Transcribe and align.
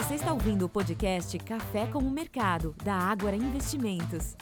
Você 0.00 0.14
está 0.14 0.32
ouvindo 0.32 0.64
o 0.64 0.68
podcast 0.68 1.38
Café 1.40 1.86
com 1.86 1.98
o 1.98 2.10
Mercado, 2.10 2.74
da 2.82 2.94
Ágora 2.94 3.36
Investimentos. 3.36 4.34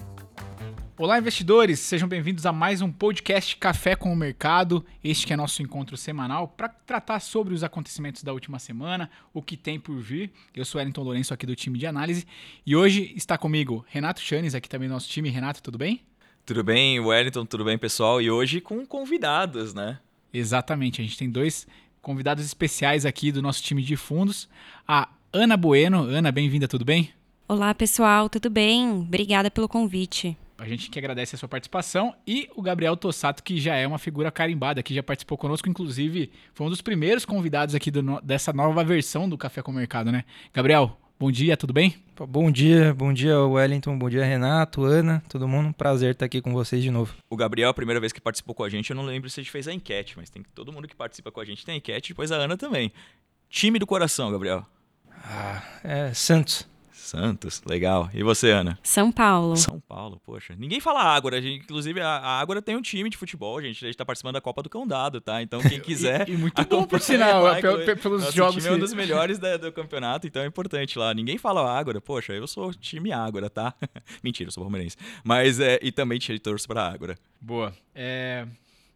Olá, 0.97 1.19
investidores! 1.19 1.81
Sejam 1.81 2.09
bem-vindos 2.09 2.47
a 2.47 2.53
mais 2.53 2.81
um 2.81 2.93
podcast 2.93 3.57
Café 3.57 3.97
com 3.97 4.13
o 4.13 4.17
Mercado. 4.17 4.87
Este 5.03 5.27
que 5.27 5.33
é 5.33 5.37
nosso 5.37 5.61
encontro 5.61 5.97
semanal 5.97 6.47
para 6.47 6.69
tratar 6.69 7.19
sobre 7.19 7.55
os 7.55 7.65
acontecimentos 7.65 8.23
da 8.23 8.33
última 8.33 8.61
semana, 8.61 9.11
o 9.35 9.43
que 9.43 9.57
tem 9.57 9.81
por 9.81 9.99
vir. 9.99 10.31
Eu 10.55 10.65
sou 10.65 10.79
Wellington 10.79 11.03
Lourenço 11.03 11.35
aqui 11.35 11.45
do 11.45 11.57
time 11.57 11.77
de 11.77 11.89
análise 11.89 12.25
e 12.65 12.77
hoje 12.77 13.13
está 13.17 13.37
comigo 13.37 13.85
Renato 13.89 14.21
Chanes, 14.21 14.55
aqui 14.55 14.69
também 14.69 14.89
do 14.89 14.93
nosso 14.93 15.09
time. 15.09 15.29
Renato, 15.29 15.61
tudo 15.61 15.77
bem? 15.77 16.03
Tudo 16.47 16.63
bem, 16.63 17.01
Wellington, 17.01 17.45
tudo 17.45 17.65
bem, 17.65 17.77
pessoal? 17.77 18.23
E 18.23 18.31
hoje 18.31 18.61
com 18.61 18.87
convidados, 18.87 19.75
né? 19.75 19.99
Exatamente, 20.33 21.01
a 21.01 21.05
gente 21.05 21.19
tem 21.19 21.29
dois 21.29 21.67
convidados 22.01 22.45
especiais 22.45 23.05
aqui 23.05 23.33
do 23.33 23.43
nosso 23.43 23.61
time 23.61 23.83
de 23.83 23.97
fundos. 23.97 24.49
A 24.87 25.09
Ana 25.33 25.59
Bueno. 25.59 26.05
Ana, 26.05 26.33
bem-vinda, 26.33 26.67
tudo 26.67 26.87
bem? 26.87 27.11
Olá, 27.47 27.75
pessoal, 27.75 28.31
tudo 28.31 28.49
bem? 28.49 28.91
Obrigada 28.91 29.51
pelo 29.51 29.69
convite. 29.69 30.35
A 30.57 30.67
gente 30.67 30.89
que 30.89 30.99
agradece 30.99 31.35
a 31.35 31.39
sua 31.39 31.49
participação 31.49 32.15
e 32.27 32.49
o 32.57 32.63
Gabriel 32.63 32.97
Tossato, 32.97 33.43
que 33.43 33.61
já 33.61 33.77
é 33.77 33.87
uma 33.87 33.99
figura 33.99 34.31
carimbada, 34.31 34.83
que 34.83 34.95
já 34.95 35.03
participou 35.03 35.37
conosco, 35.37 35.69
inclusive 35.69 36.33
foi 36.55 36.67
um 36.67 36.71
dos 36.71 36.81
primeiros 36.81 37.27
convidados 37.27 37.75
aqui 37.75 37.91
do, 37.91 38.21
dessa 38.23 38.55
nova 38.55 38.83
versão 38.83 39.29
do 39.29 39.37
Café 39.37 39.61
com 39.61 39.71
o 39.71 39.75
Mercado, 39.75 40.11
né? 40.11 40.25
Gabriel, 40.53 40.99
bom 41.21 41.31
dia, 41.31 41.59
tudo 41.59 41.75
bem? 41.75 41.95
Bom 42.27 42.51
dia, 42.51 42.95
bom 42.95 43.13
dia 43.13 43.39
Wellington, 43.39 43.99
bom 43.99 44.09
dia 44.09 44.25
Renato, 44.25 44.83
Ana, 44.83 45.23
todo 45.29 45.47
mundo, 45.47 45.75
prazer 45.75 46.13
estar 46.13 46.25
aqui 46.25 46.41
com 46.41 46.53
vocês 46.55 46.83
de 46.83 46.91
novo. 46.91 47.15
O 47.29 47.37
Gabriel, 47.37 47.69
a 47.69 47.75
primeira 47.75 48.01
vez 48.01 48.15
que 48.15 48.21
participou 48.21 48.55
com 48.55 48.65
a 48.65 48.69
gente, 48.71 48.91
eu 48.91 48.97
não 48.97 49.05
lembro 49.05 49.29
se 49.29 49.39
a 49.39 49.43
gente 49.43 49.53
fez 49.53 49.69
a 49.69 49.75
enquete, 49.75 50.15
mas 50.17 50.31
tem 50.31 50.43
todo 50.55 50.73
mundo 50.73 50.89
que 50.89 50.97
participa 50.97 51.31
com 51.31 51.41
a 51.41 51.45
gente 51.45 51.67
tem 51.67 51.75
a 51.75 51.79
enquete, 51.79 52.13
depois 52.13 52.33
a 52.33 52.37
Ana 52.37 52.57
também. 52.57 52.91
Time 53.51 53.79
do 53.79 53.87
coração, 53.87 54.33
Gabriel. 54.33 54.67
Ah, 55.25 55.63
é 55.85 56.15
Santos. 56.15 56.67
Santos, 57.09 57.63
legal. 57.65 58.11
E 58.13 58.23
você, 58.23 58.51
Ana? 58.51 58.79
São 58.83 59.11
Paulo. 59.11 59.57
São 59.57 59.81
Paulo, 59.81 60.21
poxa. 60.27 60.55
Ninguém 60.59 60.79
fala 60.79 61.03
Ágora, 61.03 61.41
gente, 61.41 61.65
inclusive 61.65 62.03
a, 62.03 62.39
Ágora 62.39 62.61
tem 62.61 62.77
um 62.77 62.83
time 62.83 63.09
de 63.09 63.17
futebol, 63.17 63.63
gente. 63.63 63.83
A 63.83 63.89
gente 63.89 63.97
tá 63.97 64.05
participando 64.05 64.35
da 64.35 64.43
Copa 64.43 64.63
do 64.63 64.69
Cão 64.69 64.87
Dado, 64.87 65.19
tá? 65.19 65.41
Então 65.41 65.59
quem 65.63 65.81
quiser. 65.81 66.29
e, 66.29 66.35
e, 66.35 66.37
muito 66.37 66.63
bom, 66.67 66.85
por 66.85 67.01
sinal, 67.01 67.45
lá, 67.45 67.57
pelos 67.61 68.23
nosso 68.25 68.37
jogos. 68.37 68.57
time 68.57 68.67
que... 68.67 68.69
é 68.69 68.77
um 68.77 68.79
dos 68.79 68.93
melhores 68.93 69.39
da, 69.39 69.57
do 69.57 69.73
campeonato, 69.73 70.27
então 70.27 70.43
é 70.43 70.47
importante 70.47 70.99
lá. 70.99 71.15
Ninguém 71.15 71.39
fala 71.39 71.67
Ágora, 71.79 71.99
poxa, 71.99 72.35
eu 72.35 72.47
sou 72.47 72.75
time 72.75 73.11
Ágora, 73.11 73.49
tá? 73.49 73.73
Mentira, 74.23 74.49
eu 74.49 74.53
sou 74.53 74.63
palmeirense. 74.63 74.99
Mas 75.25 75.61
é. 75.61 75.79
E 75.81 75.91
também 75.91 76.19
torço 76.43 76.69
pra 76.69 76.87
Ágora. 76.87 77.17
Boa. 77.41 77.75
É 77.95 78.47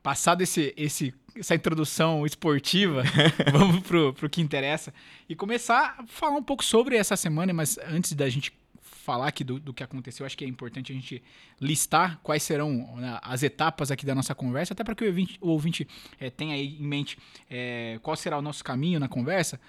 passado 0.03 0.43
esse, 0.43 0.75
esse, 0.77 1.15
essa 1.37 1.55
introdução 1.55 2.27
esportiva, 2.27 3.03
vamos 3.53 3.81
pro, 3.81 4.13
pro 4.13 4.29
que 4.29 4.41
interessa 4.41 4.93
e 5.29 5.35
começar 5.35 5.97
a 5.99 6.07
falar 6.07 6.37
um 6.37 6.43
pouco 6.43 6.65
sobre 6.65 6.97
essa 6.97 7.17
semana, 7.17 7.53
mas 7.53 7.79
antes 7.79 8.13
da 8.13 8.29
gente 8.29 8.53
falar 8.81 9.27
aqui 9.27 9.43
do, 9.43 9.59
do 9.59 9.75
que 9.75 9.83
aconteceu, 9.83 10.25
acho 10.25 10.39
que 10.39 10.45
é 10.45 10.49
importante 10.49 10.93
a 10.93 10.95
gente 10.95 11.23
listar 11.61 12.21
quais 12.23 12.43
serão 12.43 12.97
né, 12.97 13.19
as 13.23 13.43
etapas 13.43 13.91
aqui 13.91 14.07
da 14.07 14.15
nossa 14.15 14.35
conversa, 14.35 14.73
até 14.73 14.85
para 14.85 14.95
que 14.95 15.05
o 15.05 15.09
ouvinte, 15.09 15.39
o 15.41 15.49
ouvinte 15.49 15.89
é, 16.21 16.31
tenha 16.31 16.57
em 16.57 16.81
mente 16.81 17.19
é, 17.51 17.99
qual 18.03 18.17
será 18.17 18.39
o 18.39 18.43
nosso 18.43 18.63
caminho 18.63 19.01
na 19.01 19.09
conversa. 19.09 19.61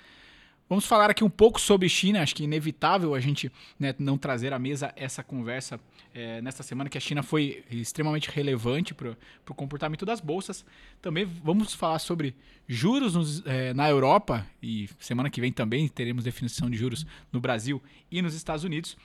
Vamos 0.73 0.87
falar 0.87 1.11
aqui 1.11 1.23
um 1.23 1.29
pouco 1.29 1.61
sobre 1.61 1.87
China. 1.87 2.23
Acho 2.23 2.33
que 2.33 2.41
é 2.41 2.45
inevitável 2.45 3.13
a 3.13 3.19
gente 3.19 3.51
né, 3.79 3.93
não 3.99 4.17
trazer 4.17 4.53
à 4.53 4.57
mesa 4.57 4.91
essa 4.95 5.23
conversa 5.23 5.79
é, 6.11 6.41
nesta 6.41 6.63
semana, 6.63 6.89
que 6.89 6.97
a 6.97 6.99
China 6.99 7.21
foi 7.21 7.63
extremamente 7.69 8.27
relevante 8.31 8.91
para 8.91 9.15
o 9.47 9.53
comportamento 9.53 10.03
das 10.03 10.19
bolsas. 10.19 10.65
Também 10.99 11.25
vamos 11.25 11.75
falar 11.75 11.99
sobre 11.99 12.35
juros 12.67 13.13
nos, 13.13 13.45
é, 13.45 13.71
na 13.75 13.87
Europa, 13.87 14.47
e 14.63 14.89
semana 14.99 15.29
que 15.29 15.39
vem 15.39 15.51
também 15.51 15.87
teremos 15.87 16.23
definição 16.23 16.67
de 16.67 16.75
juros 16.75 17.05
no 17.31 17.39
Brasil 17.39 17.79
e 18.09 18.19
nos 18.23 18.33
Estados 18.33 18.63
Unidos. 18.63 18.97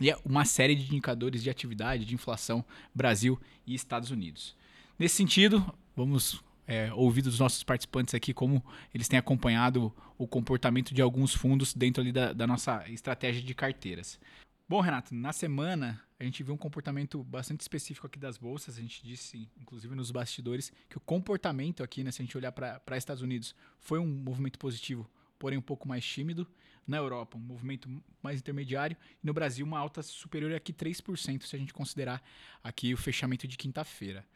E 0.00 0.08
é 0.08 0.16
uma 0.24 0.44
série 0.44 0.76
de 0.76 0.84
indicadores 0.84 1.42
de 1.42 1.50
atividade, 1.50 2.04
de 2.04 2.14
inflação, 2.14 2.64
Brasil 2.94 3.40
e 3.66 3.74
Estados 3.74 4.12
Unidos. 4.12 4.54
Nesse 4.96 5.16
sentido, 5.16 5.66
vamos 5.96 6.40
é, 6.72 6.90
ouvir 6.94 7.20
dos 7.20 7.38
nossos 7.38 7.62
participantes 7.62 8.14
aqui 8.14 8.32
como 8.32 8.64
eles 8.94 9.06
têm 9.06 9.18
acompanhado 9.18 9.94
o 10.16 10.26
comportamento 10.26 10.94
de 10.94 11.02
alguns 11.02 11.34
fundos 11.34 11.74
dentro 11.74 12.00
ali 12.00 12.10
da, 12.10 12.32
da 12.32 12.46
nossa 12.46 12.88
estratégia 12.88 13.42
de 13.42 13.54
carteiras. 13.54 14.18
Bom, 14.66 14.80
Renato, 14.80 15.14
na 15.14 15.34
semana 15.34 16.00
a 16.18 16.24
gente 16.24 16.42
viu 16.42 16.54
um 16.54 16.56
comportamento 16.56 17.22
bastante 17.24 17.60
específico 17.60 18.06
aqui 18.06 18.18
das 18.18 18.38
bolsas. 18.38 18.78
A 18.78 18.80
gente 18.80 19.04
disse, 19.04 19.50
inclusive 19.60 19.94
nos 19.94 20.10
bastidores, 20.10 20.72
que 20.88 20.96
o 20.96 21.00
comportamento 21.00 21.82
aqui, 21.82 22.02
né, 22.02 22.10
se 22.10 22.22
a 22.22 22.24
gente 22.24 22.38
olhar 22.38 22.52
para 22.52 22.96
Estados 22.96 23.22
Unidos, 23.22 23.54
foi 23.78 23.98
um 23.98 24.06
movimento 24.06 24.58
positivo, 24.58 25.06
porém 25.38 25.58
um 25.58 25.62
pouco 25.62 25.86
mais 25.86 26.02
tímido. 26.02 26.48
Na 26.86 26.96
Europa, 26.96 27.36
um 27.36 27.40
movimento 27.40 27.88
mais 28.22 28.40
intermediário. 28.40 28.96
E 29.22 29.26
no 29.26 29.34
Brasil, 29.34 29.64
uma 29.64 29.78
alta 29.78 30.02
superior 30.02 30.52
a 30.52 30.56
aqui 30.56 30.72
3%, 30.72 31.42
se 31.44 31.54
a 31.54 31.58
gente 31.58 31.72
considerar 31.72 32.22
aqui 32.64 32.94
o 32.94 32.96
fechamento 32.96 33.46
de 33.46 33.56
quinta-feira. 33.56 34.26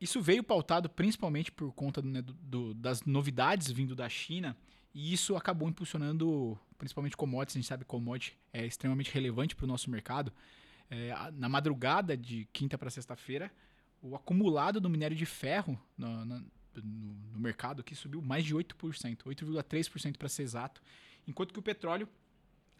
Isso 0.00 0.20
veio 0.20 0.42
pautado 0.42 0.88
principalmente 0.88 1.50
por 1.50 1.72
conta 1.72 2.02
né, 2.02 2.22
do, 2.22 2.74
das 2.74 3.02
novidades 3.02 3.70
vindo 3.70 3.94
da 3.94 4.08
China 4.08 4.56
e 4.94 5.12
isso 5.12 5.36
acabou 5.36 5.68
impulsionando 5.68 6.58
principalmente 6.76 7.16
commodities. 7.16 7.56
A 7.56 7.58
gente 7.60 7.68
sabe 7.68 7.84
que 7.84 7.88
commodity 7.88 8.36
é 8.52 8.64
extremamente 8.66 9.10
relevante 9.10 9.56
para 9.56 9.64
o 9.64 9.68
nosso 9.68 9.90
mercado. 9.90 10.32
É, 10.90 11.12
na 11.32 11.48
madrugada 11.48 12.16
de 12.16 12.46
quinta 12.52 12.76
para 12.78 12.90
sexta-feira, 12.90 13.50
o 14.02 14.14
acumulado 14.14 14.80
do 14.80 14.88
minério 14.88 15.16
de 15.16 15.26
ferro 15.26 15.80
no, 15.96 16.24
no, 16.24 16.44
no 16.82 17.40
mercado 17.40 17.80
aqui 17.80 17.94
subiu 17.94 18.20
mais 18.20 18.44
de 18.44 18.54
8%, 18.54 18.74
8,3% 19.24 20.16
para 20.16 20.28
ser 20.28 20.42
exato, 20.42 20.82
enquanto 21.26 21.52
que 21.52 21.58
o 21.58 21.62
petróleo 21.62 22.08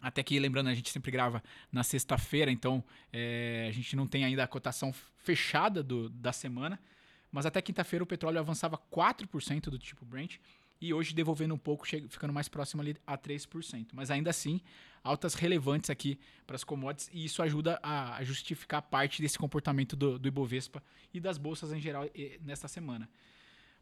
até 0.00 0.22
que, 0.22 0.38
lembrando, 0.38 0.68
a 0.68 0.74
gente 0.74 0.90
sempre 0.90 1.10
grava 1.10 1.42
na 1.72 1.82
sexta-feira, 1.82 2.50
então 2.50 2.84
é, 3.12 3.66
a 3.68 3.72
gente 3.72 3.96
não 3.96 4.06
tem 4.06 4.24
ainda 4.24 4.44
a 4.44 4.46
cotação 4.46 4.92
fechada 5.16 5.82
do, 5.82 6.08
da 6.08 6.32
semana, 6.32 6.78
mas 7.36 7.44
até 7.44 7.60
quinta-feira 7.60 8.02
o 8.02 8.06
petróleo 8.06 8.38
avançava 8.38 8.78
4% 8.90 9.64
do 9.68 9.78
tipo 9.78 10.06
Brent 10.06 10.38
e 10.80 10.94
hoje 10.94 11.14
devolvendo 11.14 11.52
um 11.52 11.58
pouco, 11.58 11.86
ficando 11.86 12.32
mais 12.32 12.48
próximo 12.48 12.80
ali 12.80 12.96
a 13.06 13.18
3%. 13.18 13.88
Mas 13.92 14.10
ainda 14.10 14.30
assim, 14.30 14.58
altas 15.04 15.34
relevantes 15.34 15.90
aqui 15.90 16.18
para 16.46 16.56
as 16.56 16.64
commodities 16.64 17.10
e 17.12 17.26
isso 17.26 17.42
ajuda 17.42 17.78
a, 17.82 18.24
justificar 18.24 18.80
parte 18.80 19.20
desse 19.20 19.38
comportamento 19.38 19.94
do, 19.94 20.18
do 20.18 20.26
Ibovespa 20.26 20.82
e 21.12 21.20
das 21.20 21.36
bolsas 21.36 21.74
em 21.74 21.78
geral 21.78 22.06
nesta 22.40 22.68
semana. 22.68 23.06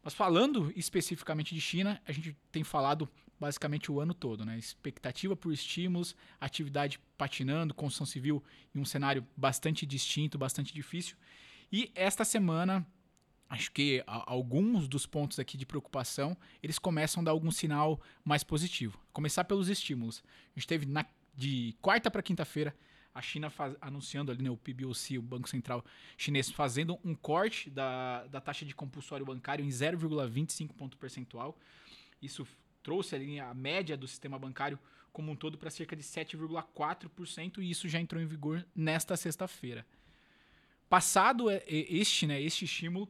Mas 0.03 0.13
falando 0.13 0.73
especificamente 0.75 1.55
de 1.55 1.61
China, 1.61 2.01
a 2.05 2.11
gente 2.11 2.35
tem 2.51 2.61
falado 2.61 3.07
basicamente 3.39 3.89
o 3.89 4.01
ano 4.01 4.13
todo, 4.13 4.43
né? 4.43 4.57
Expectativa 4.57 5.33
por 5.33 5.53
estímulos, 5.53 6.13
atividade 6.41 6.99
patinando, 7.17 7.73
construção 7.73 8.05
civil 8.05 8.43
em 8.75 8.79
um 8.79 8.85
cenário 8.85 9.25
bastante 9.37 9.85
distinto, 9.85 10.37
bastante 10.37 10.73
difícil. 10.73 11.15
E 11.71 11.89
esta 11.95 12.25
semana 12.25 12.85
acho 13.49 13.71
que 13.71 14.03
alguns 14.07 14.87
dos 14.87 15.05
pontos 15.05 15.39
aqui 15.39 15.57
de 15.57 15.65
preocupação, 15.65 16.35
eles 16.61 16.79
começam 16.79 17.21
a 17.21 17.25
dar 17.25 17.31
algum 17.31 17.51
sinal 17.51 17.99
mais 18.23 18.43
positivo. 18.43 18.99
Começar 19.13 19.43
pelos 19.43 19.69
estímulos. 19.69 20.23
A 20.55 20.59
gente 20.59 20.67
teve 20.67 20.85
na, 20.85 21.05
de 21.35 21.75
quarta 21.81 22.09
para 22.09 22.21
quinta-feira 22.21 22.75
a 23.15 23.21
China 23.21 23.49
faz, 23.49 23.73
anunciando 23.79 24.29
ali, 24.29 24.43
né, 24.43 24.49
o 24.49 24.57
PBOC, 24.57 25.17
o 25.17 25.21
Banco 25.21 25.47
Central 25.47 25.85
Chinês, 26.17 26.51
fazendo 26.51 26.99
um 27.01 27.15
corte 27.15 27.69
da, 27.69 28.27
da 28.27 28.41
taxa 28.41 28.65
de 28.65 28.75
compulsório 28.75 29.25
bancário 29.25 29.63
em 29.63 29.69
0,25 29.69 30.73
ponto 30.73 30.97
percentual. 30.97 31.57
Isso 32.21 32.45
trouxe 32.83 33.15
ali 33.15 33.39
a 33.39 33.53
média 33.53 33.95
do 33.95 34.05
sistema 34.05 34.37
bancário 34.37 34.77
como 35.13 35.31
um 35.31 35.35
todo 35.35 35.57
para 35.57 35.69
cerca 35.69 35.95
de 35.95 36.03
7,4% 36.03 37.59
e 37.59 37.71
isso 37.71 37.87
já 37.87 38.01
entrou 38.01 38.21
em 38.21 38.25
vigor 38.25 38.65
nesta 38.75 39.15
sexta-feira. 39.15 39.85
Passado 40.89 41.45
este, 41.65 42.27
né, 42.27 42.41
este 42.41 42.65
estímulo, 42.65 43.09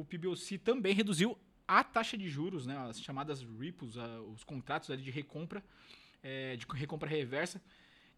o 0.00 0.04
PBOC 0.04 0.58
também 0.58 0.94
reduziu 0.94 1.36
a 1.66 1.84
taxa 1.84 2.16
de 2.16 2.28
juros, 2.28 2.66
né, 2.66 2.76
as 2.88 3.00
chamadas 3.00 3.42
repos, 3.42 3.96
os 4.32 4.42
contratos 4.42 4.96
de 5.02 5.10
recompra, 5.10 5.62
é, 6.22 6.56
de 6.56 6.66
recompra 6.74 7.08
reversa, 7.08 7.60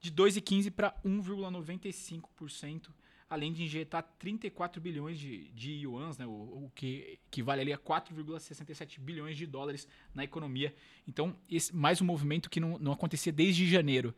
de 0.00 0.12
2,15% 0.12 0.70
para 0.70 0.94
1,95%, 1.04 2.90
além 3.28 3.52
de 3.52 3.64
injetar 3.64 4.02
34 4.18 4.80
bilhões 4.80 5.18
de, 5.18 5.48
de 5.50 5.72
yuans, 5.72 6.16
né, 6.16 6.26
o, 6.26 6.30
o 6.30 6.72
que 6.74 7.18
equivale 7.26 7.60
ali 7.60 7.72
a 7.72 7.78
4,67 7.78 9.00
bilhões 9.00 9.36
de 9.36 9.46
dólares 9.46 9.86
na 10.14 10.22
economia. 10.24 10.74
Então, 11.06 11.36
esse, 11.50 11.74
mais 11.74 12.00
um 12.00 12.04
movimento 12.04 12.48
que 12.48 12.60
não, 12.60 12.78
não 12.78 12.92
acontecia 12.92 13.32
desde 13.32 13.68
janeiro. 13.68 14.14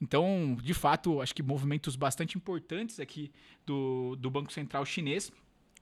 Então, 0.00 0.56
de 0.62 0.74
fato, 0.74 1.22
acho 1.22 1.34
que 1.34 1.42
movimentos 1.42 1.96
bastante 1.96 2.36
importantes 2.36 3.00
aqui 3.00 3.32
do, 3.64 4.14
do 4.16 4.30
Banco 4.30 4.52
Central 4.52 4.84
chinês 4.84 5.32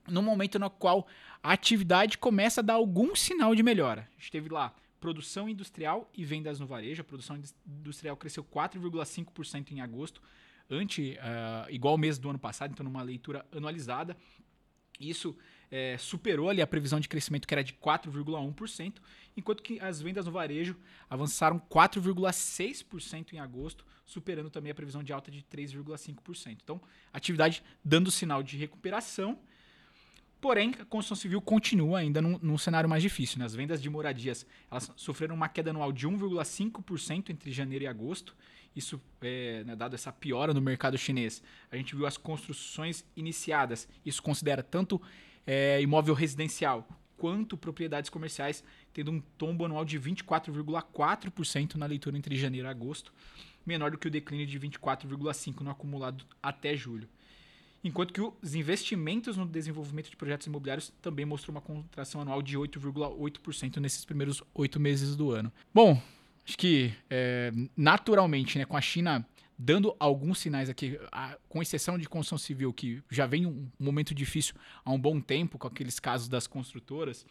no 0.08 0.22
momento 0.22 0.58
no 0.58 0.70
qual 0.70 1.06
a 1.42 1.52
atividade 1.52 2.18
começa 2.18 2.60
a 2.60 2.64
dar 2.64 2.74
algum 2.74 3.14
sinal 3.14 3.54
de 3.54 3.62
melhora. 3.62 4.08
A 4.16 4.20
gente 4.20 4.32
teve 4.32 4.48
lá 4.48 4.74
produção 5.00 5.48
industrial 5.48 6.10
e 6.14 6.24
vendas 6.24 6.58
no 6.58 6.66
varejo. 6.66 7.02
A 7.02 7.04
produção 7.04 7.38
industrial 7.66 8.16
cresceu 8.16 8.42
4,5% 8.42 9.72
em 9.72 9.80
agosto, 9.80 10.22
ante 10.70 11.18
uh, 11.18 11.70
igual 11.70 11.98
mês 11.98 12.18
do 12.18 12.30
ano 12.30 12.38
passado, 12.38 12.72
então 12.72 12.84
numa 12.84 13.02
leitura 13.02 13.44
anualizada. 13.52 14.16
Isso 14.98 15.36
é, 15.70 15.98
superou 15.98 16.48
ali 16.48 16.62
a 16.62 16.66
previsão 16.66 17.00
de 17.00 17.08
crescimento 17.08 17.48
que 17.48 17.54
era 17.54 17.64
de 17.64 17.72
4,1%, 17.72 18.94
enquanto 19.36 19.62
que 19.62 19.80
as 19.80 20.00
vendas 20.00 20.24
no 20.24 20.32
varejo 20.32 20.76
avançaram 21.10 21.58
4,6% 21.58 23.32
em 23.32 23.40
agosto, 23.40 23.84
superando 24.06 24.50
também 24.50 24.70
a 24.70 24.74
previsão 24.74 25.02
de 25.02 25.12
alta 25.12 25.30
de 25.30 25.42
3,5%. 25.42 26.58
Então, 26.62 26.80
atividade 27.12 27.62
dando 27.84 28.10
sinal 28.10 28.42
de 28.42 28.56
recuperação. 28.56 29.38
Porém, 30.44 30.74
a 30.78 30.84
construção 30.84 31.16
civil 31.16 31.40
continua 31.40 32.00
ainda 32.00 32.20
num, 32.20 32.38
num 32.42 32.58
cenário 32.58 32.86
mais 32.86 33.02
difícil. 33.02 33.38
Né? 33.38 33.46
As 33.46 33.54
vendas 33.54 33.80
de 33.80 33.88
moradias 33.88 34.44
elas 34.70 34.92
sofreram 34.94 35.34
uma 35.34 35.48
queda 35.48 35.70
anual 35.70 35.90
de 35.90 36.06
1,5% 36.06 37.30
entre 37.30 37.50
janeiro 37.50 37.84
e 37.84 37.86
agosto. 37.86 38.36
Isso, 38.76 39.00
é, 39.22 39.64
né, 39.64 39.74
dado 39.74 39.94
essa 39.94 40.12
piora 40.12 40.52
no 40.52 40.60
mercado 40.60 40.98
chinês, 40.98 41.42
a 41.72 41.78
gente 41.78 41.96
viu 41.96 42.04
as 42.04 42.18
construções 42.18 43.06
iniciadas. 43.16 43.88
Isso 44.04 44.22
considera 44.22 44.62
tanto 44.62 45.00
é, 45.46 45.80
imóvel 45.80 46.12
residencial 46.12 46.86
quanto 47.16 47.56
propriedades 47.56 48.10
comerciais, 48.10 48.62
tendo 48.92 49.12
um 49.12 49.22
tombo 49.38 49.64
anual 49.64 49.82
de 49.82 49.98
24,4% 49.98 51.76
na 51.76 51.86
leitura 51.86 52.18
entre 52.18 52.36
janeiro 52.36 52.68
e 52.68 52.70
agosto, 52.70 53.14
menor 53.64 53.92
do 53.92 53.96
que 53.96 54.08
o 54.08 54.10
declínio 54.10 54.46
de 54.46 54.60
24,5% 54.60 55.62
no 55.62 55.70
acumulado 55.70 56.22
até 56.42 56.76
julho 56.76 57.08
enquanto 57.84 58.12
que 58.12 58.20
os 58.20 58.54
investimentos 58.54 59.36
no 59.36 59.46
desenvolvimento 59.46 60.10
de 60.10 60.16
projetos 60.16 60.46
imobiliários 60.46 60.90
também 61.02 61.26
mostrou 61.26 61.54
uma 61.54 61.60
contração 61.60 62.22
anual 62.22 62.40
de 62.40 62.56
8,8% 62.58 63.76
nesses 63.76 64.04
primeiros 64.04 64.42
oito 64.54 64.80
meses 64.80 65.14
do 65.14 65.30
ano. 65.30 65.52
Bom, 65.72 66.00
acho 66.46 66.56
que 66.56 66.92
é, 67.10 67.52
naturalmente, 67.76 68.58
né, 68.58 68.64
com 68.64 68.76
a 68.76 68.80
China 68.80 69.26
dando 69.56 69.94
alguns 70.00 70.38
sinais 70.38 70.68
aqui, 70.68 70.98
a, 71.12 71.38
com 71.48 71.62
exceção 71.62 71.96
de 71.96 72.08
construção 72.08 72.38
civil, 72.38 72.72
que 72.72 73.02
já 73.10 73.26
vem 73.26 73.46
um 73.46 73.70
momento 73.78 74.14
difícil 74.14 74.54
há 74.84 74.90
um 74.90 74.98
bom 74.98 75.20
tempo, 75.20 75.58
com 75.58 75.68
aqueles 75.68 76.00
casos 76.00 76.28
das 76.28 76.46
construtoras, 76.46 77.24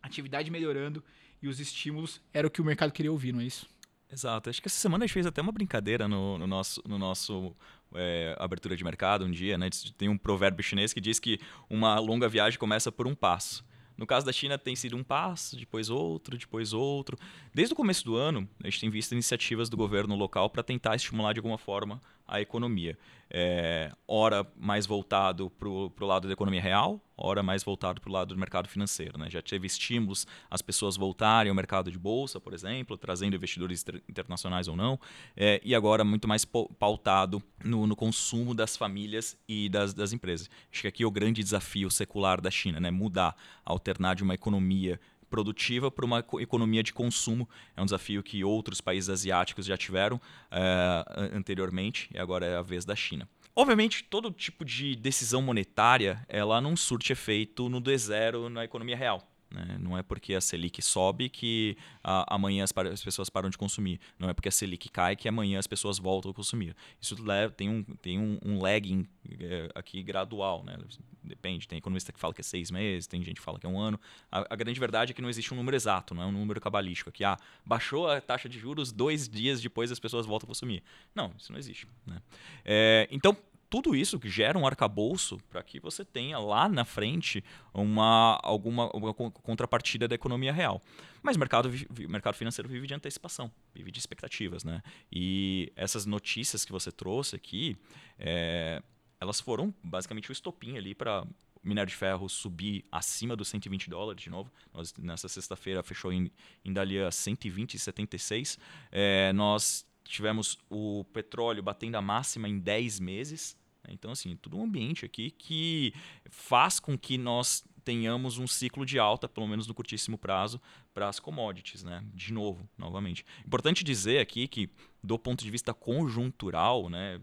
atividade 0.00 0.50
melhorando 0.50 1.02
e 1.42 1.48
os 1.48 1.58
estímulos 1.58 2.20
era 2.32 2.46
o 2.46 2.50
que 2.50 2.60
o 2.60 2.64
mercado 2.64 2.92
queria 2.92 3.10
ouvir, 3.10 3.32
não 3.32 3.40
é 3.40 3.44
isso? 3.44 3.66
Exato. 4.10 4.48
Acho 4.48 4.62
que 4.62 4.68
essa 4.68 4.78
semana 4.78 5.04
a 5.04 5.06
gente 5.06 5.14
fez 5.14 5.26
até 5.26 5.42
uma 5.42 5.52
brincadeira 5.52 6.08
no, 6.08 6.38
no 6.38 6.46
nosso, 6.46 6.82
no 6.86 6.98
nosso 6.98 7.54
é, 7.94 8.36
abertura 8.38 8.76
de 8.76 8.84
mercado 8.84 9.24
um 9.24 9.30
dia, 9.30 9.56
né? 9.56 9.68
Tem 9.96 10.08
um 10.08 10.18
provérbio 10.18 10.62
chinês 10.62 10.92
que 10.92 11.00
diz 11.00 11.18
que 11.18 11.38
uma 11.68 11.98
longa 11.98 12.28
viagem 12.28 12.58
começa 12.58 12.90
por 12.90 13.06
um 13.06 13.14
passo. 13.14 13.66
No 13.96 14.06
caso 14.06 14.24
da 14.24 14.32
China, 14.32 14.56
tem 14.56 14.76
sido 14.76 14.96
um 14.96 15.02
passo, 15.02 15.56
depois 15.56 15.90
outro, 15.90 16.38
depois 16.38 16.72
outro. 16.72 17.18
Desde 17.52 17.72
o 17.72 17.76
começo 17.76 18.04
do 18.04 18.14
ano, 18.14 18.48
a 18.62 18.70
gente 18.70 18.80
tem 18.80 18.90
visto 18.90 19.10
iniciativas 19.12 19.68
do 19.68 19.76
governo 19.76 20.14
local 20.14 20.48
para 20.48 20.62
tentar 20.62 20.94
estimular 20.94 21.32
de 21.32 21.40
alguma 21.40 21.58
forma 21.58 22.00
a 22.28 22.40
economia. 22.40 22.96
É, 23.30 23.92
ora 24.06 24.46
mais 24.56 24.86
voltado 24.86 25.50
para 25.50 25.68
o 25.68 25.92
lado 26.06 26.26
da 26.26 26.32
economia 26.32 26.62
real, 26.62 27.00
ora 27.16 27.42
mais 27.42 27.62
voltado 27.62 28.00
para 28.00 28.08
o 28.08 28.12
lado 28.12 28.34
do 28.34 28.40
mercado 28.40 28.68
financeiro. 28.68 29.18
Né? 29.18 29.28
Já 29.28 29.42
teve 29.42 29.66
estímulos 29.66 30.26
as 30.50 30.62
pessoas 30.62 30.96
voltarem 30.96 31.50
ao 31.50 31.56
mercado 31.56 31.90
de 31.90 31.98
bolsa, 31.98 32.40
por 32.40 32.54
exemplo, 32.54 32.96
trazendo 32.96 33.36
investidores 33.36 33.84
internacionais 34.08 34.68
ou 34.68 34.76
não, 34.76 34.98
é, 35.36 35.60
e 35.64 35.74
agora 35.74 36.04
muito 36.04 36.28
mais 36.28 36.44
pautado 36.44 37.42
no, 37.62 37.86
no, 37.86 37.96
consumo 37.96 38.54
das 38.54 38.76
famílias 38.76 39.36
e 39.48 39.68
das, 39.68 39.92
das 39.92 40.12
empresas. 40.12 40.48
Acho 40.72 40.82
que 40.82 40.88
aqui 40.88 41.02
é 41.02 41.06
o 41.06 41.10
grande 41.10 41.42
desafio 41.42 41.90
secular 41.90 42.40
da 42.40 42.50
China, 42.50 42.80
né? 42.80 42.90
mudar, 42.90 43.36
alternar 43.64 44.14
de 44.14 44.22
uma 44.22 44.34
economia 44.34 44.98
produtiva 45.28 45.90
para 45.90 46.04
uma 46.04 46.24
economia 46.40 46.82
de 46.82 46.92
consumo. 46.92 47.48
É 47.76 47.82
um 47.82 47.84
desafio 47.84 48.22
que 48.22 48.42
outros 48.44 48.80
países 48.80 49.08
asiáticos 49.08 49.66
já 49.66 49.76
tiveram 49.76 50.20
é, 50.50 51.30
anteriormente 51.32 52.08
e 52.12 52.18
agora 52.18 52.46
é 52.46 52.56
a 52.56 52.62
vez 52.62 52.84
da 52.84 52.96
China. 52.96 53.28
Obviamente, 53.54 54.04
todo 54.04 54.30
tipo 54.30 54.64
de 54.64 54.94
decisão 54.94 55.42
monetária 55.42 56.24
ela 56.28 56.60
não 56.60 56.76
surte 56.76 57.12
efeito 57.12 57.68
no 57.68 57.80
D0 57.80 58.48
na 58.48 58.64
economia 58.64 58.96
real. 58.96 59.22
Né? 59.50 59.78
Não 59.80 59.96
é 59.96 60.02
porque 60.02 60.34
a 60.34 60.40
Selic 60.40 60.82
sobe 60.82 61.28
que 61.28 61.76
a, 62.04 62.34
amanhã 62.34 62.64
as, 62.64 62.72
as, 62.92 63.02
pessoas 63.02 63.30
param 63.30 63.48
de 63.48 63.56
consumir. 63.56 64.00
Não 64.18 64.28
é 64.28 64.34
porque 64.34 64.48
a 64.48 64.52
Selic 64.52 64.88
cai 64.88 65.16
que 65.16 65.28
amanhã 65.28 65.58
as 65.58 65.66
pessoas 65.66 65.98
voltam 65.98 66.30
a 66.30 66.34
consumir. 66.34 66.76
Isso 67.00 67.20
leva, 67.22 67.52
tem 67.52 67.68
um, 67.68 67.82
tem 67.82 68.18
um, 68.18 68.38
um 68.44 68.58
lagging 68.60 69.06
é, 69.40 69.70
aqui 69.74 70.02
gradual. 70.02 70.62
Né? 70.64 70.76
Depende. 71.22 71.66
Tem 71.66 71.78
economista 71.78 72.12
que 72.12 72.20
fala 72.20 72.34
que 72.34 72.40
é 72.40 72.44
seis 72.44 72.70
meses, 72.70 73.06
tem 73.06 73.22
gente 73.22 73.36
que 73.36 73.42
fala 73.42 73.58
que 73.58 73.66
é 73.66 73.68
um 73.68 73.78
ano. 73.78 73.98
A, 74.30 74.54
a 74.54 74.56
grande 74.56 74.78
verdade 74.78 75.12
é 75.12 75.14
que 75.14 75.22
não 75.22 75.30
existe 75.30 75.52
um 75.54 75.56
número 75.56 75.76
exato, 75.76 76.14
não 76.14 76.22
é 76.22 76.26
um 76.26 76.32
número 76.32 76.60
cabalístico. 76.60 77.10
Que 77.10 77.24
ah, 77.24 77.36
baixou 77.64 78.08
a 78.08 78.20
taxa 78.20 78.48
de 78.48 78.58
juros, 78.58 78.92
dois 78.92 79.28
dias 79.28 79.60
depois 79.60 79.90
as 79.90 79.98
pessoas 79.98 80.26
voltam 80.26 80.46
a 80.46 80.48
consumir. 80.48 80.82
Não, 81.14 81.32
isso 81.38 81.52
não 81.52 81.58
existe. 81.58 81.86
Né? 82.06 82.20
É, 82.64 83.08
então, 83.10 83.36
tudo 83.70 83.94
isso 83.94 84.18
que 84.18 84.28
gera 84.28 84.58
um 84.58 84.66
arcabouço 84.66 85.38
para 85.50 85.62
que 85.62 85.78
você 85.78 86.04
tenha 86.04 86.38
lá 86.38 86.68
na 86.68 86.84
frente 86.84 87.44
uma 87.72 88.38
alguma 88.42 88.90
uma 88.94 89.12
contrapartida 89.12 90.08
da 90.08 90.14
economia 90.14 90.52
real. 90.52 90.80
Mas 91.22 91.36
o 91.36 91.38
mercado, 91.38 91.70
mercado 92.08 92.34
financeiro 92.34 92.68
vive 92.68 92.86
de 92.86 92.94
antecipação, 92.94 93.50
vive 93.74 93.90
de 93.90 93.98
expectativas. 93.98 94.64
Né? 94.64 94.82
E 95.12 95.72
essas 95.76 96.06
notícias 96.06 96.64
que 96.64 96.72
você 96.72 96.90
trouxe 96.90 97.36
aqui, 97.36 97.76
é, 98.18 98.82
elas 99.20 99.40
foram 99.40 99.74
basicamente 99.82 100.30
o 100.30 100.32
estopim 100.32 100.76
ali 100.76 100.94
para 100.94 101.24
o 101.62 101.68
minério 101.68 101.90
de 101.90 101.96
ferro 101.96 102.28
subir 102.28 102.84
acima 102.90 103.34
dos 103.36 103.48
120 103.48 103.90
dólares 103.90 104.22
de 104.22 104.30
novo. 104.30 104.50
Nós, 104.72 104.94
nessa 104.96 105.28
sexta-feira 105.28 105.82
fechou 105.82 106.12
em, 106.12 106.30
em 106.64 106.72
dali 106.72 107.00
a 107.00 107.08
120,76. 107.08 108.58
É, 108.90 109.32
nós 109.32 109.87
tivemos 110.08 110.58
o 110.70 111.04
petróleo 111.12 111.62
batendo 111.62 111.96
a 111.96 112.02
máxima 112.02 112.48
em 112.48 112.58
10 112.58 113.00
meses. 113.00 113.56
Né? 113.84 113.90
Então, 113.92 114.10
assim, 114.10 114.36
tudo 114.36 114.56
um 114.56 114.64
ambiente 114.64 115.04
aqui 115.04 115.30
que 115.30 115.92
faz 116.30 116.80
com 116.80 116.96
que 116.96 117.18
nós 117.18 117.64
tenhamos 117.84 118.36
um 118.36 118.46
ciclo 118.46 118.84
de 118.84 118.98
alta, 118.98 119.28
pelo 119.28 119.48
menos 119.48 119.66
no 119.66 119.72
curtíssimo 119.72 120.18
prazo, 120.18 120.60
para 120.92 121.08
as 121.08 121.18
commodities, 121.18 121.82
né? 121.82 122.04
De 122.12 122.34
novo, 122.34 122.68
novamente. 122.76 123.24
Importante 123.46 123.82
dizer 123.82 124.18
aqui 124.18 124.46
que, 124.46 124.68
do 125.02 125.18
ponto 125.18 125.42
de 125.42 125.50
vista 125.50 125.72
conjuntural, 125.72 126.90
né, 126.90 127.18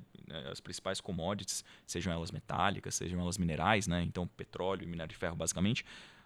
as 0.51 0.59
principais 0.59 0.99
commodities, 0.99 1.63
sejam 1.85 2.11
elas 2.11 2.31
metálicas, 2.31 2.95
sejam 2.95 3.19
elas 3.19 3.37
minerais, 3.37 3.85
né? 3.85 4.01
Então, 4.01 4.25
petróleo 4.25 4.83
e 4.83 4.87
minério 4.87 5.11
de 5.11 5.15
ferro, 5.15 5.35
basicamente, 5.35 5.85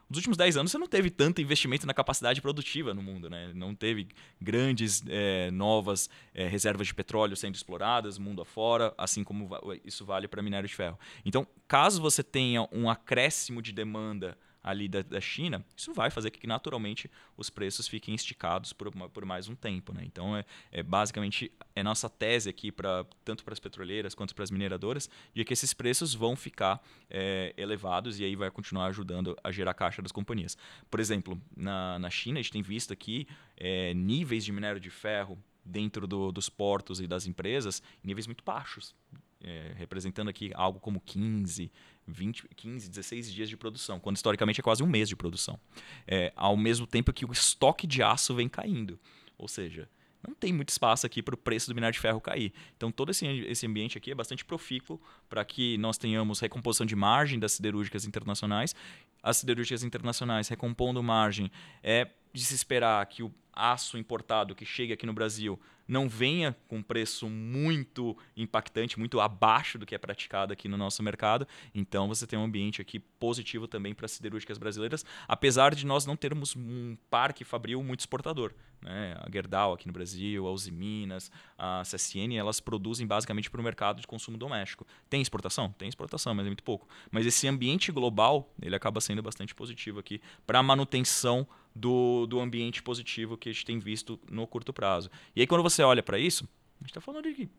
nos 0.10 0.18
últimos 0.18 0.38
10 0.38 0.58
anos 0.58 0.72
você 0.72 0.78
não 0.78 0.88
teve 0.88 1.10
tanto 1.10 1.42
investimento 1.42 1.86
na 1.86 1.94
capacidade 1.94 2.42
produtiva 2.42 2.94
no 2.94 3.02
mundo, 3.02 3.30
né? 3.30 3.52
Não 3.54 3.76
teve 3.76 4.08
grandes 4.42 5.04
é, 5.08 5.52
novas 5.52 6.10
é, 6.34 6.48
reservas 6.48 6.88
de 6.88 6.96
petróleo 6.96 7.36
sendo 7.36 7.56
exploradas 7.56 8.18
mundo 8.18 8.42
afora, 8.42 8.94
assim 8.98 9.24
como 9.24 9.50
isso 9.86 10.04
vale 10.04 10.28
para 10.28 10.42
minério 10.42 10.68
de 10.68 10.76
ferro. 10.76 10.98
Então, 11.24 11.46
caso 11.68 12.02
você 12.02 12.24
tenha 12.24 12.68
um 12.72 12.90
acréscimo 12.90 13.62
de 13.62 13.72
demanda 13.72 14.38
ali 14.64 14.88
da, 14.88 15.02
da 15.02 15.22
China, 15.22 15.66
isso 15.76 15.94
vai 15.94 16.10
fazer 16.10 16.32
que 16.32 16.46
naturalmente 16.46 17.10
os 17.38 17.50
preços 17.50 17.88
fiquem 17.88 18.14
esticados 18.14 18.74
por, 18.74 18.92
por 18.92 19.26
mais 19.26 19.48
um 19.48 19.56
tempo. 19.56 19.94
Né? 19.94 20.04
Então, 20.06 20.36
é, 20.36 20.46
é 20.72 20.84
basicamente 20.84 21.52
é 21.76 21.82
nossa 21.82 22.10
tese 22.10 22.50
aqui, 22.50 22.72
pra, 22.72 23.06
tanto 23.24 23.44
para 23.44 23.54
as 23.54 23.60
petroleiras 23.60 24.14
quanto 24.14 24.36
para 24.36 24.44
as 24.44 24.52
mineradoras, 24.52 25.10
de 25.34 25.46
que 25.46 25.54
esses 25.54 25.74
preços 25.74 26.14
vão 26.14 26.36
ficar 26.36 26.82
é, 27.10 27.54
elevados 27.58 28.20
e 28.20 28.24
aí 28.24 28.36
vai 28.36 28.52
continuar 28.52 28.88
ajudando 28.88 29.36
a 29.44 29.52
gerar 29.52 29.74
caixa 29.74 30.02
das 30.02 30.12
companhias. 30.12 30.58
Por 30.90 31.00
exemplo, 31.00 31.40
na, 31.56 31.98
na 32.00 32.10
China, 32.10 32.40
a 32.40 32.42
gente 32.42 32.52
tem 32.52 32.62
visto 32.62 32.92
aqui 32.92 33.28
é, 33.56 33.94
níveis 33.94 34.44
de 34.44 34.52
minério 34.52 34.80
de 34.80 34.90
ferro 34.90 35.38
dentro 35.64 36.08
do, 36.08 36.32
dos 36.32 36.50
portos 36.50 37.00
e 37.00 37.08
das 37.08 37.28
empresas, 37.28 37.82
níveis 38.04 38.26
muito 38.26 38.44
baixos. 38.44 38.96
É, 39.42 39.72
representando 39.78 40.28
aqui 40.28 40.52
algo 40.54 40.82
como 40.82 41.00
15, 41.00 41.72
20, 42.06 42.46
15, 42.58 42.90
16 42.90 43.32
dias 43.32 43.48
de 43.48 43.56
produção, 43.56 43.98
quando 43.98 44.18
historicamente 44.18 44.60
é 44.60 44.64
quase 44.64 44.84
um 44.84 44.86
mês 44.86 45.08
de 45.08 45.16
produção. 45.16 45.58
É, 46.06 46.34
ao 46.36 46.58
mesmo 46.58 46.86
tempo 46.86 47.14
que 47.14 47.26
o 47.26 47.32
estoque 47.32 47.88
de 47.88 48.04
aço 48.04 48.36
vem 48.36 48.50
caindo. 48.50 49.00
Ou 49.38 49.48
seja, 49.48 49.88
não 50.28 50.36
tem 50.36 50.52
muito 50.52 50.70
espaço 50.70 51.06
aqui 51.06 51.24
para 51.24 51.34
o 51.34 51.38
preço 51.38 51.70
do 51.70 51.76
minério 51.76 51.94
de 51.94 52.00
ferro 52.00 52.20
cair. 52.20 52.52
Então, 52.76 52.92
todo 52.92 53.12
esse, 53.12 53.26
esse 53.26 53.66
ambiente 53.66 53.98
aqui 53.98 54.12
é 54.12 54.16
bastante 54.16 54.44
profícuo 54.44 55.02
para 55.30 55.46
que 55.46 55.78
nós 55.78 55.98
tenhamos 55.98 56.40
recomposição 56.40 56.86
de 56.86 56.96
margem 56.96 57.40
das 57.40 57.54
siderúrgicas 57.54 58.06
internacionais. 58.06 58.76
As 59.24 59.38
siderúrgicas 59.38 59.84
internacionais 59.84 60.48
recompondo 60.50 61.02
margem 61.02 61.50
é 61.82 62.10
de 62.34 62.44
se 62.44 62.54
esperar 62.54 63.06
que 63.06 63.24
o 63.24 63.34
aço 63.60 63.98
importado 63.98 64.56
que 64.56 64.66
chegue 64.66 64.94
aqui 64.94 65.06
no 65.06 65.14
Brasil 65.14 65.60
não 65.90 66.08
venha 66.08 66.56
com 66.68 66.84
preço 66.84 67.28
muito 67.28 68.16
impactante, 68.38 69.00
muito 69.00 69.20
abaixo 69.20 69.80
do 69.80 69.88
que 69.88 69.96
é 69.96 69.98
praticado 69.98 70.54
aqui 70.54 70.68
no 70.68 70.78
nosso 70.78 71.02
mercado. 71.02 71.48
Então 71.74 72.08
você 72.08 72.28
tem 72.28 72.38
um 72.38 72.44
ambiente 72.44 72.80
aqui 72.80 73.00
positivo 73.00 73.68
também 73.68 73.96
para 73.96 74.06
as 74.06 74.12
siderúrgicas 74.12 74.60
brasileiras, 74.60 75.04
apesar 75.28 75.74
de 75.74 75.88
nós 75.88 76.06
não 76.06 76.16
termos 76.16 76.56
um 76.56 76.96
parque 77.10 77.44
fabril 77.44 77.82
muito 77.82 78.02
exportador. 78.02 78.54
Né? 78.80 79.16
A 79.20 79.30
Gerdau 79.32 79.74
aqui 79.74 79.88
no 79.88 79.94
Brasil, 79.94 80.48
a 80.48 80.52
Uzi 80.52 80.72
Minas, 80.72 81.32
a 81.58 81.82
CSN, 81.82 82.38
elas 82.38 82.60
produzem 82.60 83.08
basicamente 83.08 83.50
para 83.50 83.60
o 83.60 83.64
mercado 83.64 84.00
de 84.00 84.06
consumo 84.06 84.38
doméstico. 84.38 84.86
Tem 85.10 85.22
exportação? 85.22 85.72
Tem 85.72 85.90
exportação, 85.90 86.36
mas 86.36 86.46
é 86.46 86.50
muito 86.50 86.64
pouco. 86.64 86.88
Mas 87.10 87.26
esse 87.26 87.48
ambiente 87.48 87.92
global, 87.92 88.54
ele 88.62 88.76
acaba 88.76 89.02
sendo 89.02 89.24
bastante 89.24 89.56
positivo 89.56 90.00
aqui 90.00 90.22
para 90.46 90.60
a 90.60 90.64
manutenção 90.64 91.48
do, 91.80 92.26
do 92.28 92.40
ambiente 92.40 92.84
positivo 92.84 93.38
que 93.38 93.50
a 93.50 93.52
gente 93.52 93.66
tem 93.66 93.80
visto 93.80 94.20
no 94.30 94.46
curto 94.46 94.74
prazo. 94.74 95.10
E 95.36 95.42
aí, 95.42 95.48
quando 95.48 95.64
você 95.64 95.82
olha 95.82 96.04
para 96.04 96.20
isso, 96.20 96.44
a 96.80 96.84
gente 96.84 96.92
está 96.92 97.02
falando 97.02 97.34
de 97.34 97.50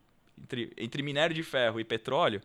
entre, 0.42 0.72
entre 0.76 1.02
minério 1.02 1.34
de 1.34 1.42
ferro 1.42 1.80
e 1.80 1.84
petróleo, 1.84 2.40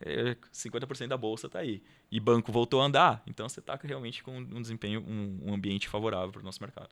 é, 0.00 0.36
50% 0.52 1.08
da 1.08 1.16
bolsa 1.16 1.46
está 1.46 1.60
aí. 1.60 1.82
E 2.10 2.20
banco 2.20 2.52
voltou 2.52 2.80
a 2.80 2.84
andar, 2.84 3.22
então 3.26 3.48
você 3.48 3.60
está 3.60 3.78
realmente 3.82 4.22
com 4.22 4.38
um 4.38 4.60
desempenho, 4.60 5.00
um, 5.06 5.50
um 5.50 5.54
ambiente 5.54 5.88
favorável 5.88 6.30
para 6.30 6.40
o 6.40 6.44
nosso 6.44 6.62
mercado. 6.62 6.88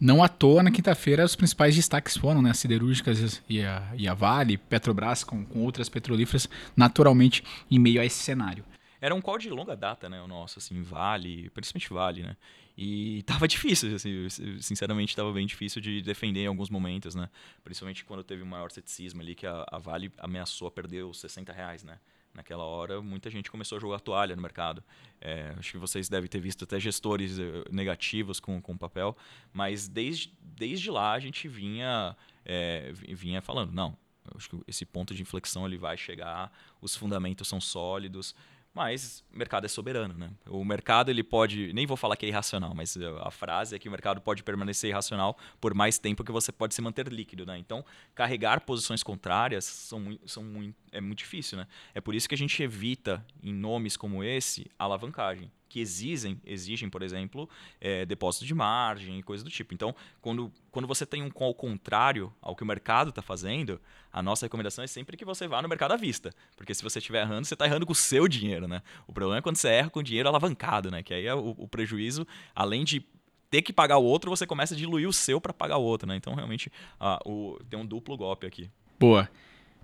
Não 0.00 0.22
à 0.22 0.28
toa, 0.28 0.62
na 0.62 0.70
quinta-feira, 0.70 1.24
os 1.24 1.36
principais 1.36 1.74
destaques 1.74 2.16
foram 2.16 2.42
né, 2.42 2.50
as 2.50 2.58
siderúrgicas 2.58 3.42
e 3.48 3.62
a, 3.62 3.92
e 3.96 4.06
a 4.06 4.14
Vale, 4.14 4.58
Petrobras, 4.58 5.24
com, 5.24 5.44
com 5.44 5.60
outras 5.60 5.88
petrolíferas, 5.88 6.48
naturalmente 6.76 7.42
em 7.70 7.78
meio 7.78 8.00
a 8.00 8.04
esse 8.04 8.22
cenário. 8.22 8.64
Era 9.00 9.14
um 9.14 9.20
call 9.20 9.38
de 9.38 9.48
longa 9.48 9.76
data, 9.76 10.08
né, 10.08 10.20
o 10.20 10.26
nosso, 10.26 10.58
assim, 10.58 10.82
Vale, 10.82 11.50
principalmente 11.50 11.92
Vale, 11.92 12.22
né? 12.22 12.36
E 12.76 13.22
tava 13.26 13.46
difícil, 13.46 13.94
assim, 13.94 14.28
sinceramente 14.60 15.14
tava 15.14 15.32
bem 15.32 15.46
difícil 15.46 15.80
de 15.80 16.02
defender 16.02 16.44
em 16.44 16.46
alguns 16.46 16.70
momentos, 16.70 17.14
né? 17.14 17.28
Principalmente 17.62 18.04
quando 18.04 18.24
teve 18.24 18.42
o 18.42 18.46
maior 18.46 18.70
ceticismo 18.70 19.20
ali, 19.20 19.34
que 19.34 19.46
a, 19.46 19.64
a 19.70 19.78
Vale 19.78 20.12
ameaçou 20.18 20.68
a 20.68 20.70
perder 20.70 21.04
os 21.04 21.20
60 21.20 21.52
reais, 21.52 21.82
né? 21.82 21.98
Naquela 22.34 22.62
hora, 22.62 23.00
muita 23.00 23.30
gente 23.30 23.50
começou 23.50 23.78
a 23.78 23.80
jogar 23.80 23.98
toalha 23.98 24.36
no 24.36 24.42
mercado. 24.42 24.82
É, 25.20 25.54
acho 25.58 25.72
que 25.72 25.78
vocês 25.78 26.08
devem 26.08 26.28
ter 26.28 26.38
visto 26.38 26.62
até 26.64 26.78
gestores 26.78 27.38
eh, 27.38 27.64
negativos 27.72 28.38
com, 28.38 28.62
com 28.62 28.76
papel, 28.76 29.16
mas 29.52 29.88
desde, 29.88 30.32
desde 30.40 30.88
lá 30.88 31.12
a 31.12 31.18
gente 31.18 31.48
vinha, 31.48 32.16
é, 32.44 32.92
vinha 32.92 33.42
falando, 33.42 33.72
não, 33.72 33.96
acho 34.36 34.50
que 34.50 34.60
esse 34.68 34.84
ponto 34.84 35.14
de 35.14 35.22
inflexão 35.22 35.66
ele 35.66 35.76
vai 35.76 35.96
chegar, 35.96 36.52
os 36.80 36.94
fundamentos 36.94 37.48
são 37.48 37.60
sólidos, 37.60 38.34
mas 38.78 39.24
o 39.34 39.36
mercado 39.36 39.64
é 39.64 39.68
soberano, 39.68 40.14
né? 40.14 40.30
O 40.48 40.64
mercado 40.64 41.10
ele 41.10 41.24
pode, 41.24 41.72
nem 41.72 41.84
vou 41.84 41.96
falar 41.96 42.16
que 42.16 42.24
é 42.24 42.28
irracional, 42.28 42.72
mas 42.76 42.96
a 43.22 43.30
frase 43.30 43.74
é 43.74 43.78
que 43.78 43.88
o 43.88 43.90
mercado 43.90 44.20
pode 44.20 44.44
permanecer 44.44 44.88
irracional 44.90 45.36
por 45.60 45.74
mais 45.74 45.98
tempo 45.98 46.22
que 46.22 46.30
você 46.30 46.52
pode 46.52 46.76
se 46.76 46.80
manter 46.80 47.08
líquido, 47.08 47.44
né? 47.44 47.58
Então, 47.58 47.84
carregar 48.14 48.60
posições 48.60 49.02
contrárias 49.02 49.64
são, 49.64 50.16
são 50.24 50.44
muito, 50.44 50.76
é 50.92 51.00
muito 51.00 51.18
difícil, 51.18 51.58
né? 51.58 51.66
É 51.92 52.00
por 52.00 52.14
isso 52.14 52.28
que 52.28 52.36
a 52.36 52.38
gente 52.38 52.62
evita 52.62 53.26
em 53.42 53.52
nomes 53.52 53.96
como 53.96 54.22
esse 54.22 54.70
alavancagem 54.78 55.50
que 55.68 55.80
exigem, 55.80 56.40
exigem 56.44 56.88
por 56.88 57.02
exemplo, 57.02 57.48
é, 57.80 58.06
depósito 58.06 58.44
de 58.44 58.54
margem 58.54 59.18
e 59.18 59.22
coisa 59.22 59.44
do 59.44 59.50
tipo. 59.50 59.74
Então, 59.74 59.94
quando, 60.20 60.52
quando 60.70 60.88
você 60.88 61.04
tem 61.04 61.22
um 61.22 61.30
call 61.30 61.54
contrário 61.54 62.32
ao 62.40 62.56
que 62.56 62.62
o 62.62 62.66
mercado 62.66 63.10
está 63.10 63.22
fazendo, 63.22 63.80
a 64.12 64.22
nossa 64.22 64.46
recomendação 64.46 64.82
é 64.82 64.86
sempre 64.86 65.16
que 65.16 65.24
você 65.24 65.46
vá 65.46 65.60
no 65.60 65.68
mercado 65.68 65.92
à 65.92 65.96
vista. 65.96 66.34
Porque 66.56 66.74
se 66.74 66.82
você 66.82 66.98
estiver 66.98 67.22
errando, 67.22 67.46
você 67.46 67.54
está 67.54 67.66
errando 67.66 67.86
com 67.86 67.92
o 67.92 67.94
seu 67.94 68.26
dinheiro, 68.26 68.66
né? 68.66 68.82
O 69.06 69.12
problema 69.12 69.38
é 69.38 69.42
quando 69.42 69.56
você 69.56 69.68
erra 69.68 69.90
com 69.90 70.02
dinheiro 70.02 70.28
alavancado, 70.28 70.90
né? 70.90 71.02
Que 71.02 71.14
aí 71.14 71.26
é 71.26 71.34
o, 71.34 71.54
o 71.58 71.68
prejuízo, 71.68 72.26
além 72.54 72.84
de 72.84 73.04
ter 73.50 73.62
que 73.62 73.72
pagar 73.72 73.98
o 73.98 74.04
outro, 74.04 74.30
você 74.30 74.46
começa 74.46 74.74
a 74.74 74.76
diluir 74.76 75.08
o 75.08 75.12
seu 75.12 75.40
para 75.40 75.52
pagar 75.52 75.78
o 75.78 75.82
outro, 75.82 76.06
né? 76.06 76.16
Então, 76.16 76.34
realmente, 76.34 76.70
ah, 77.00 77.18
o, 77.24 77.58
tem 77.68 77.78
um 77.78 77.86
duplo 77.86 78.16
golpe 78.16 78.46
aqui. 78.46 78.70
Boa. 78.98 79.28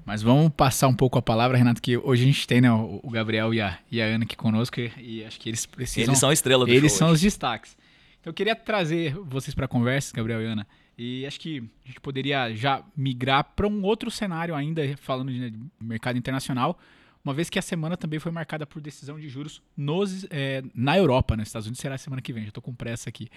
Mas 0.05 0.23
vamos 0.23 0.53
passar 0.53 0.87
um 0.89 0.95
pouco 0.95 1.19
a 1.19 1.23
palavra, 1.23 1.57
Renato, 1.57 1.81
que 1.81 1.97
hoje 1.97 2.25
a 2.25 2.27
gente 2.27 2.47
tem 2.47 2.61
né, 2.61 2.71
o 2.71 3.09
Gabriel 3.11 3.55
e 3.55 3.61
a, 3.61 3.79
e 3.91 4.03
a 4.03 4.05
Ana 4.05 4.25
aqui 4.25 4.37
conosco 4.37 4.79
e, 4.81 5.25
acho 5.25 5.41
que 5.41 5.49
eles 5.49 5.65
precisam... 5.65 6.11
Eles 6.11 6.19
são 6.19 6.29
a 6.29 6.33
estrela 6.33 6.67
do 6.67 6.71
Eles 6.71 6.93
são 6.93 7.09
hoje. 7.09 7.15
os 7.15 7.21
destaques. 7.23 7.77
Então 8.21 8.31
eu 8.31 8.35
queria 8.35 8.55
trazer 8.55 9.15
vocês 9.15 9.55
para 9.55 9.65
a 9.65 9.69
conversa, 9.69 10.15
Gabriel 10.15 10.43
e 10.43 10.47
Ana, 10.47 10.67
e 10.97 11.27
acho 11.27 11.41
que 11.41 11.59
a 11.85 11.89
gente 11.89 12.01
poderia 12.01 12.55
já 12.55 12.83
migrar 12.97 13.45
para 13.57 13.67
um 13.67 13.83
outro 13.83 14.11
cenário 14.11 14.55
ainda, 14.55 14.83
falando 14.99 15.33
de, 15.33 15.39
né, 15.39 15.51
de, 15.51 15.59
mercado 15.81 16.19
internacional, 16.19 16.79
uma 17.25 17.33
vez 17.33 17.49
que 17.49 17.59
a 17.59 17.63
semana 17.63 17.97
também 17.97 18.19
foi 18.19 18.31
marcada 18.31 18.67
por 18.67 18.83
decisão 18.83 19.19
de 19.19 19.29
juros 19.29 19.63
nos, 19.75 20.27
é, 20.31 20.63
na 20.75 20.97
Europa, 20.99 21.35
nos 21.37 21.49
Estados 21.49 21.67
Unidos 21.67 21.81
será 21.81 21.95
a 21.95 21.99
semana 21.99 22.21
que 22.21 22.33
vem, 22.33 22.43
já 22.43 22.49
estou 22.49 22.63
com 22.63 22.75
pressa 22.75 23.09
aqui. 23.09 23.29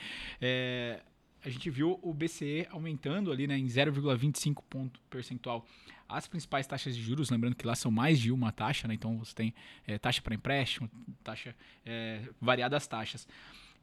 É, 0.42 1.00
a 1.44 1.50
gente 1.50 1.70
viu 1.70 1.98
o 2.02 2.14
BCE 2.14 2.68
aumentando 2.70 3.32
ali 3.32 3.48
né, 3.48 3.58
em 3.58 3.66
0,25 3.66 4.62
ponto 4.70 5.00
percentual 5.10 5.66
as 6.08 6.28
principais 6.28 6.66
taxas 6.66 6.96
de 6.96 7.02
juros, 7.02 7.30
lembrando 7.30 7.56
que 7.56 7.66
lá 7.66 7.76
são 7.76 7.92
mais 7.92 8.20
de 8.20 8.32
uma 8.32 8.52
taxa, 8.52 8.88
né? 8.88 8.94
então 8.94 9.18
você 9.18 9.34
tem 9.34 9.54
é, 9.86 9.98
taxa 9.98 10.22
para 10.22 10.34
empréstimo, 10.34 10.90
taxa 11.24 11.56
é, 11.86 12.22
variadas 12.40 12.88
taxas. 12.88 13.28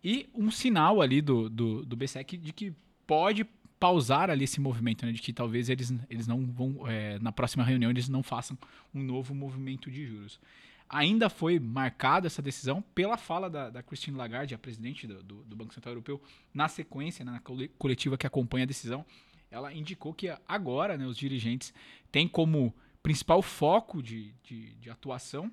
E 0.03 0.29
um 0.35 0.51
sinal 0.51 1.01
ali 1.01 1.21
do, 1.21 1.49
do, 1.49 1.85
do 1.85 1.97
BCE 1.97 2.25
de 2.25 2.53
que 2.53 2.73
pode 3.07 3.47
pausar 3.79 4.31
ali 4.31 4.45
esse 4.45 4.61
movimento, 4.61 5.05
né? 5.05 5.13
de 5.13 5.21
que 5.21 5.33
talvez 5.33 5.69
eles, 5.69 5.93
eles 6.09 6.27
não 6.27 6.47
vão, 6.47 6.89
é, 6.89 7.19
na 7.19 7.33
próxima 7.33 7.65
reunião, 7.65 7.91
eles 7.91 8.09
não 8.09 8.23
façam 8.23 8.57
um 8.95 9.03
novo 9.03 9.35
movimento 9.35 9.91
de 9.91 10.07
juros. 10.07 10.41
Ainda 10.89 11.29
foi 11.29 11.59
marcada 11.59 12.27
essa 12.27 12.43
decisão 12.43 12.83
pela 12.95 13.17
fala 13.17 13.49
da, 13.49 13.71
da 13.71 13.83
Christine 13.83 14.17
Lagarde, 14.17 14.55
a 14.55 14.59
presidente 14.59 15.07
do, 15.07 15.23
do, 15.23 15.43
do 15.45 15.57
Banco 15.57 15.75
Central 15.75 15.93
Europeu, 15.93 16.23
na 16.53 16.69
sequência, 16.69 17.25
né, 17.25 17.33
na 17.33 17.41
coletiva 17.79 18.17
que 18.17 18.27
acompanha 18.27 18.65
a 18.65 18.67
decisão, 18.67 19.05
ela 19.51 19.73
indicou 19.73 20.13
que 20.13 20.33
agora 20.49 20.97
né, 20.99 21.07
os 21.07 21.17
dirigentes 21.17 21.73
têm 22.15 22.29
como 22.29 22.73
principal 23.03 23.43
foco 23.43 24.01
de, 24.01 24.33
de, 24.45 24.73
de 24.77 24.89
atuação 24.89 25.51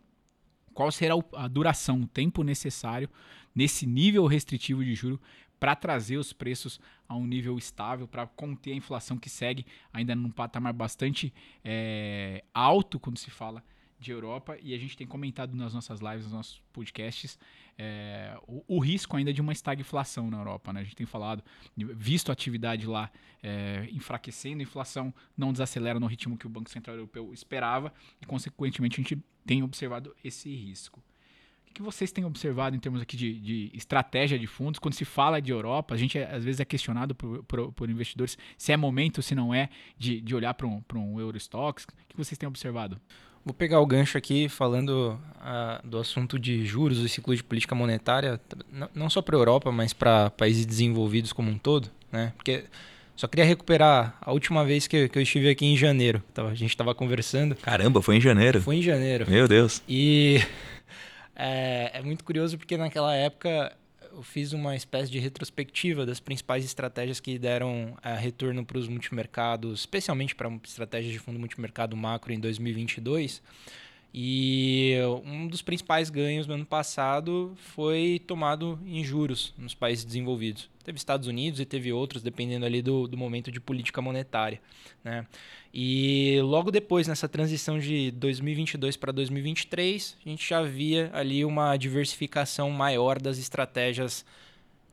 qual 0.75 0.91
será 0.91 1.15
a 1.35 1.47
duração, 1.47 2.01
o 2.01 2.07
tempo 2.07 2.43
necessário 2.43 3.09
nesse 3.53 3.87
nível 3.87 4.27
restritivo 4.27 4.85
de 4.85 4.93
juro 4.93 5.19
para 5.59 5.75
trazer 5.75 6.17
os 6.17 6.31
preços 6.31 6.79
a 7.09 7.15
um 7.15 7.25
nível 7.25 7.57
estável, 7.57 8.07
para 8.07 8.27
conter 8.27 8.73
a 8.73 8.75
inflação 8.75 9.17
que 9.17 9.27
segue 9.27 9.65
ainda 9.91 10.13
num 10.13 10.29
patamar 10.29 10.71
bastante 10.71 11.33
é, 11.63 12.43
alto 12.53 12.99
quando 12.99 13.17
se 13.17 13.31
fala 13.31 13.63
de 13.99 14.11
Europa. 14.11 14.55
E 14.61 14.75
a 14.75 14.77
gente 14.77 14.95
tem 14.95 15.07
comentado 15.07 15.55
nas 15.55 15.73
nossas 15.73 15.99
lives, 15.99 16.25
nos 16.25 16.33
nossos 16.33 16.61
podcasts, 16.71 17.39
é, 17.83 18.37
o, 18.47 18.63
o, 18.75 18.79
risco 18.79 19.17
ainda 19.17 19.33
de 19.33 19.41
uma 19.41 19.51
estagflação 19.51 20.29
na 20.29 20.37
Europa. 20.37 20.71
Né? 20.71 20.81
A 20.81 20.83
gente 20.83 20.95
tem 20.95 21.07
falado, 21.07 21.43
visto 21.75 22.29
a 22.29 22.33
atividade 22.33 22.85
lá 22.85 23.09
é, 23.41 23.87
enfraquecendo, 23.91 24.59
a 24.59 24.63
inflação 24.63 25.11
não 25.35 25.51
desacelera 25.51 25.99
no 25.99 26.05
ritmo 26.05 26.37
que 26.37 26.45
o 26.45 26.49
Banco 26.49 26.69
Central 26.69 26.95
Europeu 26.95 27.33
esperava 27.33 27.91
e, 28.21 28.25
consequentemente, 28.27 29.01
a 29.01 29.03
gente 29.03 29.17
tem 29.47 29.63
observado 29.63 30.15
esse 30.23 30.53
risco. 30.53 31.01
O 31.69 31.73
que 31.73 31.81
vocês 31.81 32.11
têm 32.11 32.23
observado 32.23 32.75
em 32.75 32.79
termos 32.79 33.01
aqui 33.01 33.17
de, 33.17 33.39
de 33.39 33.71
estratégia 33.73 34.37
de 34.37 34.45
fundos? 34.45 34.77
Quando 34.77 34.93
se 34.93 35.05
fala 35.05 35.41
de 35.41 35.51
Europa, 35.51 35.95
a 35.95 35.97
gente 35.97 36.19
às 36.19 36.43
vezes 36.43 36.59
é 36.59 36.65
questionado 36.65 37.15
por, 37.15 37.43
por, 37.45 37.71
por, 37.71 37.89
investidores 37.89 38.37
se 38.57 38.71
é 38.71 38.77
momento, 38.77 39.23
se 39.23 39.33
não 39.33 39.51
é, 39.51 39.69
de, 39.97 40.21
de 40.21 40.35
olhar 40.35 40.53
para 40.53 40.67
um, 40.67 40.83
um 40.93 41.19
Eurostox. 41.19 41.85
O 41.85 41.87
que 42.09 42.17
vocês 42.17 42.37
têm 42.37 42.47
observado? 42.47 43.01
Vou 43.43 43.53
pegar 43.53 43.79
o 43.79 43.85
gancho 43.85 44.17
aqui 44.17 44.47
falando 44.47 45.19
uh, 45.37 45.87
do 45.87 45.97
assunto 45.97 46.37
de 46.37 46.63
juros 46.65 46.99
e 46.99 47.09
ciclo 47.09 47.35
de 47.35 47.43
política 47.43 47.73
monetária, 47.73 48.39
não 48.93 49.09
só 49.09 49.21
para 49.21 49.35
a 49.35 49.39
Europa, 49.39 49.71
mas 49.71 49.93
para 49.93 50.29
países 50.29 50.65
desenvolvidos 50.65 51.33
como 51.33 51.49
um 51.49 51.57
todo, 51.57 51.89
né? 52.11 52.33
Porque 52.37 52.65
só 53.15 53.27
queria 53.27 53.45
recuperar 53.45 54.15
a 54.21 54.31
última 54.31 54.63
vez 54.63 54.87
que, 54.87 55.09
que 55.09 55.17
eu 55.17 55.21
estive 55.21 55.49
aqui 55.49 55.65
em 55.65 55.75
janeiro. 55.75 56.23
A 56.35 56.53
gente 56.53 56.69
estava 56.69 56.93
conversando. 56.93 57.55
Caramba, 57.55 58.01
foi 58.01 58.17
em 58.17 58.21
janeiro. 58.21 58.61
Foi 58.61 58.77
em 58.77 58.81
janeiro. 58.81 59.29
Meu 59.29 59.47
Deus. 59.47 59.81
E 59.87 60.39
é, 61.35 61.91
é 61.95 62.01
muito 62.01 62.23
curioso 62.23 62.57
porque 62.57 62.77
naquela 62.77 63.15
época 63.15 63.75
eu 64.13 64.21
fiz 64.21 64.53
uma 64.53 64.75
espécie 64.75 65.11
de 65.11 65.19
retrospectiva 65.19 66.05
das 66.05 66.19
principais 66.19 66.65
estratégias 66.65 67.19
que 67.19 67.37
deram 67.37 67.93
uh, 67.93 68.19
retorno 68.19 68.65
para 68.65 68.77
os 68.77 68.87
multimercados, 68.87 69.81
especialmente 69.81 70.35
para 70.35 70.47
uma 70.47 70.59
estratégia 70.63 71.11
de 71.11 71.19
fundo 71.19 71.39
multimercado 71.39 71.95
macro 71.95 72.33
em 72.33 72.39
2022. 72.39 73.41
E 74.13 74.95
um 75.23 75.47
dos 75.47 75.61
principais 75.61 76.09
ganhos 76.09 76.45
no 76.45 76.53
ano 76.53 76.65
passado 76.65 77.53
foi 77.55 78.21
tomado 78.27 78.77
em 78.85 79.03
juros 79.03 79.53
nos 79.57 79.73
países 79.73 80.03
desenvolvidos. 80.03 80.69
Teve 80.83 80.97
Estados 80.97 81.27
Unidos 81.27 81.59
e 81.61 81.65
teve 81.65 81.93
outros, 81.93 82.21
dependendo 82.21 82.65
ali 82.65 82.81
do, 82.81 83.07
do 83.07 83.15
momento 83.15 83.51
de 83.51 83.61
política 83.61 84.01
monetária. 84.01 84.59
Né? 85.03 85.25
E 85.73 86.39
logo 86.43 86.71
depois, 86.71 87.07
nessa 87.07 87.29
transição 87.29 87.79
de 87.79 88.11
2022 88.11 88.97
para 88.97 89.13
2023, 89.13 90.17
a 90.25 90.29
gente 90.29 90.49
já 90.49 90.61
via 90.61 91.09
ali 91.13 91.45
uma 91.45 91.77
diversificação 91.77 92.69
maior 92.69 93.17
das 93.21 93.37
estratégias, 93.37 94.25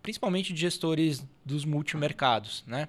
principalmente 0.00 0.52
de 0.52 0.60
gestores 0.60 1.26
dos 1.44 1.64
multimercados. 1.64 2.62
Né? 2.66 2.86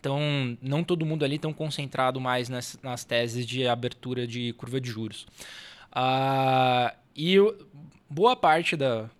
Então, 0.00 0.56
não 0.62 0.82
todo 0.82 1.04
mundo 1.04 1.26
ali 1.26 1.38
tão 1.38 1.52
concentrado 1.52 2.18
mais 2.18 2.48
nas, 2.48 2.78
nas 2.82 3.04
teses 3.04 3.46
de 3.46 3.66
abertura 3.68 4.26
de 4.26 4.54
curva 4.54 4.80
de 4.80 4.90
juros. 4.90 5.26
Uh, 5.92 6.96
e 7.14 7.36
boa 8.08 8.34
parte 8.34 8.76
da, 8.76 9.10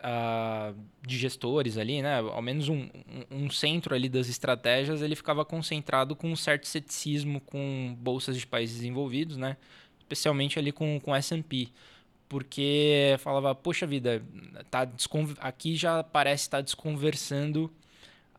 uh, 0.00 0.78
de 1.00 1.16
gestores 1.16 1.78
ali, 1.78 2.02
né, 2.02 2.18
ao 2.18 2.42
menos 2.42 2.68
um, 2.68 2.82
um, 3.30 3.44
um, 3.44 3.50
centro 3.50 3.94
ali 3.94 4.10
das 4.10 4.28
estratégias, 4.28 5.00
ele 5.00 5.16
ficava 5.16 5.42
concentrado 5.42 6.14
com 6.14 6.30
um 6.30 6.36
certo 6.36 6.66
ceticismo 6.66 7.40
com 7.40 7.96
bolsas 7.98 8.36
de 8.36 8.46
países 8.46 8.76
desenvolvidos, 8.76 9.38
né, 9.38 9.56
especialmente 9.98 10.58
ali 10.58 10.70
com, 10.70 11.00
com 11.00 11.14
S&P 11.14 11.68
porque 12.28 13.14
falava, 13.20 13.54
poxa 13.54 13.86
vida, 13.86 14.20
tá 14.70 14.88
aqui 15.38 15.76
já 15.76 16.02
parece 16.02 16.44
estar 16.44 16.58
tá 16.58 16.62
desconversando 16.62 17.70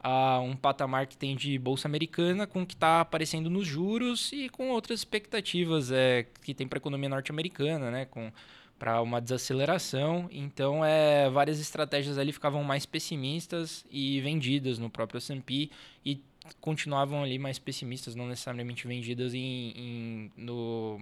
a 0.07 0.39
um 0.39 0.55
patamar 0.55 1.07
que 1.07 1.17
tem 1.17 1.35
de 1.35 1.57
bolsa 1.57 1.87
americana 1.87 2.45
com 2.45 2.61
o 2.61 2.65
que 2.65 2.75
está 2.75 3.01
aparecendo 3.01 3.49
nos 3.49 3.65
juros 3.65 4.31
e 4.31 4.49
com 4.49 4.69
outras 4.69 4.99
expectativas 4.99 5.91
é, 5.91 6.27
que 6.43 6.53
tem 6.53 6.67
para 6.67 6.77
a 6.77 6.79
economia 6.79 7.09
norte-americana, 7.09 7.89
né? 7.89 8.05
Com 8.05 8.31
para 8.77 9.01
uma 9.01 9.19
desaceleração. 9.19 10.29
Então, 10.31 10.85
é, 10.85 11.27
várias 11.31 11.59
estratégias 11.59 12.19
ali 12.19 12.31
ficavam 12.31 12.63
mais 12.63 12.85
pessimistas 12.85 13.83
e 13.89 14.21
vendidas 14.21 14.77
no 14.77 14.91
próprio 14.91 15.17
S&P 15.17 15.71
e 16.05 16.21
continuavam 16.61 17.23
ali 17.23 17.39
mais 17.39 17.57
pessimistas, 17.57 18.13
não 18.13 18.27
necessariamente 18.27 18.87
vendidas 18.87 19.33
em, 19.33 19.71
em 19.75 20.31
no 20.37 20.99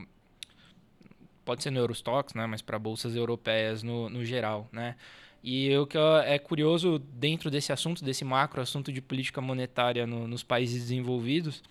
pode 1.43 1.62
ser 1.62 1.72
no 1.72 1.79
Eurostox, 1.79 2.33
né, 2.33 2.45
mas 2.48 2.62
para 2.62 2.79
bolsas 2.79 3.17
europeias 3.17 3.83
no, 3.83 4.10
no 4.10 4.24
geral, 4.24 4.69
né. 4.72 4.95
E 5.43 5.75
o 5.75 5.85
que 5.85 5.97
é 5.97 6.39
curioso 6.39 6.97
dentro 7.00 7.51
desse 7.51 7.73
assunto, 7.73 8.03
desse 8.03 8.23
macro 8.23 8.62
assunto 8.62 8.93
de 8.93 9.01
política 9.01 9.41
monetária 9.41 10.07
no, 10.07 10.25
nos 10.25 10.41
países 10.41 10.83
desenvolvidos, 10.83 11.62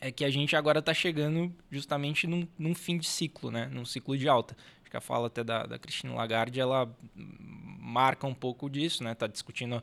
é 0.00 0.12
que 0.12 0.24
a 0.24 0.30
gente 0.30 0.54
agora 0.54 0.78
está 0.78 0.94
chegando 0.94 1.52
justamente 1.70 2.26
num, 2.28 2.46
num, 2.56 2.72
fim 2.72 2.96
de 2.96 3.06
ciclo, 3.06 3.50
né? 3.50 3.66
num 3.72 3.84
ciclo 3.84 4.16
de 4.16 4.28
alta. 4.28 4.56
Acho 4.80 4.90
que 4.90 4.96
a 4.96 5.00
fala 5.00 5.26
até 5.26 5.42
da, 5.42 5.66
da 5.66 5.76
Cristina 5.76 6.14
Lagarde, 6.14 6.60
ela 6.60 6.88
marca 7.80 8.28
um 8.28 8.34
pouco 8.34 8.70
disso, 8.70 9.02
né? 9.02 9.10
Está 9.10 9.26
discutindo 9.26 9.82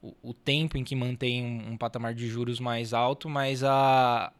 o, 0.00 0.14
o, 0.22 0.32
tempo 0.32 0.78
em 0.78 0.84
que 0.84 0.96
mantém 0.96 1.44
um, 1.44 1.72
um, 1.72 1.76
patamar 1.76 2.14
de 2.14 2.28
juros 2.28 2.60
mais 2.60 2.94
alto, 2.94 3.28
mas 3.28 3.62
a, 3.62 4.32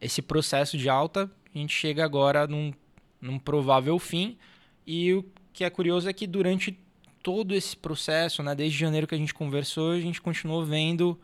esse 0.00 0.22
processo 0.22 0.78
de 0.78 0.88
alta, 0.88 1.30
a 1.54 1.58
gente 1.58 1.74
chega 1.74 2.02
agora 2.02 2.46
num, 2.46 2.72
num 3.20 3.38
provável 3.38 3.98
fim. 3.98 4.38
E 4.86 5.12
o 5.12 5.24
que 5.52 5.64
é 5.64 5.70
curioso 5.70 6.08
é 6.08 6.12
que 6.14 6.26
durante 6.26 6.85
todo 7.26 7.56
esse 7.56 7.76
processo, 7.76 8.40
né, 8.40 8.54
desde 8.54 8.78
janeiro 8.78 9.04
que 9.04 9.14
a 9.16 9.18
gente 9.18 9.34
conversou, 9.34 9.90
a 9.90 10.00
gente 10.00 10.22
continuou 10.22 10.64
vendo 10.64 11.18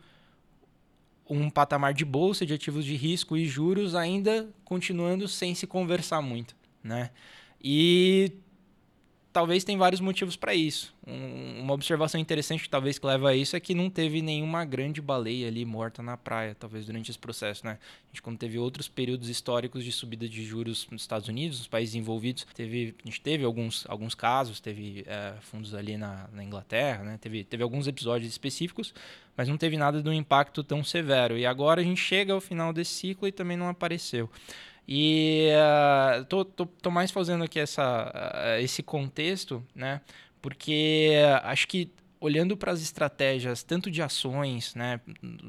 um 1.29 1.49
patamar 1.49 1.93
de 1.93 2.03
bolsa 2.03 2.45
de 2.45 2.53
ativos 2.53 2.83
de 2.83 2.93
risco 2.93 3.37
e 3.37 3.45
juros 3.45 3.95
ainda 3.95 4.49
continuando 4.65 5.29
sem 5.29 5.55
se 5.55 5.65
conversar 5.65 6.21
muito, 6.21 6.57
né? 6.83 7.09
E 7.63 8.33
talvez 9.33 9.63
tem 9.63 9.75
vários 9.75 9.99
motivos 9.99 10.35
para 10.35 10.53
isso. 10.53 10.93
Um, 11.05 11.61
uma 11.61 11.73
observação 11.73 12.21
interessante 12.21 12.63
que 12.63 12.69
talvez 12.69 12.99
que 12.99 13.05
leva 13.05 13.29
a 13.29 13.35
isso 13.35 13.55
é 13.55 13.59
que 13.59 13.73
não 13.73 13.89
teve 13.89 14.21
nenhuma 14.21 14.63
grande 14.63 15.01
baleia 15.01 15.47
ali 15.47 15.65
morta 15.65 16.03
na 16.03 16.15
praia, 16.15 16.55
talvez 16.57 16.85
durante 16.85 17.09
esse 17.09 17.19
processo, 17.19 17.65
né? 17.65 17.79
A 17.81 18.07
gente 18.13 18.21
quando 18.21 18.37
teve 18.37 18.59
outros 18.59 18.87
períodos 18.87 19.27
históricos 19.27 19.83
de 19.83 19.91
subida 19.91 20.29
de 20.29 20.45
juros 20.45 20.87
nos 20.91 21.01
Estados 21.01 21.27
Unidos, 21.27 21.57
nos 21.57 21.67
países 21.67 21.95
envolvidos, 21.95 22.45
teve, 22.53 22.95
a 23.03 23.07
gente 23.07 23.19
teve 23.19 23.43
alguns, 23.43 23.85
alguns 23.89 24.13
casos, 24.13 24.59
teve 24.59 25.03
é, 25.07 25.33
fundos 25.41 25.73
ali 25.73 25.97
na, 25.97 26.29
na 26.31 26.43
Inglaterra, 26.43 27.03
né? 27.03 27.17
Teve, 27.19 27.43
teve 27.43 27.63
alguns 27.63 27.87
episódios 27.87 28.31
específicos, 28.31 28.93
mas 29.35 29.49
não 29.49 29.57
teve 29.57 29.75
nada 29.75 30.01
de 30.01 30.07
um 30.07 30.13
impacto 30.13 30.63
tão 30.63 30.83
severo. 30.83 31.37
E 31.37 31.45
agora 31.45 31.81
a 31.81 31.83
gente 31.83 31.99
chega 31.99 32.31
ao 32.33 32.39
final 32.39 32.71
desse 32.71 32.91
ciclo 32.91 33.27
e 33.27 33.31
também 33.31 33.57
não 33.57 33.67
apareceu. 33.67 34.29
E 34.87 35.49
uh, 35.53 36.25
tô, 36.25 36.43
tô, 36.43 36.65
tô, 36.65 36.91
mais 36.91 37.11
fazendo 37.11 37.43
aqui 37.43 37.59
essa, 37.59 38.11
uh, 38.13 38.61
esse 38.61 38.83
contexto, 38.83 39.63
né? 39.73 40.01
Porque 40.41 41.13
acho 41.43 41.67
que 41.67 41.89
olhando 42.19 42.55
para 42.55 42.71
as 42.71 42.81
estratégias 42.81 43.63
tanto 43.63 43.91
de 43.91 44.01
ações, 44.01 44.73
né, 44.75 45.01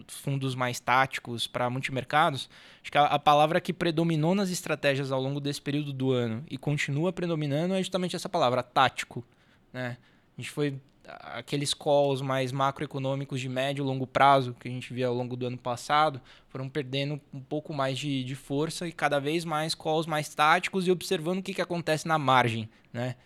fundos 0.08 0.56
mais 0.56 0.80
táticos 0.80 1.46
para 1.46 1.70
multimercados, 1.70 2.50
acho 2.82 2.90
que 2.90 2.98
a, 2.98 3.04
a, 3.04 3.18
palavra 3.18 3.60
que 3.60 3.72
predominou 3.72 4.34
nas 4.34 4.50
estratégias 4.50 5.12
ao 5.12 5.20
longo 5.20 5.40
desse 5.40 5.62
período 5.62 5.92
do 5.92 6.10
ano 6.10 6.44
e 6.50 6.58
continua 6.58 7.12
predominando 7.12 7.74
é 7.74 7.78
justamente 7.78 8.16
essa 8.16 8.28
palavra, 8.28 8.60
tático, 8.60 9.24
né? 9.72 9.98
A 10.36 10.40
gente 10.40 10.50
foi 10.50 10.80
aqueles 11.06 11.74
calls 11.74 12.22
mais 12.22 12.52
macroeconômicos 12.52 13.40
de 13.40 13.48
médio 13.48 13.82
e 13.82 13.86
longo 13.86 14.06
prazo 14.06 14.54
que 14.58 14.68
a 14.68 14.70
gente 14.70 14.92
via 14.92 15.06
ao 15.06 15.14
longo 15.14 15.36
do 15.36 15.46
ano 15.46 15.58
passado 15.58 16.20
foram 16.48 16.68
perdendo 16.68 17.20
um 17.32 17.40
pouco 17.40 17.72
mais 17.72 17.98
de, 17.98 18.24
de 18.24 18.34
força 18.34 18.86
e 18.86 18.92
cada 18.92 19.18
vez 19.18 19.44
mais 19.44 19.74
calls 19.74 20.06
mais 20.06 20.34
táticos 20.34 20.86
e 20.86 20.90
observando 20.90 21.38
o 21.38 21.42
que, 21.42 21.54
que 21.54 21.62
acontece 21.62 22.08
na 22.08 22.18
margem, 22.18 22.68
né? 22.92 23.16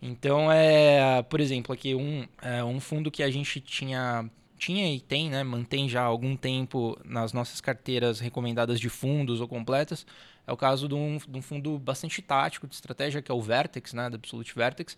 Então, 0.00 0.52
é, 0.52 1.22
por 1.22 1.40
exemplo, 1.40 1.72
aqui 1.72 1.94
um, 1.94 2.26
é, 2.42 2.62
um 2.62 2.78
fundo 2.78 3.10
que 3.10 3.22
a 3.22 3.30
gente 3.30 3.60
tinha 3.60 4.28
tinha 4.58 4.94
e 4.94 5.00
tem, 5.00 5.28
né, 5.28 5.42
mantém 5.42 5.88
já 5.88 6.02
há 6.02 6.06
algum 6.06 6.36
tempo 6.36 6.98
nas 7.04 7.32
nossas 7.32 7.60
carteiras 7.60 8.20
recomendadas 8.20 8.80
de 8.80 8.88
fundos 8.88 9.40
ou 9.40 9.48
completas, 9.48 10.06
é 10.46 10.52
o 10.52 10.56
caso 10.56 10.88
de 10.88 10.94
um, 10.94 11.18
de 11.18 11.38
um 11.38 11.42
fundo 11.42 11.78
bastante 11.78 12.22
tático 12.22 12.66
de 12.66 12.74
estratégia, 12.74 13.20
que 13.20 13.30
é 13.30 13.34
o 13.34 13.42
Vertex, 13.42 13.92
né, 13.92 14.08
da 14.08 14.16
Absolute 14.16 14.54
Vertex, 14.54 14.96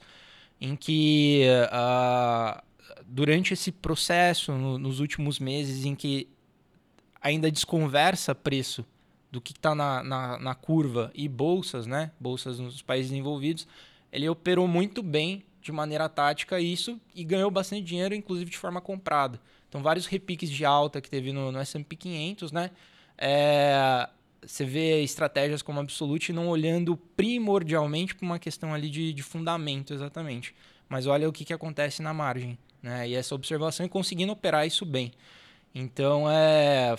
em 0.60 0.74
que 0.74 1.44
uh, 1.70 2.62
durante 3.06 3.52
esse 3.52 3.70
processo, 3.70 4.52
no, 4.52 4.78
nos 4.78 5.00
últimos 5.00 5.38
meses, 5.38 5.84
em 5.84 5.94
que 5.94 6.28
ainda 7.20 7.50
desconversa 7.50 8.34
preço 8.34 8.84
do 9.30 9.40
que 9.40 9.52
está 9.52 9.74
na, 9.74 10.02
na, 10.02 10.38
na, 10.38 10.54
curva 10.54 11.10
e 11.14 11.28
bolsas, 11.28 11.86
né? 11.86 12.12
Bolsas 12.18 12.58
nos 12.58 12.80
países 12.82 13.12
envolvidos, 13.12 13.66
ele 14.12 14.28
operou 14.28 14.66
muito 14.66 15.02
bem 15.02 15.44
de 15.60 15.72
maneira 15.72 16.08
tática 16.08 16.60
isso 16.60 17.00
e 17.14 17.24
ganhou 17.24 17.50
bastante 17.50 17.82
dinheiro, 17.82 18.14
inclusive 18.14 18.50
de 18.50 18.56
forma 18.56 18.80
comprada. 18.80 19.40
Então, 19.68 19.82
vários 19.82 20.06
repiques 20.06 20.48
de 20.48 20.64
alta 20.64 21.00
que 21.00 21.10
teve 21.10 21.32
no, 21.32 21.50
no 21.50 21.58
S&P 21.58 21.96
500, 21.96 22.52
né? 22.52 22.70
É, 23.18 24.08
você 24.44 24.64
vê 24.64 25.02
estratégias 25.02 25.62
como 25.62 25.80
Absolute 25.80 26.32
não 26.32 26.48
olhando 26.48 26.96
primordialmente 26.96 28.14
para 28.14 28.24
uma 28.24 28.38
questão 28.38 28.72
ali 28.72 28.88
de, 28.88 29.12
de 29.12 29.22
fundamento 29.22 29.92
exatamente, 29.92 30.54
mas 30.88 31.06
olha 31.06 31.28
o 31.28 31.32
que, 31.32 31.44
que 31.44 31.52
acontece 31.52 32.02
na 32.02 32.14
margem, 32.14 32.58
né? 32.82 33.08
E 33.08 33.14
essa 33.14 33.34
observação 33.34 33.84
e 33.84 33.88
conseguindo 33.88 34.32
operar 34.32 34.66
isso 34.66 34.84
bem. 34.84 35.12
Então 35.74 36.30
é, 36.30 36.96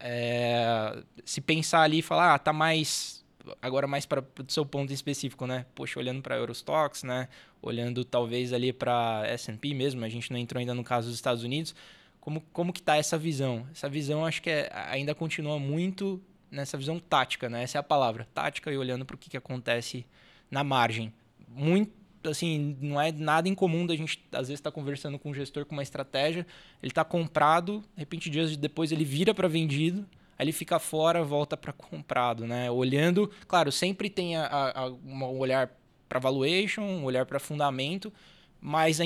é 0.00 1.02
se 1.24 1.40
pensar 1.40 1.82
ali 1.82 1.98
e 1.98 2.02
falar, 2.02 2.34
ah, 2.34 2.38
tá 2.38 2.52
mais 2.52 3.24
agora 3.60 3.86
mais 3.86 4.06
para 4.06 4.20
o 4.20 4.50
seu 4.50 4.64
ponto 4.64 4.92
específico, 4.92 5.46
né? 5.46 5.66
Poxa, 5.74 5.98
olhando 5.98 6.22
para 6.22 6.36
Eurostox, 6.36 7.02
né? 7.02 7.28
Olhando 7.60 8.04
talvez 8.04 8.52
ali 8.52 8.72
para 8.72 9.22
S&P 9.26 9.74
mesmo, 9.74 10.04
a 10.04 10.08
gente 10.08 10.30
não 10.30 10.38
entrou 10.38 10.60
ainda 10.60 10.74
no 10.74 10.84
caso 10.84 11.08
dos 11.08 11.16
Estados 11.16 11.42
Unidos. 11.42 11.74
Como, 12.20 12.40
como 12.52 12.72
que 12.72 12.82
tá 12.82 12.96
essa 12.96 13.18
visão? 13.18 13.66
Essa 13.70 13.88
visão 13.88 14.24
acho 14.24 14.40
que 14.40 14.48
é, 14.48 14.70
ainda 14.72 15.14
continua 15.14 15.58
muito 15.58 16.20
nessa 16.54 16.78
visão 16.78 16.98
tática, 16.98 17.48
né? 17.48 17.62
Essa 17.62 17.78
é 17.78 17.80
a 17.80 17.82
palavra, 17.82 18.26
tática 18.32 18.72
e 18.72 18.78
olhando 18.78 19.04
para 19.04 19.16
o 19.16 19.18
que, 19.18 19.28
que 19.28 19.36
acontece 19.36 20.06
na 20.50 20.62
margem. 20.62 21.12
Muito, 21.48 21.92
assim, 22.24 22.76
não 22.80 23.00
é 23.00 23.12
nada 23.12 23.48
incomum 23.48 23.86
da 23.86 23.94
gente, 23.96 24.24
às 24.32 24.48
vezes, 24.48 24.60
estar 24.60 24.70
tá 24.70 24.74
conversando 24.74 25.18
com 25.18 25.30
um 25.30 25.34
gestor 25.34 25.66
com 25.66 25.72
uma 25.72 25.82
estratégia, 25.82 26.46
ele 26.82 26.90
está 26.90 27.04
comprado, 27.04 27.80
de 27.94 28.00
repente, 28.00 28.30
dias 28.30 28.56
depois 28.56 28.92
ele 28.92 29.04
vira 29.04 29.34
para 29.34 29.48
vendido, 29.48 30.06
aí 30.38 30.44
ele 30.44 30.52
fica 30.52 30.78
fora, 30.78 31.22
volta 31.22 31.56
para 31.56 31.72
comprado, 31.72 32.46
né? 32.46 32.70
Olhando, 32.70 33.30
claro, 33.46 33.70
sempre 33.72 34.08
tem 34.08 34.36
a, 34.36 34.46
a, 34.46 34.90
um 34.90 35.38
olhar 35.38 35.70
para 36.08 36.18
valuation, 36.18 36.82
um 36.82 37.04
olhar 37.04 37.26
para 37.26 37.40
fundamento, 37.40 38.12
mas 38.60 38.98
é, 39.00 39.04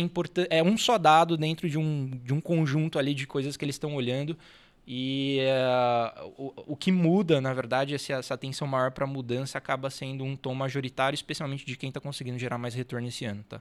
é 0.51 0.63
um 0.63 0.77
só 0.77 0.99
dado 0.99 1.37
dentro 1.37 1.69
de 1.69 1.79
um, 1.79 2.11
de 2.23 2.33
um 2.33 2.41
conjunto 2.41 2.99
ali 2.99 3.15
de 3.15 3.27
coisas 3.27 3.57
que 3.57 3.65
eles 3.65 3.75
estão 3.75 3.95
olhando 3.95 4.37
e 4.91 5.41
uh, 5.43 6.33
o, 6.39 6.73
o 6.73 6.77
que 6.77 6.91
muda, 6.91 7.43
na 7.43 7.53
verdade, 7.53 7.95
essa, 7.95 8.15
essa 8.15 8.33
atenção 8.33 8.67
maior 8.67 8.91
para 8.91 9.05
a 9.05 9.07
mudança 9.07 9.59
acaba 9.59 9.91
sendo 9.91 10.25
um 10.25 10.35
tom 10.35 10.55
majoritário, 10.55 11.15
especialmente 11.15 11.67
de 11.67 11.77
quem 11.77 11.91
está 11.91 12.01
conseguindo 12.01 12.39
gerar 12.39 12.57
mais 12.57 12.73
retorno 12.75 13.07
esse 13.07 13.27
ano. 13.27 13.45
Tá? 13.47 13.61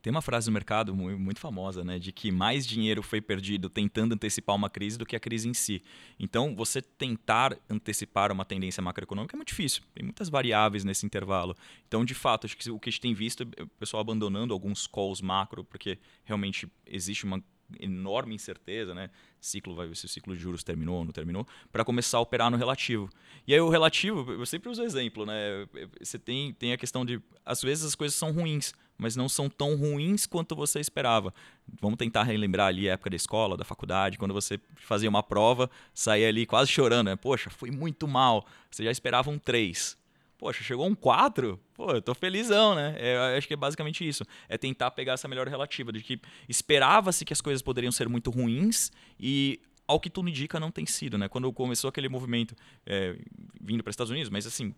Tem 0.00 0.12
uma 0.12 0.22
frase 0.22 0.48
no 0.48 0.54
mercado 0.54 0.94
muito 0.94 1.40
famosa, 1.40 1.82
né, 1.82 1.98
de 1.98 2.12
que 2.12 2.30
mais 2.30 2.64
dinheiro 2.64 3.02
foi 3.02 3.20
perdido 3.20 3.68
tentando 3.68 4.14
antecipar 4.14 4.54
uma 4.54 4.70
crise 4.70 4.96
do 4.96 5.04
que 5.04 5.16
a 5.16 5.20
crise 5.20 5.48
em 5.48 5.54
si. 5.54 5.82
Então, 6.20 6.54
você 6.54 6.80
tentar 6.80 7.58
antecipar 7.68 8.30
uma 8.30 8.44
tendência 8.44 8.80
macroeconômica 8.80 9.34
é 9.34 9.38
muito 9.38 9.48
difícil. 9.48 9.82
Tem 9.92 10.04
muitas 10.04 10.28
variáveis 10.28 10.84
nesse 10.84 11.04
intervalo. 11.04 11.56
Então, 11.88 12.04
de 12.04 12.14
fato, 12.14 12.46
acho 12.46 12.56
que 12.56 12.70
o 12.70 12.78
que 12.78 12.90
a 12.90 12.92
gente 12.92 13.00
tem 13.00 13.12
visto 13.12 13.42
é 13.56 13.64
o 13.64 13.66
pessoal 13.66 14.02
abandonando 14.02 14.54
alguns 14.54 14.86
calls 14.86 15.20
macro, 15.20 15.64
porque 15.64 15.98
realmente 16.24 16.68
existe 16.86 17.24
uma 17.24 17.42
enorme 17.78 18.34
incerteza, 18.34 18.94
né? 18.94 19.10
Ciclo 19.40 19.74
vai 19.74 19.94
se 19.94 20.04
o 20.04 20.08
ciclo 20.08 20.34
de 20.34 20.42
juros 20.42 20.62
terminou 20.62 20.98
ou 20.98 21.04
não 21.04 21.12
terminou, 21.12 21.46
para 21.72 21.84
começar 21.84 22.18
a 22.18 22.20
operar 22.20 22.50
no 22.50 22.56
relativo. 22.56 23.08
E 23.46 23.54
aí 23.54 23.60
o 23.60 23.68
relativo, 23.68 24.32
eu 24.32 24.46
sempre 24.46 24.68
uso 24.68 24.82
exemplo, 24.82 25.24
né? 25.24 25.66
Você 26.00 26.18
tem, 26.18 26.52
tem 26.52 26.72
a 26.72 26.76
questão 26.76 27.04
de 27.04 27.20
às 27.44 27.62
vezes 27.62 27.84
as 27.84 27.94
coisas 27.94 28.16
são 28.16 28.32
ruins, 28.32 28.74
mas 28.98 29.16
não 29.16 29.28
são 29.28 29.48
tão 29.48 29.76
ruins 29.76 30.26
quanto 30.26 30.54
você 30.54 30.78
esperava. 30.80 31.32
Vamos 31.80 31.98
tentar 31.98 32.24
relembrar 32.24 32.68
ali 32.68 32.88
a 32.88 32.92
época 32.92 33.10
da 33.10 33.16
escola, 33.16 33.56
da 33.56 33.64
faculdade, 33.64 34.18
quando 34.18 34.34
você 34.34 34.60
fazia 34.76 35.08
uma 35.08 35.22
prova, 35.22 35.70
saía 35.94 36.28
ali 36.28 36.44
quase 36.44 36.70
chorando, 36.70 37.06
né? 37.06 37.16
Poxa, 37.16 37.48
foi 37.48 37.70
muito 37.70 38.06
mal. 38.06 38.46
Você 38.70 38.84
já 38.84 38.90
esperava 38.90 39.30
um 39.30 39.38
3 39.38 39.99
poxa, 40.40 40.64
chegou 40.64 40.86
um 40.86 40.94
4, 40.94 41.60
pô, 41.74 41.92
eu 41.92 42.00
tô 42.00 42.14
felizão, 42.14 42.74
né? 42.74 42.96
É, 42.96 43.36
acho 43.36 43.46
que 43.46 43.52
é 43.52 43.56
basicamente 43.56 44.08
isso. 44.08 44.24
É 44.48 44.56
tentar 44.56 44.90
pegar 44.90 45.12
essa 45.12 45.28
melhor 45.28 45.46
relativa, 45.46 45.92
de 45.92 46.02
que 46.02 46.18
esperava-se 46.48 47.26
que 47.26 47.32
as 47.34 47.42
coisas 47.42 47.60
poderiam 47.60 47.92
ser 47.92 48.08
muito 48.08 48.30
ruins 48.30 48.90
e 49.18 49.60
ao 49.86 50.00
que 50.00 50.08
tudo 50.08 50.30
indica 50.30 50.58
não 50.58 50.70
tem 50.70 50.86
sido, 50.86 51.18
né? 51.18 51.28
Quando 51.28 51.52
começou 51.52 51.88
aquele 51.88 52.08
movimento 52.08 52.56
é, 52.86 53.18
vindo 53.60 53.84
para 53.84 53.90
os 53.90 53.94
Estados 53.94 54.10
Unidos, 54.10 54.30
mas 54.30 54.46
assim, 54.46 54.74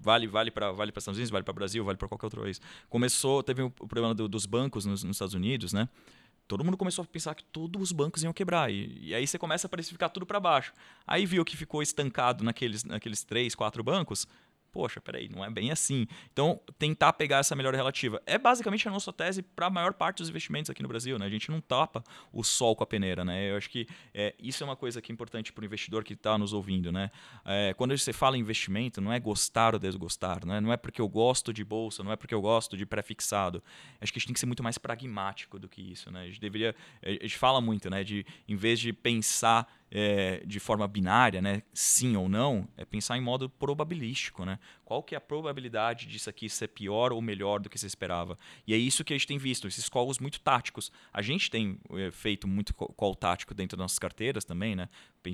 vale 0.00 0.26
vale 0.26 0.50
para 0.50 0.72
vale 0.72 0.90
para 0.90 0.98
Estados 0.98 1.16
Unidos, 1.16 1.30
vale 1.30 1.44
para 1.44 1.54
Brasil, 1.54 1.84
vale 1.84 1.96
para 1.96 2.08
qualquer 2.08 2.26
outro 2.26 2.42
país. 2.42 2.60
Começou, 2.90 3.40
teve 3.44 3.62
o 3.62 3.70
problema 3.70 4.14
do, 4.14 4.26
dos 4.26 4.46
bancos 4.46 4.84
nos, 4.84 5.04
nos, 5.04 5.14
Estados 5.14 5.34
Unidos, 5.34 5.72
né? 5.72 5.88
Todo 6.48 6.64
mundo 6.64 6.76
começou 6.76 7.04
a 7.04 7.06
pensar 7.06 7.34
que 7.34 7.44
todos 7.44 7.80
os 7.80 7.92
bancos 7.92 8.24
iam 8.24 8.32
quebrar 8.32 8.72
e, 8.72 8.98
e 9.02 9.14
aí 9.14 9.26
você 9.26 9.38
começa 9.38 9.68
a 9.68 9.70
precificar 9.70 10.10
tudo 10.10 10.26
para 10.26 10.40
baixo. 10.40 10.72
Aí 11.06 11.24
viu 11.24 11.44
que 11.44 11.56
ficou 11.56 11.82
estancado 11.82 12.42
naqueles 12.42 12.84
naqueles 12.84 13.22
três, 13.22 13.54
quatro 13.54 13.84
bancos, 13.84 14.26
poxa, 14.72 15.00
peraí, 15.00 15.28
não 15.28 15.44
é 15.44 15.50
bem 15.50 15.70
assim. 15.70 16.06
Então, 16.32 16.60
tentar 16.78 17.12
pegar 17.12 17.38
essa 17.38 17.54
melhor 17.56 17.74
relativa. 17.74 18.22
É 18.26 18.38
basicamente 18.38 18.86
a 18.88 18.90
nossa 18.90 19.12
tese 19.12 19.42
para 19.42 19.66
a 19.66 19.70
maior 19.70 19.92
parte 19.92 20.18
dos 20.18 20.28
investimentos 20.28 20.70
aqui 20.70 20.82
no 20.82 20.88
Brasil, 20.88 21.18
né? 21.18 21.26
A 21.26 21.30
gente 21.30 21.50
não 21.50 21.60
tapa 21.60 22.02
o 22.32 22.42
sol 22.44 22.76
com 22.76 22.84
a 22.84 22.86
peneira, 22.86 23.24
né? 23.24 23.50
Eu 23.50 23.56
acho 23.56 23.70
que 23.70 23.86
é, 24.14 24.34
isso 24.38 24.62
é 24.62 24.66
uma 24.66 24.76
coisa 24.76 25.00
que 25.00 25.10
é 25.10 25.12
importante 25.12 25.52
para 25.52 25.62
o 25.62 25.64
investidor 25.64 26.04
que 26.04 26.12
está 26.12 26.36
nos 26.38 26.52
ouvindo, 26.52 26.92
né? 26.92 27.10
É, 27.44 27.74
quando 27.74 27.96
você 27.96 28.12
fala 28.12 28.36
em 28.36 28.40
investimento, 28.40 29.00
não 29.00 29.12
é 29.12 29.18
gostar 29.18 29.74
ou 29.74 29.80
desgostar, 29.80 30.46
né? 30.46 30.60
Não 30.60 30.72
é 30.72 30.76
porque 30.76 31.00
eu 31.00 31.08
gosto 31.08 31.52
de 31.52 31.64
bolsa, 31.64 32.02
não 32.02 32.12
é 32.12 32.16
porque 32.16 32.34
eu 32.34 32.40
gosto 32.40 32.76
de 32.76 32.86
pré-fixado. 32.86 33.62
Acho 34.00 34.12
que 34.12 34.18
a 34.18 34.20
gente 34.20 34.28
tem 34.28 34.34
que 34.34 34.40
ser 34.40 34.46
muito 34.46 34.62
mais 34.62 34.78
pragmático 34.78 35.58
do 35.58 35.68
que 35.68 35.80
isso, 35.80 36.10
né? 36.10 36.22
A 36.22 36.26
gente 36.26 36.40
deveria, 36.40 36.74
a 37.02 37.10
gente 37.10 37.38
fala 37.38 37.60
muito, 37.60 37.88
né? 37.90 38.04
De, 38.04 38.24
em 38.46 38.56
vez 38.56 38.78
de 38.80 38.92
pensar 38.92 39.66
é, 39.90 40.42
de 40.46 40.60
forma 40.60 40.86
binária, 40.86 41.40
né, 41.40 41.62
sim 41.72 42.16
ou 42.16 42.28
não, 42.28 42.68
é 42.76 42.84
pensar 42.84 43.16
em 43.16 43.20
modo 43.20 43.48
probabilístico, 43.48 44.44
né? 44.44 44.58
Qual 44.88 45.02
que 45.02 45.14
é 45.14 45.18
a 45.18 45.20
probabilidade 45.20 46.06
disso 46.06 46.30
aqui 46.30 46.48
ser 46.48 46.68
pior 46.68 47.12
ou 47.12 47.20
melhor 47.20 47.60
do 47.60 47.68
que 47.68 47.78
você 47.78 47.86
esperava? 47.86 48.38
E 48.66 48.72
é 48.72 48.76
isso 48.78 49.04
que 49.04 49.12
a 49.12 49.16
gente 49.16 49.26
tem 49.26 49.36
visto, 49.36 49.68
esses 49.68 49.86
calls 49.86 50.18
muito 50.18 50.40
táticos. 50.40 50.90
A 51.12 51.20
gente 51.20 51.50
tem 51.50 51.78
é, 51.90 52.10
feito 52.10 52.48
muito 52.48 52.72
call 52.72 53.14
tático 53.14 53.52
dentro 53.52 53.76
das 53.76 53.84
nossas 53.84 53.98
carteiras 53.98 54.46
também, 54.46 54.74
né? 54.74 54.88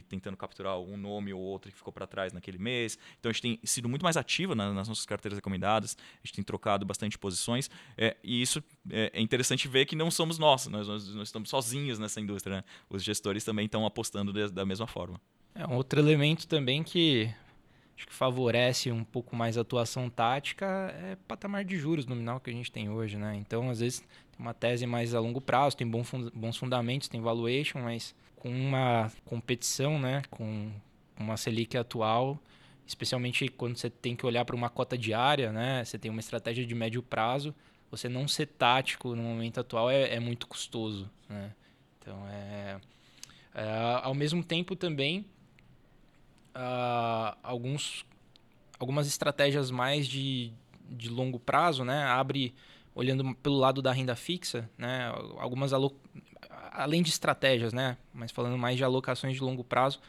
Tentando 0.09 0.37
capturar 0.37 0.77
um 0.81 0.97
nome 0.97 1.33
ou 1.33 1.41
outro 1.41 1.71
que 1.71 1.77
ficou 1.77 1.93
para 1.93 2.05
trás 2.05 2.33
naquele 2.33 2.59
mês. 2.59 2.99
Então 3.21 3.31
a 3.31 3.33
gente 3.33 3.43
tem 3.43 3.61
sido 3.63 3.89
muito 3.89 4.03
mais 4.03 4.17
ativo 4.17 4.57
nas 4.57 4.89
nossas 4.89 5.07
carteiras 5.07 5.39
recomendadas, 5.39 5.97
a 6.15 6.27
gente 6.27 6.35
tem 6.35 6.43
trocado 6.43 6.85
bastante 6.85 7.17
posições, 7.17 7.71
é, 7.97 8.17
e 8.25 8.43
isso 8.43 8.61
é, 8.91 9.13
é, 9.15 9.21
interessante 9.21 9.69
ver 9.69 9.87
que 9.87 9.95
não 9.95 10.11
somos 10.11 10.37
nós, 10.37 10.67
nós, 10.67 10.89
nós, 10.89 11.15
nós 11.15 11.29
estamos 11.29 11.49
sozinhos 11.49 12.01
nessa 12.01 12.21
indústria. 12.21 12.57
Né? 12.57 12.65
Os 12.91 13.05
gestores 13.05 13.45
também 13.45 13.67
estão 13.67 13.87
apostando 13.87 14.33
da 14.51 14.67
mesma 14.67 14.89
forma. 14.89 15.21
É 15.55 15.65
um 15.65 15.77
outro 15.77 16.01
elemento 16.01 16.49
também 16.49 16.83
que 16.83 17.33
acho 17.97 18.07
que 18.07 18.13
favorece 18.13 18.91
um 18.91 19.05
pouco 19.05 19.37
mais 19.37 19.57
a 19.57 19.61
atuação 19.61 20.11
tática 20.11 20.67
é 21.03 21.17
patamar 21.29 21.65
de 21.65 21.77
juros 21.77 22.07
nominal 22.07 22.41
que 22.41 22.51
a 22.51 22.53
gente 22.53 22.71
tem 22.71 22.89
hoje, 22.89 23.17
né? 23.17 23.37
Então, 23.37 23.71
às 23.71 23.81
vezes, 23.81 24.01
tem 24.01 24.39
uma 24.39 24.55
tese 24.55 24.87
mais 24.87 25.15
a 25.15 25.21
longo 25.21 25.41
prazo, 25.41 25.77
tem 25.77 25.87
bons 25.87 26.57
fundamentos, 26.57 27.09
tem 27.09 27.21
valuation, 27.21 27.81
mas 27.81 28.15
com 28.37 28.51
uma 28.51 29.11
competição, 29.25 29.99
né? 29.99 30.23
Com 30.31 30.73
uma 31.19 31.37
Selic 31.37 31.77
atual, 31.77 32.39
especialmente 32.87 33.49
quando 33.49 33.77
você 33.77 33.89
tem 33.89 34.17
que 34.17 34.27
olhar 34.27 34.45
para 34.45 34.57
uma 34.57 34.69
cota 34.69 34.99
diária, 34.99 35.53
né? 35.53 35.85
Você 35.85 35.99
tem 35.99 36.11
uma 36.11 36.21
estratégia 36.21 36.67
de 36.67 36.75
médio 36.75 37.03
prazo, 37.03 37.55
você 37.91 38.09
não 38.09 38.27
ser 38.27 38.47
tático 38.47 39.15
no 39.15 39.23
momento 39.23 39.61
atual 39.61 39.91
é, 39.91 40.15
é 40.15 40.21
muito 40.21 40.47
custoso, 40.47 41.09
né? 41.29 41.53
Então, 41.99 42.27
é 42.29 42.81
é, 43.55 44.01
ao 44.03 44.15
mesmo 44.15 44.43
tempo 44.43 44.75
também 44.75 45.25
uh, 46.55 47.37
alguns, 47.43 48.05
algumas 48.79 49.07
estratégias 49.07 49.71
mais 49.71 50.07
de, 50.07 50.53
de 50.89 51.09
longo 51.09 51.39
prazo, 51.39 51.85
né? 51.85 52.05
Abre 52.05 52.55
olhando 52.95 53.35
pelo 53.37 53.57
lado 53.57 53.83
da 53.83 53.93
renda 53.93 54.15
fixa, 54.15 54.69
né? 54.79 55.13
Algumas 55.39 55.73
além 56.73 57.03
de 57.03 57.11
estratégias, 57.11 57.73
né? 57.73 57.97
Mas 58.13 58.31
falando 58.31 58.57
mais 58.57 58.77
de 58.77 58.85
alocações 58.85 59.35
de 59.35 59.41
longo 59.41 59.65
prazo, 59.65 60.01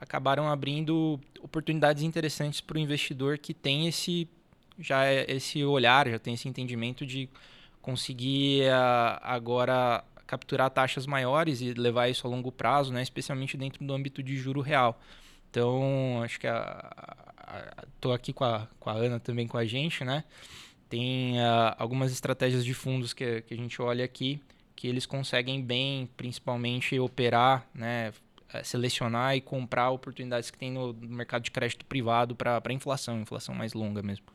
acabaram 0.00 0.48
abrindo 0.48 1.18
oportunidades 1.40 2.02
interessantes 2.02 2.60
para 2.60 2.76
o 2.76 2.80
investidor 2.80 3.38
que 3.38 3.54
tem 3.54 3.86
esse 3.86 4.28
já 4.78 5.04
é 5.04 5.24
esse 5.30 5.64
olhar, 5.64 6.08
já 6.08 6.18
tem 6.18 6.34
esse 6.34 6.48
entendimento 6.48 7.06
de 7.06 7.28
conseguir 7.80 8.62
uh, 8.64 9.20
agora 9.22 10.02
capturar 10.26 10.70
taxas 10.70 11.06
maiores 11.06 11.60
e 11.60 11.72
levar 11.74 12.08
isso 12.08 12.26
a 12.26 12.30
longo 12.30 12.50
prazo, 12.50 12.92
né, 12.92 13.02
especialmente 13.02 13.56
dentro 13.56 13.84
do 13.84 13.92
âmbito 13.92 14.22
de 14.22 14.36
juro 14.36 14.60
real. 14.60 15.00
Então, 15.54 16.20
acho 16.20 16.40
que 16.40 16.48
estou 17.94 18.12
aqui 18.12 18.32
com 18.32 18.42
a, 18.42 18.66
com 18.80 18.90
a 18.90 18.94
Ana 18.94 19.20
também 19.20 19.46
com 19.46 19.56
a 19.56 19.64
gente, 19.64 20.02
né? 20.02 20.24
Tem 20.88 21.38
uh, 21.38 21.76
algumas 21.78 22.10
estratégias 22.10 22.64
de 22.64 22.74
fundos 22.74 23.12
que, 23.12 23.42
que 23.42 23.54
a 23.54 23.56
gente 23.56 23.80
olha 23.80 24.04
aqui 24.04 24.42
que 24.74 24.88
eles 24.88 25.06
conseguem 25.06 25.62
bem, 25.62 26.08
principalmente, 26.16 26.98
operar, 26.98 27.68
né, 27.72 28.12
eh, 28.52 28.64
selecionar 28.64 29.36
e 29.36 29.40
comprar 29.40 29.90
oportunidades 29.90 30.50
que 30.50 30.58
tem 30.58 30.72
no, 30.72 30.92
mercado 30.92 31.42
de 31.42 31.52
crédito 31.52 31.86
privado 31.86 32.34
para 32.34 32.72
inflação, 32.72 33.20
inflação 33.20 33.54
mais 33.54 33.72
longa 33.72 34.02
mesmo. 34.02 34.26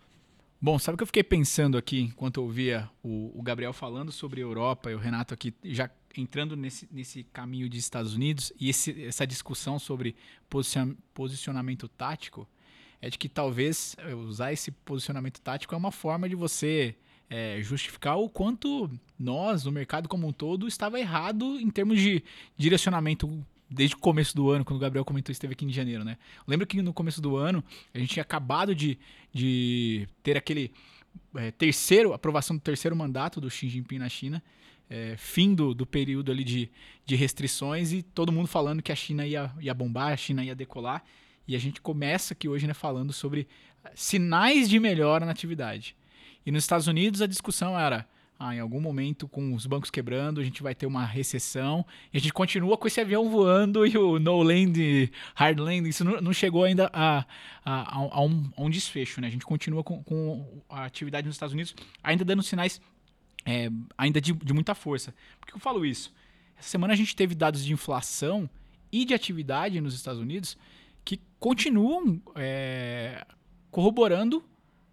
Bom, 0.62 0.80
sabe 0.80 0.96
o 0.96 0.98
que 0.98 1.04
eu 1.04 1.08
fiquei 1.08 1.24
pensando 1.24 1.78
aqui 1.78 2.04
enquanto 2.04 2.38
eu 2.38 2.44
ouvia 2.46 2.90
o, 3.04 3.38
o, 3.38 3.44
Gabriel 3.44 3.74
falando 3.74 4.14
sobre 4.14 4.40
a 4.40 4.44
Europa 4.44 4.90
e 4.90 4.96
o 4.96 4.98
Renato 4.98 5.34
aqui 5.34 5.54
já 5.66 5.90
entrando 6.20 6.56
nesse, 6.56 6.88
nesse 6.92 7.24
caminho 7.24 7.70
de 7.70 7.78
Estados 7.78 8.14
Unidos 8.14 8.52
e 8.60 8.70
esse, 8.70 9.04
essa 9.04 9.26
discussão 9.26 9.80
sobre 9.80 10.16
posicionamento 11.14 11.88
tático 11.88 12.48
é 13.02 13.10
de 13.10 13.18
que 13.18 13.30
talvez 13.30 13.96
usar 14.28 14.52
esse 14.52 14.72
posicionamento 14.72 15.40
tático 15.40 15.74
é 15.74 15.78
uma 15.78 15.92
forma 15.92 16.28
de 16.28 16.36
você 16.36 16.96
é, 17.30 17.62
justificar 17.62 18.18
o 18.18 18.30
quanto 18.30 18.90
nós, 19.18 19.66
o 19.66 19.72
mercado 19.72 20.10
como 20.10 20.28
um 20.28 20.32
todo, 20.32 20.68
estava 20.68 21.00
errado 21.00 21.60
em 21.60 21.70
termos 21.70 22.00
de 22.00 22.24
direcionamento 22.58 23.46
desde 23.70 23.96
o 23.96 24.00
começo 24.00 24.36
do 24.36 24.50
ano, 24.50 24.66
quando 24.66 24.78
o 24.78 24.82
Gabriel 24.82 25.06
comentou 25.06 25.32
esteve 25.32 25.54
aqui 25.54 25.64
em 25.64 25.72
janeiro, 25.72 26.04
né? 26.04 26.18
Lembra 26.48 26.66
que 26.66 26.82
no 26.82 26.92
começo 26.92 27.22
do 27.22 27.38
ano 27.38 27.64
a 27.94 28.00
gente 28.00 28.10
tinha 28.10 28.24
acabado 28.24 28.74
de, 28.74 28.98
de 29.32 30.08
ter 30.24 30.36
aquele 30.36 30.72
é, 31.36 31.52
terceiro, 31.52 32.14
aprovação 32.14 32.56
do 32.56 32.62
terceiro 32.62 32.96
mandato 32.96 33.40
do 33.40 33.50
Xi 33.50 33.70
Jinping 33.70 34.00
na 34.00 34.10
China, 34.10 34.42
é, 34.90 35.16
fim 35.18 35.54
do, 35.54 35.74
do 35.74 35.86
período 35.86 36.32
ali 36.32 36.44
de, 36.44 36.70
de 37.06 37.16
restrições 37.16 37.92
e 37.94 38.02
todo 38.02 38.32
mundo 38.32 38.48
falando 38.48 38.82
que 38.82 38.92
a 38.92 38.96
China 38.96 39.26
ia, 39.26 39.52
ia 39.60 39.74
bombar, 39.74 40.14
a 40.14 40.18
China 40.18 40.44
ia 40.44 40.56
decolar. 40.56 41.04
E 41.48 41.56
a 41.56 41.60
gente 41.60 41.82
começa 41.82 42.34
aqui 42.34 42.48
hoje 42.48 42.68
né, 42.68 42.74
falando 42.74 43.12
sobre 43.12 43.48
sinais 43.96 44.70
de 44.70 44.80
melhora 44.80 45.26
na 45.26 45.32
atividade. 45.32 45.96
E 46.46 46.52
nos 46.52 46.64
Estados 46.64 46.88
Unidos 46.88 47.22
a 47.22 47.28
discussão 47.28 47.78
era 47.78 48.08
ah, 48.40 48.56
em 48.56 48.60
algum 48.60 48.80
momento, 48.80 49.28
com 49.28 49.54
os 49.54 49.66
bancos 49.66 49.92
quebrando, 49.92 50.40
a 50.40 50.44
gente 50.46 50.64
vai 50.64 50.74
ter 50.74 50.86
uma 50.86 51.06
recessão. 51.06 51.86
E 52.14 52.18
a 52.18 52.22
gente 52.22 52.32
continua 52.32 52.78
com 52.78 52.88
esse 52.88 53.02
avião 53.02 53.30
voando 53.30 53.86
e 53.86 53.98
o 53.98 54.18
no 54.18 54.42
land, 54.42 55.12
hard 55.36 55.60
land, 55.60 55.90
isso 55.90 56.06
não, 56.06 56.22
não 56.22 56.32
chegou 56.32 56.64
ainda 56.64 56.90
a, 56.94 57.26
a, 57.66 57.98
a, 57.98 58.22
um, 58.22 58.50
a, 58.56 58.64
um, 58.64 58.70
desfecho. 58.70 59.20
Né? 59.20 59.28
A 59.28 59.30
gente 59.30 59.46
continua 59.46 59.84
com, 59.84 60.02
com, 60.04 60.64
a 60.70 60.86
atividade 60.86 61.28
nos 61.28 61.36
Estados 61.36 61.52
Unidos 61.54 61.76
ainda 62.02 62.24
dando 62.24 62.42
sinais 62.42 62.80
é, 63.46 63.70
ainda 63.98 64.20
de, 64.20 64.34
de 64.34 64.54
muita 64.54 64.76
força. 64.76 65.14
Por 65.40 65.48
que 65.48 65.56
eu 65.56 65.60
falo 65.60 65.86
isso? 65.86 66.14
Essa 66.58 66.70
semana 66.70 66.94
a 66.94 66.96
gente 66.96 67.16
teve 67.16 67.34
dados 67.36 67.64
de 67.64 67.72
inflação 67.74 68.50
e 68.92 69.06
de 69.06 69.14
atividade 69.14 69.80
nos 69.80 69.94
Estados 69.94 70.20
Unidos 70.20 70.58
que 71.06 71.20
continuam 71.40 72.22
é, 72.36 73.26
corroborando 73.72 74.44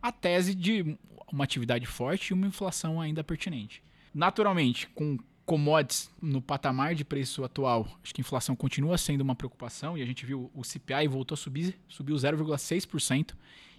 a 0.00 0.12
tese 0.12 0.54
de 0.54 0.96
uma 1.30 1.44
atividade 1.44 1.86
forte 1.86 2.28
e 2.28 2.34
uma 2.34 2.46
inflação 2.46 3.00
ainda 3.00 3.24
pertinente. 3.24 3.82
Naturalmente, 4.14 4.86
com 4.88 5.18
commodities 5.44 6.10
no 6.20 6.40
patamar 6.40 6.94
de 6.94 7.04
preço 7.04 7.44
atual, 7.44 7.86
acho 8.02 8.14
que 8.14 8.20
a 8.20 8.22
inflação 8.22 8.56
continua 8.56 8.96
sendo 8.98 9.20
uma 9.20 9.34
preocupação 9.34 9.96
e 9.96 10.02
a 10.02 10.06
gente 10.06 10.24
viu 10.24 10.50
o 10.54 10.64
CPI 10.64 11.06
voltou 11.06 11.34
a 11.34 11.38
subir, 11.38 11.78
subiu 11.88 12.16
0,6% 12.16 13.34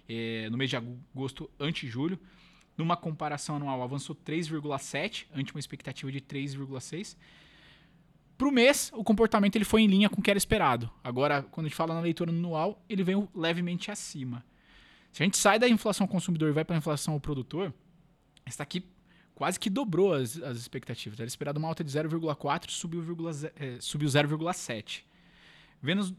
eh, 0.08 0.48
no 0.50 0.56
mês 0.56 0.70
de 0.70 0.76
agosto 0.76 1.50
ante 1.58 1.86
julho. 1.86 2.18
Numa 2.78 2.96
comparação 2.96 3.56
anual, 3.56 3.82
avançou 3.82 4.14
3,7% 4.14 5.26
ante 5.34 5.52
uma 5.52 5.58
expectativa 5.58 6.12
de 6.12 6.20
3,6%. 6.20 7.16
Para 8.38 8.46
o 8.46 8.52
mês, 8.52 8.92
o 8.94 9.02
comportamento 9.02 9.56
ele 9.56 9.64
foi 9.64 9.82
em 9.82 9.88
linha 9.88 10.08
com 10.08 10.20
o 10.20 10.22
que 10.22 10.30
era 10.30 10.38
esperado. 10.38 10.88
Agora, 11.02 11.42
quando 11.42 11.66
a 11.66 11.68
gente 11.68 11.76
fala 11.76 11.92
na 11.92 12.00
leitura 12.00 12.30
anual, 12.30 12.80
ele 12.88 13.02
veio 13.02 13.28
levemente 13.34 13.90
acima. 13.90 14.44
Se 15.10 15.24
a 15.24 15.26
gente 15.26 15.36
sai 15.36 15.58
da 15.58 15.68
inflação 15.68 16.04
ao 16.04 16.08
consumidor 16.08 16.48
e 16.48 16.52
vai 16.52 16.64
para 16.64 16.76
a 16.76 16.78
inflação 16.78 17.14
ao 17.14 17.20
produtor, 17.20 17.74
está 18.46 18.62
aqui 18.62 18.84
quase 19.34 19.58
que 19.58 19.68
dobrou 19.68 20.14
as, 20.14 20.40
as 20.40 20.56
expectativas. 20.56 21.18
Era 21.18 21.26
esperado 21.26 21.58
uma 21.58 21.66
alta 21.66 21.82
de 21.82 21.90
0,4, 21.90 22.70
subiu, 22.70 23.02
é, 23.56 23.80
subiu 23.80 24.08
0,7. 24.08 25.02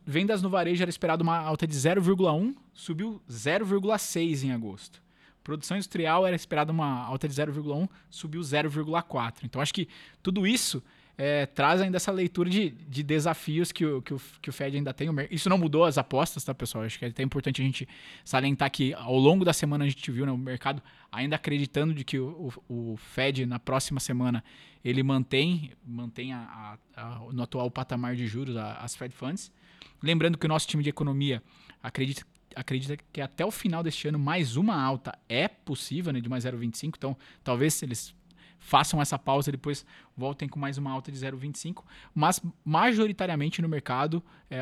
Vendas 0.06 0.42
no 0.42 0.50
varejo 0.50 0.82
era 0.82 0.90
esperado 0.90 1.24
uma 1.24 1.38
alta 1.38 1.66
de 1.66 1.76
0,1, 1.76 2.54
subiu 2.74 3.22
0,6 3.30 4.44
em 4.44 4.52
agosto. 4.52 5.02
Produção 5.50 5.78
industrial 5.78 6.28
era 6.28 6.36
esperada 6.36 6.72
uma 6.72 7.04
alta 7.04 7.28
de 7.28 7.34
0,1, 7.34 7.90
subiu 8.08 8.40
0,4. 8.40 9.38
Então 9.44 9.60
acho 9.60 9.74
que 9.74 9.88
tudo 10.22 10.46
isso 10.46 10.84
é, 11.18 11.48
traz 11.48 11.82
ainda 11.82 11.98
essa 11.98 12.12
leitura 12.12 12.52
de, 12.52 12.70
de 12.70 13.02
desafios 13.02 13.72
que 13.72 13.84
o, 13.84 14.00
que, 14.00 14.14
o, 14.14 14.22
que 14.40 14.52
o 14.52 14.54
Fed 14.54 14.78
ainda 14.78 14.94
tem. 14.94 15.10
Isso 15.32 15.50
não 15.50 15.58
mudou 15.58 15.86
as 15.86 15.98
apostas, 15.98 16.44
tá, 16.44 16.54
pessoal? 16.54 16.84
Acho 16.84 17.00
que 17.00 17.06
é 17.06 17.08
até 17.08 17.24
importante 17.24 17.64
a 17.64 17.66
gente 17.66 17.90
salientar 18.24 18.70
que 18.70 18.94
ao 18.94 19.18
longo 19.18 19.44
da 19.44 19.52
semana 19.52 19.86
a 19.86 19.90
gente 19.90 20.12
viu 20.12 20.24
né, 20.24 20.32
o 20.32 20.38
mercado 20.38 20.84
ainda 21.12 21.36
acreditando 21.36 21.96
de 21.96 22.04
que 22.04 22.20
o, 22.20 22.54
o, 22.70 22.92
o 22.92 22.98
Fed 22.98 23.48
na 23.48 23.58
próxima 23.58 24.00
semana 24.00 24.44
ele 24.86 25.02
mantém, 25.02 25.72
mantém 25.84 26.32
a, 26.32 26.78
a, 26.96 27.02
a, 27.02 27.34
no 27.34 27.42
atual 27.42 27.72
patamar 27.72 28.16
de 28.16 28.28
juros 28.28 28.56
as 28.56 28.96
Fed 28.96 29.16
Funds. 29.16 29.52
Lembrando 30.00 30.38
que 30.38 30.46
o 30.46 30.50
nosso 30.50 30.68
time 30.68 30.84
de 30.84 30.90
economia 30.92 31.42
acredita 31.82 32.24
acredita 32.56 32.98
que 33.12 33.22
até 33.22 33.46
o 33.46 33.52
final 33.52 33.84
deste 33.84 34.08
ano 34.08 34.20
mais 34.20 34.56
uma 34.56 34.82
alta 34.82 35.18
é 35.28 35.48
possível, 35.48 36.12
né, 36.14 36.20
de 36.20 36.30
mais 36.30 36.46
0,25. 36.46 36.94
Então, 36.98 37.18
talvez 37.44 37.82
eles 37.84 38.14
façam 38.60 39.02
essa 39.02 39.18
pausa, 39.18 39.52
depois 39.52 39.86
voltem 40.16 40.48
com 40.48 40.60
mais 40.60 40.78
uma 40.78 40.92
alta 40.92 41.12
de 41.12 41.18
0,25, 41.18 41.84
mas 42.14 42.42
majoritariamente 42.64 43.62
no 43.62 43.70
mercado 43.70 44.22
é, 44.50 44.60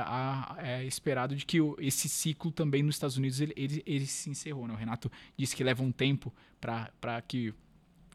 é 0.60 0.86
esperado 0.86 1.36
de 1.36 1.46
que 1.46 1.58
esse 1.80 2.08
ciclo 2.08 2.52
também 2.52 2.84
nos 2.84 2.96
Estados 2.96 3.18
Unidos 3.18 3.42
ele, 3.42 3.54
ele, 3.58 3.84
ele 3.86 4.06
se 4.06 4.30
encerrou. 4.30 4.68
Né? 4.68 4.74
O 4.74 4.78
Renato 4.78 5.12
disse 5.36 5.56
que 5.56 5.64
leva 5.64 5.84
um 5.84 5.92
tempo 5.92 6.34
para 6.62 7.22
que 7.28 7.54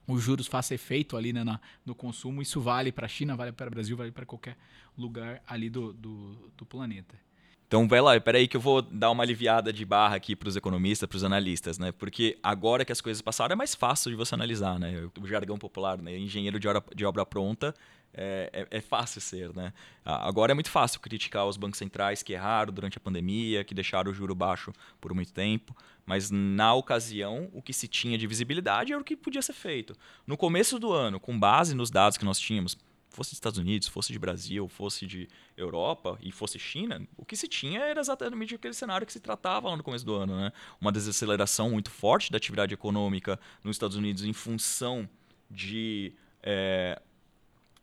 os 0.06 0.22
juros 0.22 0.46
faça 0.46 0.74
efeito 0.74 1.16
ali 1.16 1.32
né, 1.32 1.44
na, 1.44 1.60
no 1.84 1.94
consumo. 1.94 2.40
Isso 2.40 2.60
vale 2.60 2.92
para 2.92 3.06
a 3.06 3.08
China, 3.08 3.36
vale 3.36 3.52
para 3.52 3.68
o 3.68 3.70
Brasil, 3.70 3.96
vale 3.96 4.12
para 4.12 4.24
qualquer 4.24 4.56
lugar 4.96 5.42
ali 5.46 5.68
do, 5.68 5.92
do, 5.92 6.52
do 6.56 6.64
planeta. 6.64 7.16
Então 7.72 7.88
vai 7.88 8.02
lá, 8.02 8.20
peraí 8.20 8.46
que 8.46 8.54
eu 8.54 8.60
vou 8.60 8.82
dar 8.82 9.10
uma 9.10 9.22
aliviada 9.22 9.72
de 9.72 9.82
barra 9.82 10.14
aqui 10.16 10.36
para 10.36 10.46
os 10.46 10.56
economistas, 10.56 11.08
para 11.08 11.16
os 11.16 11.24
analistas, 11.24 11.78
né? 11.78 11.90
Porque 11.90 12.38
agora 12.42 12.84
que 12.84 12.92
as 12.92 13.00
coisas 13.00 13.22
passaram 13.22 13.54
é 13.54 13.56
mais 13.56 13.74
fácil 13.74 14.10
de 14.10 14.16
você 14.18 14.34
analisar, 14.34 14.78
né? 14.78 15.08
O 15.18 15.26
jargão 15.26 15.56
popular, 15.56 15.96
né? 15.96 16.14
Engenheiro 16.18 16.60
de, 16.60 16.68
obra, 16.68 16.84
de 16.94 17.06
obra 17.06 17.24
pronta 17.24 17.74
é, 18.12 18.66
é, 18.70 18.76
é, 18.76 18.80
fácil 18.82 19.22
ser, 19.22 19.56
né? 19.56 19.72
Agora 20.04 20.52
é 20.52 20.54
muito 20.54 20.68
fácil 20.68 21.00
criticar 21.00 21.46
os 21.46 21.56
bancos 21.56 21.78
centrais 21.78 22.22
que 22.22 22.34
erraram 22.34 22.74
durante 22.74 22.98
a 22.98 23.00
pandemia, 23.00 23.64
que 23.64 23.72
deixaram 23.72 24.10
o 24.10 24.14
juro 24.14 24.34
baixo 24.34 24.70
por 25.00 25.14
muito 25.14 25.32
tempo, 25.32 25.74
mas 26.04 26.30
na 26.30 26.74
ocasião 26.74 27.48
o 27.54 27.62
que 27.62 27.72
se 27.72 27.88
tinha 27.88 28.18
de 28.18 28.26
visibilidade 28.26 28.92
era 28.92 29.00
o 29.00 29.04
que 29.04 29.16
podia 29.16 29.40
ser 29.40 29.54
feito. 29.54 29.96
No 30.26 30.36
começo 30.36 30.78
do 30.78 30.92
ano, 30.92 31.18
com 31.18 31.40
base 31.40 31.74
nos 31.74 31.90
dados 31.90 32.18
que 32.18 32.24
nós 32.26 32.38
tínhamos, 32.38 32.76
fosse 33.12 33.30
dos 33.30 33.36
Estados 33.36 33.58
Unidos, 33.58 33.88
fosse 33.88 34.12
de 34.12 34.18
Brasil, 34.18 34.68
fosse 34.68 35.06
de 35.06 35.28
Europa 35.56 36.18
e 36.22 36.32
fosse 36.32 36.58
China, 36.58 37.06
o 37.16 37.24
que 37.24 37.36
se 37.36 37.46
tinha 37.46 37.80
era 37.80 38.00
exatamente 38.00 38.54
aquele 38.54 38.74
cenário 38.74 39.06
que 39.06 39.12
se 39.12 39.20
tratava 39.20 39.68
lá 39.68 39.76
no 39.76 39.82
começo 39.82 40.04
do 40.04 40.14
ano, 40.14 40.36
né? 40.36 40.52
Uma 40.80 40.90
desaceleração 40.90 41.70
muito 41.70 41.90
forte 41.90 42.30
da 42.30 42.36
atividade 42.36 42.72
econômica 42.74 43.38
nos 43.62 43.76
Estados 43.76 43.96
Unidos 43.96 44.24
em 44.24 44.32
função 44.32 45.08
de 45.50 46.14
é, 46.42 47.00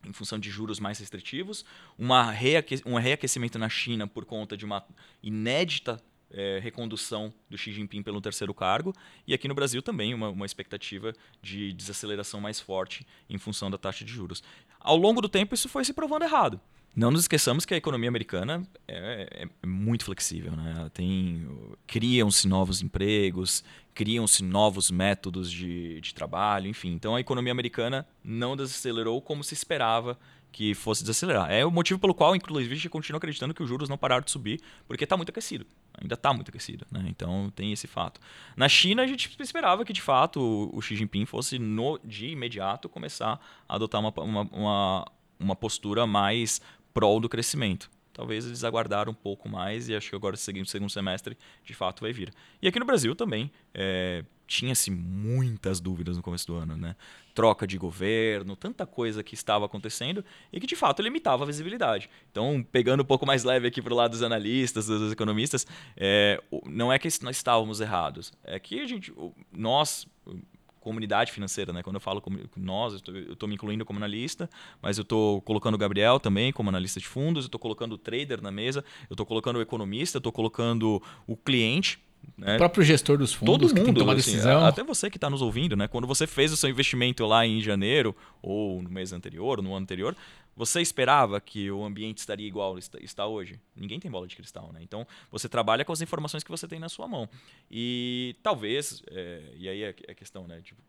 em 0.05 0.13
função 0.13 0.39
de 0.39 0.49
juros 0.49 0.79
mais 0.79 0.97
restritivos, 0.99 1.65
uma 1.97 2.31
reaque 2.31 2.81
um 2.85 2.95
reaquecimento 2.95 3.59
na 3.59 3.69
China 3.69 4.07
por 4.07 4.25
conta 4.25 4.55
de 4.57 4.65
uma 4.65 4.85
inédita 5.21 6.01
é, 6.31 6.59
recondução 6.61 7.33
do 7.49 7.57
Xi 7.57 7.71
Jinping 7.71 8.03
pelo 8.03 8.21
terceiro 8.21 8.53
cargo, 8.53 8.93
e 9.25 9.33
aqui 9.33 9.47
no 9.47 9.55
Brasil 9.55 9.81
também 9.81 10.13
uma, 10.13 10.29
uma 10.29 10.45
expectativa 10.45 11.13
de 11.41 11.73
desaceleração 11.73 12.39
mais 12.39 12.59
forte 12.59 13.05
em 13.29 13.37
função 13.37 13.69
da 13.71 13.77
taxa 13.77 14.05
de 14.05 14.11
juros. 14.11 14.43
Ao 14.79 14.95
longo 14.95 15.21
do 15.21 15.29
tempo, 15.29 15.53
isso 15.53 15.67
foi 15.67 15.83
se 15.83 15.93
provando 15.93 16.23
errado. 16.23 16.59
Não 16.95 17.11
nos 17.11 17.21
esqueçamos 17.21 17.65
que 17.65 17.73
a 17.73 17.77
economia 17.77 18.09
americana 18.09 18.63
é, 18.87 19.47
é 19.63 19.67
muito 19.67 20.03
flexível, 20.03 20.53
né? 20.53 20.89
Tem 20.93 21.47
criam-se 21.85 22.47
novos 22.47 22.81
empregos, 22.81 23.63
criam-se 23.93 24.43
novos 24.43 24.89
métodos 24.89 25.51
de, 25.51 26.01
de 26.01 26.13
trabalho, 26.13 26.67
enfim. 26.67 26.89
Então 26.89 27.15
a 27.15 27.19
economia 27.19 27.51
americana 27.51 28.07
não 28.23 28.55
desacelerou 28.57 29.21
como 29.21 29.43
se 29.43 29.53
esperava 29.53 30.17
que 30.51 30.73
fosse 30.73 31.03
desacelerar. 31.03 31.51
É 31.51 31.63
o 31.65 31.71
motivo 31.71 31.99
pelo 31.99 32.13
qual, 32.13 32.35
inclusive, 32.35 32.73
a 32.73 32.75
gente 32.75 32.89
continua 32.89 33.17
acreditando 33.17 33.53
que 33.53 33.61
os 33.61 33.69
juros 33.69 33.87
não 33.87 33.97
pararam 33.97 34.23
de 34.23 34.31
subir, 34.31 34.59
porque 34.87 35.03
está 35.03 35.15
muito 35.15 35.29
aquecido. 35.29 35.65
Ainda 36.01 36.15
está 36.15 36.33
muito 36.33 36.49
aquecido. 36.49 36.85
Né? 36.91 37.05
Então 37.07 37.51
tem 37.55 37.71
esse 37.71 37.87
fato. 37.87 38.19
Na 38.55 38.69
China, 38.69 39.03
a 39.03 39.07
gente 39.07 39.35
esperava 39.39 39.83
que, 39.83 39.93
de 39.93 40.01
fato, 40.01 40.69
o 40.73 40.81
Xi 40.81 40.95
Jinping 40.95 41.25
fosse, 41.25 41.59
no, 41.59 41.99
de 42.03 42.29
imediato, 42.29 42.87
começar 42.87 43.39
a 43.67 43.75
adotar 43.75 43.99
uma, 44.01 44.13
uma, 44.21 44.41
uma, 44.51 45.11
uma 45.39 45.55
postura 45.55 46.07
mais 46.07 46.61
prol 46.93 47.19
do 47.19 47.29
crescimento. 47.29 47.89
Talvez 48.13 48.45
eles 48.45 48.63
aguardaram 48.63 49.11
um 49.11 49.15
pouco 49.15 49.47
mais 49.47 49.87
e 49.87 49.95
acho 49.95 50.09
que 50.09 50.15
agora, 50.15 50.35
seguindo 50.35 50.65
o 50.65 50.69
segundo 50.69 50.89
semestre, 50.89 51.37
de 51.63 51.73
fato 51.73 52.01
vai 52.01 52.11
vir. 52.11 52.33
E 52.61 52.67
aqui 52.67 52.79
no 52.79 52.85
Brasil 52.85 53.15
também, 53.15 53.51
é, 53.73 54.25
tinha-se 54.49 54.89
muitas 54.89 55.79
dúvidas 55.79 56.17
no 56.17 56.23
começo 56.23 56.47
do 56.47 56.55
ano, 56.55 56.75
né? 56.75 56.95
Troca 57.35 57.67
de 57.67 57.77
governo, 57.77 58.55
tanta 58.55 58.83
coisa 58.83 59.23
que 59.23 59.35
estava 59.35 59.67
acontecendo 59.67 60.25
e 60.51 60.59
que 60.59 60.65
de 60.65 60.75
fato 60.75 61.03
limitava 61.03 61.43
a 61.43 61.45
visibilidade. 61.45 62.09
Então, 62.31 62.65
pegando 62.71 63.03
um 63.03 63.05
pouco 63.05 63.27
mais 63.27 63.43
leve 63.43 63.67
aqui 63.67 63.79
para 63.79 63.93
o 63.93 63.95
lado 63.95 64.11
dos 64.11 64.23
analistas, 64.23 64.87
dos 64.87 65.11
economistas, 65.11 65.67
é, 65.95 66.41
não 66.65 66.91
é 66.91 66.97
que 66.97 67.07
nós 67.21 67.37
estávamos 67.37 67.79
errados, 67.79 68.33
é 68.43 68.59
que 68.59 68.79
a 68.79 68.87
gente, 68.87 69.13
nós, 69.53 70.07
comunidade 70.79 71.31
financeira, 71.31 71.71
né? 71.71 71.83
Quando 71.83 71.97
eu 71.97 72.01
falo 72.01 72.23
nós, 72.57 72.99
eu 73.07 73.33
estou 73.33 73.47
me 73.47 73.53
incluindo 73.53 73.85
como 73.85 73.99
analista, 73.99 74.49
mas 74.81 74.97
eu 74.97 75.03
estou 75.03 75.41
colocando 75.43 75.75
o 75.75 75.77
Gabriel 75.77 76.19
também 76.19 76.51
como 76.51 76.69
analista 76.69 76.99
de 76.99 77.05
fundos, 77.05 77.45
eu 77.45 77.49
estou 77.49 77.59
colocando 77.59 77.93
o 77.93 77.97
trader 77.99 78.41
na 78.41 78.51
mesa, 78.51 78.83
eu 79.07 79.13
estou 79.13 79.27
colocando 79.27 79.57
o 79.57 79.61
economista, 79.61 80.17
eu 80.17 80.19
estou 80.19 80.31
colocando 80.31 80.99
o 81.27 81.37
cliente 81.37 81.99
né? 82.37 82.55
O 82.55 82.57
próprio 82.57 82.83
gestor 82.83 83.17
dos 83.17 83.33
fundos 83.33 83.53
Todo 83.53 83.61
mundo, 83.63 83.75
que 83.75 83.83
tem 83.83 83.93
que 83.93 83.99
tomar 83.99 84.13
assim, 84.13 84.31
decisão. 84.31 84.65
Até 84.65 84.83
você 84.83 85.09
que 85.09 85.17
está 85.17 85.29
nos 85.29 85.41
ouvindo, 85.41 85.75
né? 85.75 85.87
Quando 85.87 86.07
você 86.07 86.25
fez 86.25 86.51
o 86.51 86.57
seu 86.57 86.69
investimento 86.69 87.25
lá 87.25 87.45
em 87.45 87.61
janeiro, 87.61 88.15
ou 88.41 88.81
no 88.81 88.89
mês 88.89 89.11
anterior, 89.11 89.59
ou 89.59 89.63
no 89.63 89.71
ano 89.71 89.83
anterior, 89.83 90.15
você 90.55 90.81
esperava 90.81 91.39
que 91.39 91.71
o 91.71 91.83
ambiente 91.83 92.17
estaria 92.17 92.47
igual 92.47 92.77
está 92.77 93.25
hoje? 93.25 93.59
Ninguém 93.75 93.99
tem 93.99 94.09
bola 94.09 94.27
de 94.27 94.35
cristal, 94.35 94.71
né? 94.73 94.79
Então, 94.81 95.05
você 95.31 95.47
trabalha 95.47 95.85
com 95.85 95.93
as 95.93 96.01
informações 96.01 96.43
que 96.43 96.51
você 96.51 96.67
tem 96.67 96.79
na 96.79 96.89
sua 96.89 97.07
mão. 97.07 97.29
E 97.69 98.35
talvez, 98.43 99.01
é, 99.09 99.41
e 99.57 99.69
aí 99.69 99.83
é 99.83 99.95
a 100.09 100.13
questão, 100.13 100.47
né? 100.47 100.61
Tipo, 100.61 100.81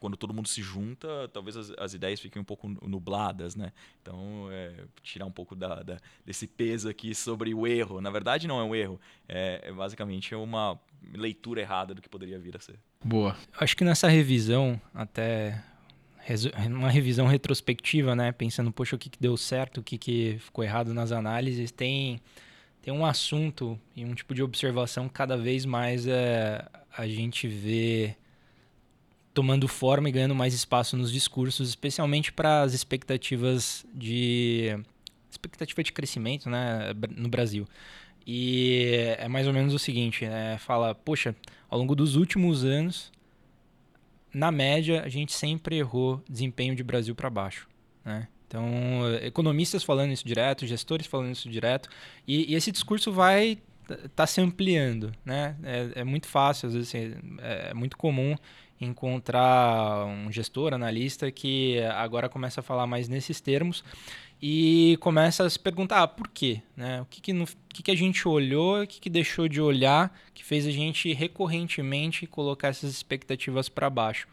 quando 0.00 0.16
todo 0.16 0.32
mundo 0.32 0.48
se 0.48 0.62
junta, 0.62 1.28
talvez 1.32 1.56
as, 1.56 1.70
as 1.78 1.94
ideias 1.94 2.18
fiquem 2.18 2.40
um 2.40 2.44
pouco 2.44 2.66
nubladas, 2.82 3.54
né? 3.54 3.70
Então, 4.00 4.48
é, 4.50 4.84
tirar 5.02 5.26
um 5.26 5.30
pouco 5.30 5.54
da, 5.54 5.82
da, 5.82 5.98
desse 6.24 6.46
peso 6.46 6.88
aqui 6.88 7.14
sobre 7.14 7.54
o 7.54 7.66
erro. 7.66 8.00
Na 8.00 8.10
verdade, 8.10 8.48
não 8.48 8.58
é 8.58 8.64
um 8.64 8.74
erro. 8.74 8.98
É, 9.28 9.60
é 9.64 9.72
basicamente 9.72 10.34
uma 10.34 10.80
leitura 11.14 11.60
errada 11.60 11.94
do 11.94 12.00
que 12.00 12.08
poderia 12.08 12.38
vir 12.38 12.56
a 12.56 12.60
ser. 12.60 12.78
Boa. 13.04 13.36
Acho 13.58 13.76
que 13.76 13.84
nessa 13.84 14.08
revisão, 14.08 14.80
até 14.94 15.62
uma 16.66 16.90
revisão 16.90 17.26
retrospectiva, 17.26 18.14
né? 18.16 18.32
Pensando, 18.32 18.72
poxa, 18.72 18.96
o 18.96 18.98
que, 18.98 19.10
que 19.10 19.20
deu 19.20 19.36
certo, 19.36 19.78
o 19.78 19.82
que, 19.82 19.98
que 19.98 20.36
ficou 20.40 20.64
errado 20.64 20.94
nas 20.94 21.12
análises, 21.12 21.70
tem, 21.70 22.20
tem 22.80 22.92
um 22.92 23.04
assunto 23.04 23.78
e 23.94 24.04
um 24.04 24.14
tipo 24.14 24.34
de 24.34 24.42
observação 24.42 25.08
que 25.08 25.14
cada 25.14 25.36
vez 25.36 25.64
mais 25.64 26.06
é, 26.06 26.64
a 26.96 27.06
gente 27.06 27.46
vê 27.46 28.16
tomando 29.32 29.68
forma 29.68 30.08
e 30.08 30.12
ganhando 30.12 30.34
mais 30.34 30.54
espaço 30.54 30.96
nos 30.96 31.12
discursos, 31.12 31.68
especialmente 31.68 32.32
para 32.32 32.62
as 32.62 32.74
expectativas 32.74 33.84
de 33.94 34.76
expectativa 35.30 35.82
de 35.82 35.92
crescimento, 35.92 36.50
né, 36.50 36.92
no 37.16 37.28
Brasil. 37.28 37.66
E 38.26 39.14
é 39.18 39.28
mais 39.28 39.46
ou 39.46 39.52
menos 39.52 39.72
o 39.72 39.78
seguinte, 39.78 40.26
né, 40.26 40.58
fala, 40.58 40.94
poxa, 40.94 41.34
ao 41.68 41.78
longo 41.78 41.94
dos 41.94 42.16
últimos 42.16 42.64
anos, 42.64 43.12
na 44.32 44.50
média, 44.50 45.02
a 45.02 45.08
gente 45.08 45.32
sempre 45.32 45.78
errou 45.78 46.22
desempenho 46.28 46.74
de 46.74 46.82
Brasil 46.82 47.14
para 47.14 47.30
baixo, 47.30 47.68
né? 48.04 48.28
Então, 48.46 48.64
economistas 49.22 49.84
falando 49.84 50.12
isso 50.12 50.26
direto, 50.26 50.66
gestores 50.66 51.06
falando 51.06 51.32
isso 51.32 51.48
direto, 51.48 51.88
e, 52.26 52.52
e 52.52 52.56
esse 52.56 52.72
discurso 52.72 53.12
vai 53.12 53.58
tá 54.14 54.26
se 54.26 54.40
ampliando, 54.40 55.12
né? 55.24 55.56
É, 55.62 56.00
é 56.00 56.04
muito 56.04 56.26
fácil, 56.26 56.68
às 56.68 56.74
vezes 56.74 56.88
assim, 56.88 57.14
é, 57.38 57.70
é 57.70 57.74
muito 57.74 57.96
comum 57.96 58.36
encontrar 58.80 60.06
um 60.06 60.30
gestor, 60.32 60.72
analista 60.72 61.30
que 61.30 61.80
agora 61.94 62.28
começa 62.28 62.60
a 62.60 62.62
falar 62.62 62.86
mais 62.86 63.08
nesses 63.08 63.40
termos 63.40 63.84
e 64.42 64.96
começa 65.00 65.44
a 65.44 65.50
se 65.50 65.58
perguntar 65.58 66.02
ah, 66.02 66.08
por 66.08 66.26
quê, 66.28 66.62
né? 66.74 67.02
O 67.02 67.04
que 67.04 67.20
que, 67.20 67.32
no, 67.32 67.46
que, 67.68 67.82
que 67.82 67.90
a 67.90 67.96
gente 67.96 68.26
olhou, 68.26 68.82
o 68.82 68.86
que, 68.86 68.98
que 68.98 69.10
deixou 69.10 69.46
de 69.48 69.60
olhar, 69.60 70.18
que 70.32 70.42
fez 70.42 70.66
a 70.66 70.70
gente 70.70 71.12
recorrentemente 71.12 72.26
colocar 72.26 72.68
essas 72.68 72.90
expectativas 72.90 73.68
para 73.68 73.90
baixo. 73.90 74.26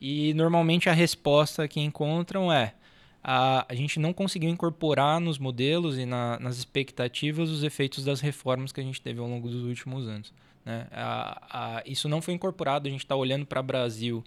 E 0.00 0.34
normalmente 0.34 0.88
a 0.88 0.92
resposta 0.92 1.68
que 1.68 1.80
encontram 1.80 2.52
é 2.52 2.74
a, 3.22 3.64
a 3.68 3.74
gente 3.74 4.00
não 4.00 4.12
conseguiu 4.12 4.50
incorporar 4.50 5.20
nos 5.20 5.38
modelos 5.38 5.96
e 5.96 6.04
na, 6.04 6.38
nas 6.40 6.58
expectativas 6.58 7.48
os 7.48 7.62
efeitos 7.62 8.04
das 8.04 8.20
reformas 8.20 8.72
que 8.72 8.80
a 8.80 8.84
gente 8.84 9.00
teve 9.00 9.20
ao 9.20 9.26
longo 9.26 9.48
dos 9.48 9.64
últimos 9.64 10.08
anos. 10.08 10.32
Né? 10.64 10.86
A, 10.92 11.78
a, 11.78 11.82
isso 11.84 12.08
não 12.08 12.22
foi 12.22 12.34
incorporado, 12.34 12.88
a 12.88 12.90
gente 12.90 13.04
está 13.04 13.16
olhando 13.16 13.46
para 13.46 13.60
o 13.60 13.62
Brasil 13.62 14.24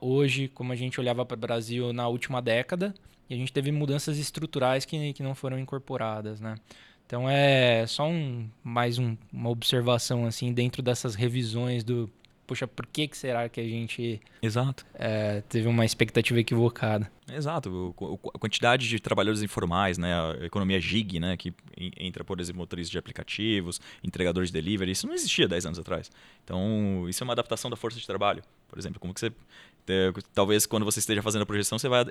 hoje 0.00 0.48
como 0.48 0.72
a 0.72 0.76
gente 0.76 1.00
olhava 1.00 1.24
para 1.24 1.34
o 1.34 1.38
Brasil 1.38 1.92
na 1.92 2.06
última 2.06 2.42
década, 2.42 2.94
e 3.30 3.34
a 3.34 3.36
gente 3.36 3.52
teve 3.52 3.70
mudanças 3.72 4.18
estruturais 4.18 4.84
que, 4.84 5.12
que 5.12 5.22
não 5.22 5.34
foram 5.34 5.58
incorporadas. 5.58 6.40
Né? 6.40 6.54
Então 7.06 7.28
é 7.28 7.86
só 7.86 8.06
um, 8.06 8.48
mais 8.62 8.98
um, 8.98 9.16
uma 9.32 9.50
observação 9.50 10.26
assim 10.26 10.52
dentro 10.52 10.82
dessas 10.82 11.14
revisões 11.14 11.82
do 11.82 12.10
poxa, 12.48 12.66
por 12.66 12.86
que, 12.86 13.06
que 13.06 13.16
será 13.16 13.46
que 13.48 13.60
a 13.60 13.64
gente 13.64 14.20
Exato. 14.40 14.86
É, 14.94 15.42
teve 15.42 15.68
uma 15.68 15.84
expectativa 15.84 16.40
equivocada? 16.40 17.10
Exato. 17.30 17.94
A 18.34 18.38
quantidade 18.38 18.88
de 18.88 18.98
trabalhadores 18.98 19.42
informais, 19.42 19.98
né? 19.98 20.14
a 20.14 20.46
economia 20.46 20.80
gig, 20.80 21.20
né? 21.20 21.36
que 21.36 21.52
entra, 21.76 22.24
por 22.24 22.40
exemplo, 22.40 22.60
motoristas 22.60 22.90
de 22.90 22.98
aplicativos, 22.98 23.80
entregadores 24.02 24.50
de 24.50 24.54
delivery, 24.54 24.92
isso 24.92 25.06
não 25.06 25.14
existia 25.14 25.46
10 25.46 25.66
anos 25.66 25.78
atrás. 25.78 26.10
Então, 26.42 27.06
isso 27.06 27.22
é 27.22 27.24
uma 27.24 27.34
adaptação 27.34 27.70
da 27.70 27.76
força 27.76 28.00
de 28.00 28.06
trabalho. 28.06 28.42
por 28.66 28.78
exemplo? 28.78 28.98
Como 28.98 29.12
que 29.12 29.20
você 29.20 29.30
talvez 30.34 30.66
quando 30.66 30.84
você 30.84 30.98
esteja 30.98 31.22
fazendo 31.22 31.42
a 31.42 31.46
projeção, 31.46 31.78
você 31.78 31.88
vai 31.88 32.04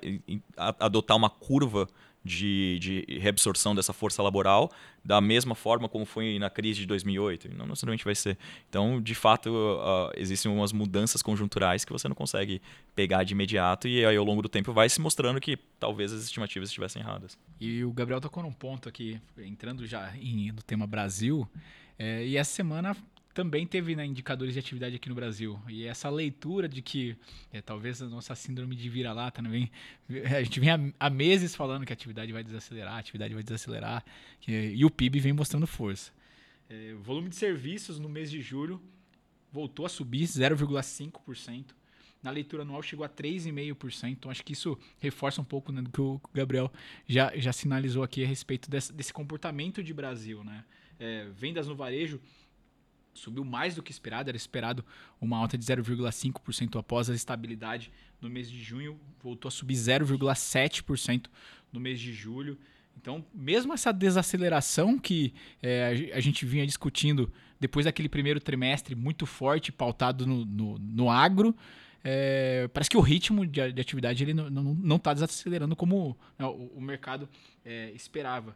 adotar 0.80 1.16
uma 1.16 1.30
curva 1.30 1.88
de, 2.24 2.78
de 2.80 3.20
reabsorção 3.20 3.74
dessa 3.74 3.94
força 3.94 4.22
laboral 4.22 4.72
da 5.04 5.22
mesma 5.22 5.56
forma 5.56 5.88
como 5.88 6.06
foi 6.06 6.38
na 6.38 6.50
crise 6.50 6.82
de 6.82 6.86
2008. 6.86 7.50
Não 7.56 7.66
necessariamente 7.66 8.04
vai 8.04 8.14
ser. 8.14 8.38
Então, 8.70 9.02
de 9.02 9.16
fato, 9.16 9.50
uh, 9.50 10.12
existem 10.18 10.52
umas 10.52 10.74
mudanças 10.74 11.22
conjunturais 11.22 11.86
que 11.86 11.94
você 11.94 12.08
não 12.10 12.16
consegue 12.16 12.62
pegar 12.94 13.24
de 13.24 13.34
imediato 13.34 13.88
e 13.88 14.06
aí 14.06 14.18
ao 14.18 14.26
longo 14.26 14.42
do 14.42 14.50
tempo 14.50 14.74
vai 14.74 14.90
se 14.90 15.00
mostrando 15.00 15.40
que 15.40 15.58
talvez 15.80 16.12
as 16.12 16.24
estimativas 16.24 16.68
estivessem 16.68 17.02
erradas. 17.02 17.38
E 17.60 17.84
o 17.86 17.92
Gabriel 17.94 18.20
tocou 18.20 18.44
num 18.44 18.52
ponto 18.52 18.90
aqui, 18.90 19.22
entrando 19.38 19.88
já 19.88 20.14
em, 20.18 20.52
no 20.52 20.62
tema 20.62 20.86
Brasil, 20.86 21.48
é, 21.98 22.26
e 22.26 22.36
essa 22.36 22.52
semana 22.52 22.96
também 23.38 23.68
teve 23.68 23.96
né, 23.96 24.04
indicadores 24.04 24.56
de 24.56 24.60
atividade 24.60 24.96
aqui 24.96 25.08
no 25.08 25.14
Brasil. 25.14 25.62
E 25.70 25.86
essa 25.86 26.10
leitura 26.10 26.68
de 26.68 26.82
que 26.82 27.16
é, 27.54 27.62
talvez 27.62 28.02
a 28.02 28.08
nossa 28.08 28.34
síndrome 28.34 28.76
de 28.76 28.90
vira-lata 28.90 29.44
também. 29.44 29.70
A 30.36 30.42
gente 30.42 30.60
vem 30.60 30.72
há, 30.72 30.80
há, 31.00 31.08
meses 31.08 31.54
falando 31.54 31.86
que 31.86 31.94
a 31.94 31.96
atividade 31.96 32.34
vai 32.34 32.44
desacelerar, 32.44 32.96
a 32.96 32.98
atividade 32.98 33.36
vai 33.36 33.44
desacelerar, 33.44 34.04
que, 34.42 34.52
e 34.52 34.84
o 34.84 34.90
PIB 34.90 35.20
vem 35.20 35.34
mostrando 35.34 35.68
força. 35.68 36.12
É, 36.68 36.96
o 36.96 37.04
volume 37.04 37.30
de 37.30 37.36
serviços 37.36 38.00
no 38.00 38.10
mês 38.10 38.32
de 38.32 38.42
julho 38.42 38.82
voltou 39.52 39.86
a 39.86 39.90
subir 39.90 40.24
0,5%. 40.24 41.76
Na 42.24 42.32
leitura 42.32 42.64
anual 42.64 42.82
chegou 42.82 43.06
a 43.06 43.10
3,5%. 43.10 44.10
Então 44.10 44.32
acho 44.32 44.44
que 44.44 44.54
isso 44.54 44.76
reforça 44.98 45.42
um 45.42 45.46
pouco 45.46 45.72
né, 45.72 45.84
do 45.84 45.92
que 45.92 46.02
o 46.02 46.20
Gabriel 46.34 46.74
já, 47.06 47.32
já 47.38 47.54
sinalizou 47.54 48.02
aqui 48.02 48.24
a 48.24 48.28
respeito 48.28 48.68
desse, 48.68 48.92
desse 48.92 49.14
comportamento 49.14 49.84
de 49.84 49.94
Brasil. 49.94 50.44
Né? 50.44 50.66
É, 51.00 51.28
vendas 51.36 51.68
no 51.68 51.76
varejo 51.76 52.20
subiu 53.18 53.44
mais 53.44 53.76
do 53.76 53.84
que 53.84 53.92
esperado, 53.92 54.30
era 54.30 54.38
esperado 54.38 54.84
uma 55.20 55.38
alta 55.38 55.58
de 55.58 55.66
0,5% 55.66 56.80
após 56.80 57.10
a 57.10 57.14
estabilidade 57.14 57.92
no 58.22 58.30
mês 58.30 58.50
de 58.50 58.62
junho, 58.62 59.00
voltou 59.22 59.50
a 59.50 59.52
subir 59.52 59.76
0,7% 59.76 61.28
no 61.72 61.80
mês 61.80 62.00
de 62.00 62.14
julho. 62.14 62.58
Então, 63.00 63.24
mesmo 63.34 63.74
essa 63.74 63.92
desaceleração 63.92 64.98
que 64.98 65.34
é, 65.62 66.12
a 66.14 66.20
gente 66.20 66.46
vinha 66.46 66.66
discutindo 66.66 67.32
depois 67.60 67.86
daquele 67.86 68.10
primeiro 68.10 68.40
trimestre 68.40 68.96
muito 68.96 69.26
forte, 69.26 69.72
pautado 69.72 70.26
no, 70.26 70.46
no, 70.46 70.80
no 70.80 71.10
agro, 71.10 71.56
é, 72.04 72.70
parece 72.74 72.90
que 72.90 72.98
o 72.98 73.02
ritmo 73.02 73.46
de, 73.46 73.72
de 73.72 73.82
atividade 73.82 74.24
ele 74.24 74.34
não 74.34 74.96
está 74.96 75.14
desacelerando 75.14 75.76
como 75.76 76.18
né, 76.38 76.46
o, 76.46 76.72
o, 76.76 76.82
mercado 76.82 77.28
é, 77.66 77.92
esperava. 77.92 78.56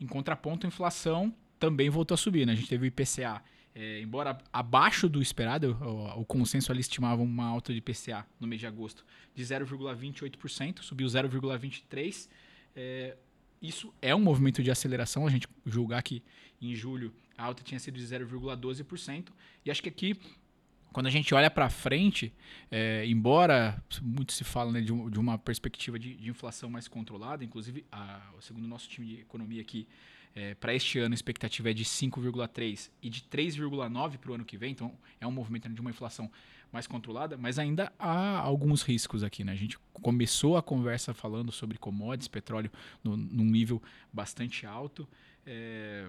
Em 0.00 0.06
contraponto, 0.06 0.66
a 0.66 0.68
inflação 0.68 1.34
também 1.58 1.90
voltou 1.90 2.14
a 2.14 2.18
subir. 2.18 2.46
Né? 2.46 2.52
A 2.52 2.56
gente 2.56 2.68
teve 2.68 2.84
o 2.84 2.86
IPCA 2.86 3.42
é, 3.78 4.00
embora 4.00 4.38
abaixo 4.50 5.06
do 5.06 5.20
esperado, 5.20 5.76
o, 5.82 6.22
o, 6.22 6.24
consenso 6.24 6.72
ali 6.72 6.80
estimava 6.80 7.20
uma 7.20 7.44
alta 7.44 7.74
de 7.74 7.80
PCA 7.82 8.26
no 8.40 8.46
mês 8.46 8.58
de 8.58 8.66
agosto 8.66 9.04
de 9.34 9.42
0,28%, 9.44 10.80
subiu 10.80 11.06
0,23%. 11.06 12.26
É, 12.74 13.18
isso 13.60 13.92
é 14.00 14.14
um 14.14 14.20
movimento 14.20 14.62
de 14.62 14.70
aceleração, 14.70 15.26
a 15.26 15.30
gente 15.30 15.46
julgar 15.66 16.02
que 16.02 16.22
em 16.58 16.74
julho 16.74 17.12
a 17.36 17.44
alta 17.44 17.62
tinha 17.62 17.78
sido 17.78 17.98
de 17.98 18.04
0,12%. 18.04 19.28
E 19.62 19.70
acho 19.70 19.82
que 19.82 19.90
aqui, 19.90 20.18
quando 20.90 21.08
a 21.08 21.10
gente 21.10 21.34
olha 21.34 21.50
para 21.50 21.68
frente, 21.68 22.32
é, 22.70 23.04
embora 23.06 23.84
muito 24.00 24.32
se 24.32 24.42
fala 24.42 24.72
né, 24.72 24.80
de, 24.80 24.90
um, 24.90 25.10
de, 25.10 25.20
uma 25.20 25.36
perspectiva 25.36 25.98
de, 25.98 26.14
de, 26.14 26.30
inflação 26.30 26.70
mais 26.70 26.88
controlada, 26.88 27.44
inclusive, 27.44 27.84
a, 27.92 28.22
segundo 28.40 28.64
o 28.64 28.68
nosso 28.68 28.88
time 28.88 29.06
de 29.06 29.20
economia 29.20 29.60
aqui, 29.60 29.86
é, 30.36 30.54
para 30.54 30.74
este 30.74 30.98
ano 30.98 31.14
a 31.14 31.16
expectativa 31.16 31.70
é 31.70 31.72
de 31.72 31.82
5,3 31.82 32.90
e 33.02 33.08
de 33.08 33.22
3,9 33.22 34.18
para 34.18 34.30
o 34.30 34.34
ano 34.34 34.44
que 34.44 34.58
vem, 34.58 34.70
então 34.70 34.92
é 35.18 35.26
um 35.26 35.32
movimento 35.32 35.66
de 35.66 35.80
uma 35.80 35.88
inflação 35.88 36.30
mais 36.70 36.86
controlada, 36.86 37.38
mas 37.38 37.58
ainda 37.58 37.90
há 37.98 38.38
alguns 38.38 38.82
riscos 38.82 39.24
aqui. 39.24 39.42
Né? 39.42 39.52
A 39.52 39.56
gente 39.56 39.78
começou 39.94 40.58
a 40.58 40.62
conversa 40.62 41.14
falando 41.14 41.50
sobre 41.50 41.78
commodities, 41.78 42.28
petróleo 42.28 42.70
no, 43.02 43.16
num 43.16 43.46
nível 43.46 43.82
bastante 44.12 44.66
alto. 44.66 45.08
É, 45.46 46.06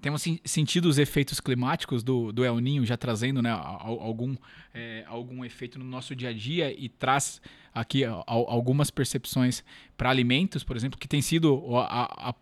temos 0.00 0.22
sentido 0.44 0.86
os 0.86 0.96
efeitos 0.96 1.40
climáticos 1.40 2.04
do, 2.04 2.30
do 2.30 2.44
El 2.44 2.58
Ninho 2.60 2.86
já 2.86 2.96
trazendo 2.96 3.42
né, 3.42 3.50
algum, 3.50 4.36
é, 4.72 5.04
algum 5.08 5.44
efeito 5.44 5.76
no 5.76 5.84
nosso 5.84 6.14
dia 6.14 6.28
a 6.28 6.32
dia 6.32 6.72
e 6.72 6.88
traz 6.88 7.42
aqui 7.74 8.04
algumas 8.04 8.90
percepções 8.90 9.64
para 9.96 10.08
alimentos, 10.08 10.62
por 10.62 10.76
exemplo, 10.76 10.98
que 10.98 11.08
tem 11.08 11.20
sido 11.20 11.76
a, 11.76 12.30
a 12.30 12.34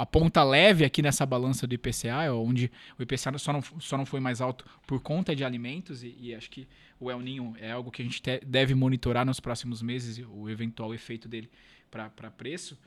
a 0.00 0.06
ponta 0.06 0.42
leve 0.42 0.82
aqui 0.82 1.02
nessa 1.02 1.26
balança 1.26 1.66
do 1.66 1.74
IPCA, 1.74 2.32
onde 2.32 2.72
o 2.98 3.02
IPCA 3.02 3.36
só 3.36 3.52
não, 3.52 3.60
só 3.60 3.98
não 3.98 4.06
foi 4.06 4.18
mais 4.18 4.40
alto 4.40 4.64
por 4.86 5.00
conta 5.02 5.36
de 5.36 5.44
alimentos, 5.44 6.02
e, 6.02 6.16
e 6.18 6.34
acho 6.34 6.50
que 6.50 6.66
o 6.98 7.10
El 7.10 7.20
Ninho 7.20 7.54
é 7.60 7.70
algo 7.70 7.90
que 7.90 8.00
a 8.00 8.04
gente 8.04 8.22
te, 8.22 8.40
deve 8.40 8.74
monitorar 8.74 9.26
nos 9.26 9.40
próximos 9.40 9.82
meses, 9.82 10.24
o 10.32 10.48
eventual 10.48 10.94
efeito 10.94 11.28
dele 11.28 11.50
para 11.90 12.30
preço. 12.30 12.78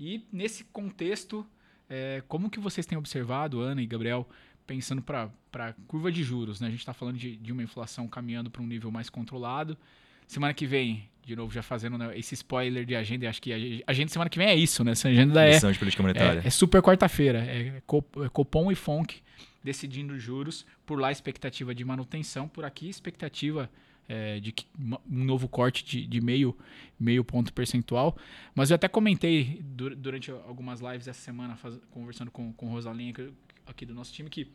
E 0.00 0.26
nesse 0.32 0.64
contexto, 0.64 1.46
é, 1.88 2.22
como 2.28 2.48
que 2.48 2.58
vocês 2.58 2.86
têm 2.86 2.96
observado, 2.96 3.60
Ana 3.60 3.82
e 3.82 3.86
Gabriel, 3.86 4.26
pensando 4.66 5.02
para 5.02 5.30
a 5.52 5.72
curva 5.86 6.10
de 6.10 6.22
juros? 6.22 6.62
Né? 6.62 6.68
A 6.68 6.70
gente 6.70 6.80
está 6.80 6.94
falando 6.94 7.18
de, 7.18 7.36
de 7.36 7.52
uma 7.52 7.62
inflação 7.62 8.08
caminhando 8.08 8.50
para 8.50 8.62
um 8.62 8.66
nível 8.66 8.90
mais 8.90 9.10
controlado. 9.10 9.76
Semana 10.26 10.54
que 10.54 10.66
vem, 10.66 11.10
de 11.24 11.34
novo, 11.34 11.52
já 11.52 11.62
fazendo 11.62 11.96
né, 11.96 12.16
esse 12.18 12.34
spoiler 12.34 12.84
de 12.84 12.94
agenda, 12.94 13.28
acho 13.28 13.40
que 13.40 13.82
a 13.86 13.90
agenda 13.90 14.10
semana 14.10 14.28
que 14.28 14.38
vem 14.38 14.48
é 14.48 14.54
isso, 14.54 14.84
né? 14.84 14.92
Essa 14.92 15.08
agenda 15.08 15.42
é, 15.42 15.58
de 15.58 15.78
política 15.78 16.02
monetária. 16.02 16.40
É, 16.44 16.46
é 16.46 16.50
super 16.50 16.82
quarta-feira. 16.82 17.44
É, 17.44 17.68
é 17.68 17.82
Copom 18.32 18.70
e 18.70 18.74
FONC 18.74 19.22
decidindo 19.62 20.18
juros. 20.18 20.66
Por 20.84 21.00
lá, 21.00 21.10
expectativa 21.10 21.74
de 21.74 21.84
manutenção. 21.84 22.46
Por 22.46 22.64
aqui, 22.64 22.88
expectativa 22.88 23.70
é, 24.06 24.38
de 24.38 24.52
que, 24.52 24.66
um 24.78 25.24
novo 25.24 25.48
corte 25.48 25.84
de, 25.84 26.06
de, 26.06 26.20
meio, 26.20 26.56
meio 27.00 27.24
ponto 27.24 27.52
percentual. 27.52 28.16
Mas 28.54 28.70
eu 28.70 28.74
até 28.74 28.86
comentei 28.86 29.60
durante 29.62 30.30
algumas 30.30 30.80
lives 30.80 31.08
essa 31.08 31.20
semana, 31.20 31.56
faz, 31.56 31.78
conversando 31.90 32.30
com, 32.30 32.52
com 32.52 32.68
Rosalinha 32.68 33.14
aqui 33.66 33.86
do 33.86 33.94
nosso 33.94 34.12
time, 34.12 34.28
que 34.28 34.46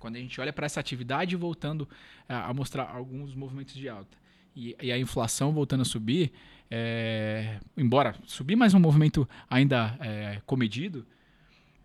quando 0.00 0.16
a 0.16 0.18
gente 0.18 0.40
olha 0.40 0.52
para 0.52 0.66
essa 0.66 0.80
atividade 0.80 1.36
voltando 1.36 1.88
a, 2.28 2.48
a 2.48 2.54
mostrar 2.54 2.90
alguns 2.90 3.36
movimentos 3.36 3.74
de 3.74 3.88
alta 3.88 4.21
e, 4.54 4.76
e 4.80 4.92
a 4.92 4.98
inflação 4.98 5.52
voltando 5.52 5.82
a 5.82 5.84
subir, 5.84 6.32
é, 6.70 7.58
embora 7.76 8.14
subir 8.26 8.56
mais 8.56 8.74
um 8.74 8.78
movimento 8.78 9.28
ainda 9.50 9.96
é, 10.00 10.40
comedido, 10.46 11.06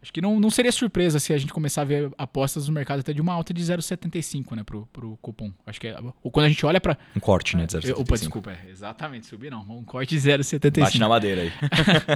acho 0.02 0.14
que 0.14 0.22
não, 0.22 0.40
não 0.40 0.50
seria 0.50 0.72
surpresa 0.72 1.20
se 1.20 1.34
a 1.34 1.38
gente 1.38 1.52
começar 1.52 1.82
a 1.82 1.86
ver 1.86 2.12
apostas 2.18 2.68
no 2.68 2.74
mercado 2.74 3.02
até 3.02 3.12
de 3.12 3.20
uma 3.20 3.34
alta 3.34 3.54
de 3.54 3.62
0,75 3.62 4.56
né, 4.56 4.64
pro, 4.64 4.88
pro 4.94 5.18
cupom. 5.22 5.52
Acho 5.66 5.82
que 5.82 5.88
é, 5.88 5.98
quando 6.32 6.46
a 6.46 6.50
gente 6.50 6.66
olha 6.66 6.80
para 6.80 6.98
Um 7.16 7.20
corte, 7.20 7.58
né, 7.58 7.66
de 7.66 7.78
0,75. 7.78 8.00
Opa, 8.00 8.18
desculpa, 8.18 8.52
é, 8.52 8.70
exatamente, 8.70 9.26
subir 9.26 9.52
não, 9.52 9.62
um 9.62 9.84
corte 9.84 10.18
de 10.18 10.22
0,75. 10.22 10.80
Bate 10.80 11.00
na 11.00 11.10
madeira 11.10 11.42
aí. 11.42 11.52